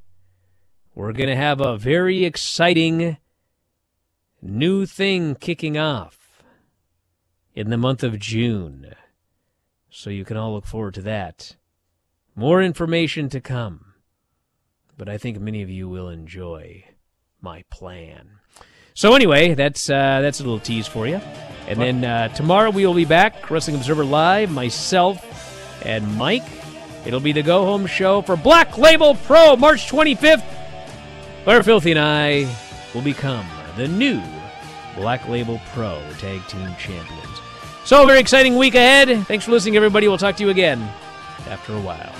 we're 0.95 1.13
going 1.13 1.29
to 1.29 1.37
have 1.37 1.61
a 1.61 1.77
very 1.77 2.25
exciting 2.25 3.19
new 4.41 4.87
thing 4.87 5.35
kicking 5.35 5.77
off 5.77 6.43
in 7.55 7.69
the 7.69 7.77
month 7.77 8.03
of 8.03 8.19
June. 8.19 8.95
So 9.91 10.11
you 10.11 10.25
can 10.25 10.37
all 10.37 10.55
look 10.55 10.67
forward 10.67 10.95
to 10.95 11.03
that. 11.03 11.57
More 12.35 12.63
information 12.63 13.29
to 13.31 13.41
come. 13.41 13.95
But 14.97 15.09
I 15.09 15.19
think 15.19 15.41
many 15.41 15.63
of 15.63 15.71
you 15.71 15.89
will 15.89 16.09
enjoy 16.09 16.85
my 17.41 17.65
plan. 17.71 18.39
So 18.95 19.15
anyway, 19.15 19.55
that's 19.55 19.89
uh, 19.89 20.21
that's 20.21 20.41
a 20.41 20.43
little 20.43 20.59
tease 20.59 20.89
for 20.89 21.07
you. 21.07 21.21
And 21.69 21.81
then 21.81 22.05
uh, 22.05 22.29
tomorrow 22.29 22.71
we 22.71 22.85
will 22.85 22.95
be 22.95 23.05
back, 23.05 23.51
Wrestling 23.51 23.77
Observer 23.77 24.05
Live, 24.05 24.51
myself 24.51 25.25
and 25.85 26.17
Mike. 26.17 26.47
It'll 27.07 27.21
be 27.21 27.33
the 27.33 27.43
go 27.43 27.65
home 27.65 27.87
show 27.87 28.23
for 28.23 28.37
Black 28.37 28.77
Label 28.77 29.15
Pro, 29.15 29.57
March 29.57 29.89
25th, 29.89 30.43
where 31.45 31.63
Filthy 31.63 31.93
and 31.93 32.01
I 32.01 32.53
will 32.95 33.03
become 33.03 33.47
the 33.77 33.87
new 33.87 34.21
Black 34.97 35.29
Label 35.29 35.61
Pro 35.73 36.03
Tag 36.19 36.45
Team 36.49 36.75
Champions. 36.77 37.48
So, 37.89 38.05
very 38.05 38.21
exciting 38.21 38.59
week 38.59 38.75
ahead. 38.75 39.27
Thanks 39.27 39.47
for 39.47 39.51
listening, 39.51 39.75
everybody. 39.75 40.09
We'll 40.09 40.19
talk 40.19 40.37
to 40.37 40.45
you 40.45 40.51
again 40.51 40.79
after 41.49 41.73
a 41.73 41.81
while. 41.81 42.13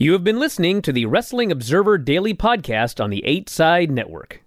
You 0.00 0.12
have 0.12 0.22
been 0.22 0.38
listening 0.38 0.80
to 0.82 0.92
the 0.92 1.06
Wrestling 1.06 1.50
Observer 1.50 1.98
Daily 1.98 2.32
Podcast 2.32 3.02
on 3.02 3.10
the 3.10 3.20
8 3.26 3.48
Side 3.48 3.90
Network. 3.90 4.44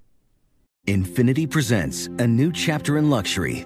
Infiniti 0.88 1.50
presents 1.50 2.08
a 2.20 2.26
new 2.26 2.54
chapter 2.54 2.98
in 2.98 3.10
luxury, 3.10 3.66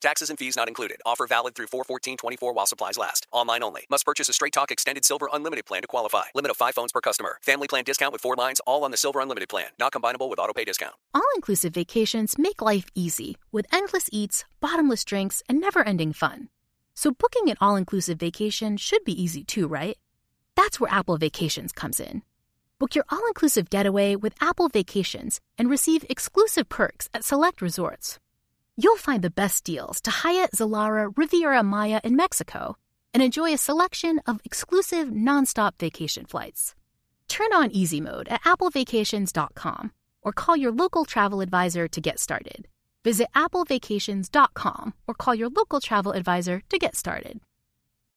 Taxes 0.00 0.30
and 0.30 0.38
fees 0.38 0.56
not 0.56 0.68
included. 0.68 0.98
Offer 1.04 1.26
valid 1.26 1.56
through 1.56 1.66
41424 1.66 2.52
while 2.52 2.66
supplies 2.66 2.96
last. 2.96 3.26
Online 3.32 3.64
only. 3.64 3.84
Must 3.90 4.04
purchase 4.04 4.28
a 4.28 4.32
Straight 4.32 4.52
Talk 4.52 4.70
Extended 4.70 5.04
Silver 5.04 5.28
Unlimited 5.32 5.66
plan 5.66 5.82
to 5.82 5.88
qualify. 5.88 6.24
Limit 6.34 6.52
of 6.52 6.56
5 6.56 6.74
phones 6.74 6.92
per 6.92 7.00
customer. 7.00 7.38
Family 7.42 7.66
plan 7.66 7.82
discount 7.84 8.12
with 8.12 8.22
4 8.22 8.36
lines 8.36 8.60
all 8.66 8.84
on 8.84 8.92
the 8.92 8.96
Silver 8.96 9.20
Unlimited 9.20 9.48
plan. 9.48 9.70
Not 9.78 9.92
combinable 9.92 10.30
with 10.30 10.38
auto 10.38 10.52
pay 10.52 10.64
discount. 10.64 10.94
All 11.14 11.22
inclusive 11.34 11.74
vacations 11.74 12.38
make 12.38 12.62
life 12.62 12.86
easy 12.94 13.38
with 13.50 13.66
endless 13.72 14.08
eats, 14.12 14.44
bottomless 14.60 15.04
drinks, 15.04 15.42
and 15.48 15.60
never 15.60 15.82
ending 15.82 16.12
fun. 16.12 16.48
So 16.94 17.10
booking 17.10 17.48
an 17.50 17.56
all 17.60 17.74
inclusive 17.74 18.18
vacation 18.18 18.76
should 18.76 19.04
be 19.04 19.20
easy 19.20 19.42
too, 19.42 19.66
right? 19.66 19.98
That's 20.54 20.78
where 20.78 20.92
Apple 20.92 21.16
Vacations 21.16 21.72
comes 21.72 21.98
in. 21.98 22.22
Book 22.78 22.94
your 22.94 23.04
all 23.10 23.26
inclusive 23.26 23.70
getaway 23.70 24.14
with 24.14 24.34
Apple 24.40 24.68
Vacations 24.68 25.40
and 25.56 25.68
receive 25.68 26.04
exclusive 26.08 26.68
perks 26.68 27.08
at 27.12 27.24
select 27.24 27.60
resorts. 27.60 28.20
You'll 28.80 28.96
find 28.96 29.24
the 29.24 29.38
best 29.42 29.64
deals 29.64 30.00
to 30.02 30.10
Hyatt 30.12 30.52
Zilara 30.52 31.12
Riviera 31.16 31.64
Maya 31.64 32.00
in 32.04 32.14
Mexico 32.14 32.76
and 33.12 33.20
enjoy 33.20 33.52
a 33.52 33.58
selection 33.58 34.20
of 34.24 34.40
exclusive 34.44 35.08
nonstop 35.08 35.72
vacation 35.80 36.26
flights. 36.26 36.76
Turn 37.26 37.52
on 37.52 37.72
easy 37.72 38.00
mode 38.00 38.28
at 38.28 38.44
applevacations.com 38.44 39.90
or 40.22 40.32
call 40.32 40.56
your 40.56 40.70
local 40.70 41.04
travel 41.04 41.40
advisor 41.40 41.88
to 41.88 42.00
get 42.00 42.20
started. 42.20 42.68
Visit 43.02 43.26
applevacations.com 43.34 44.94
or 45.08 45.14
call 45.14 45.34
your 45.34 45.48
local 45.48 45.80
travel 45.80 46.12
advisor 46.12 46.62
to 46.68 46.78
get 46.78 46.94
started. 46.94 47.40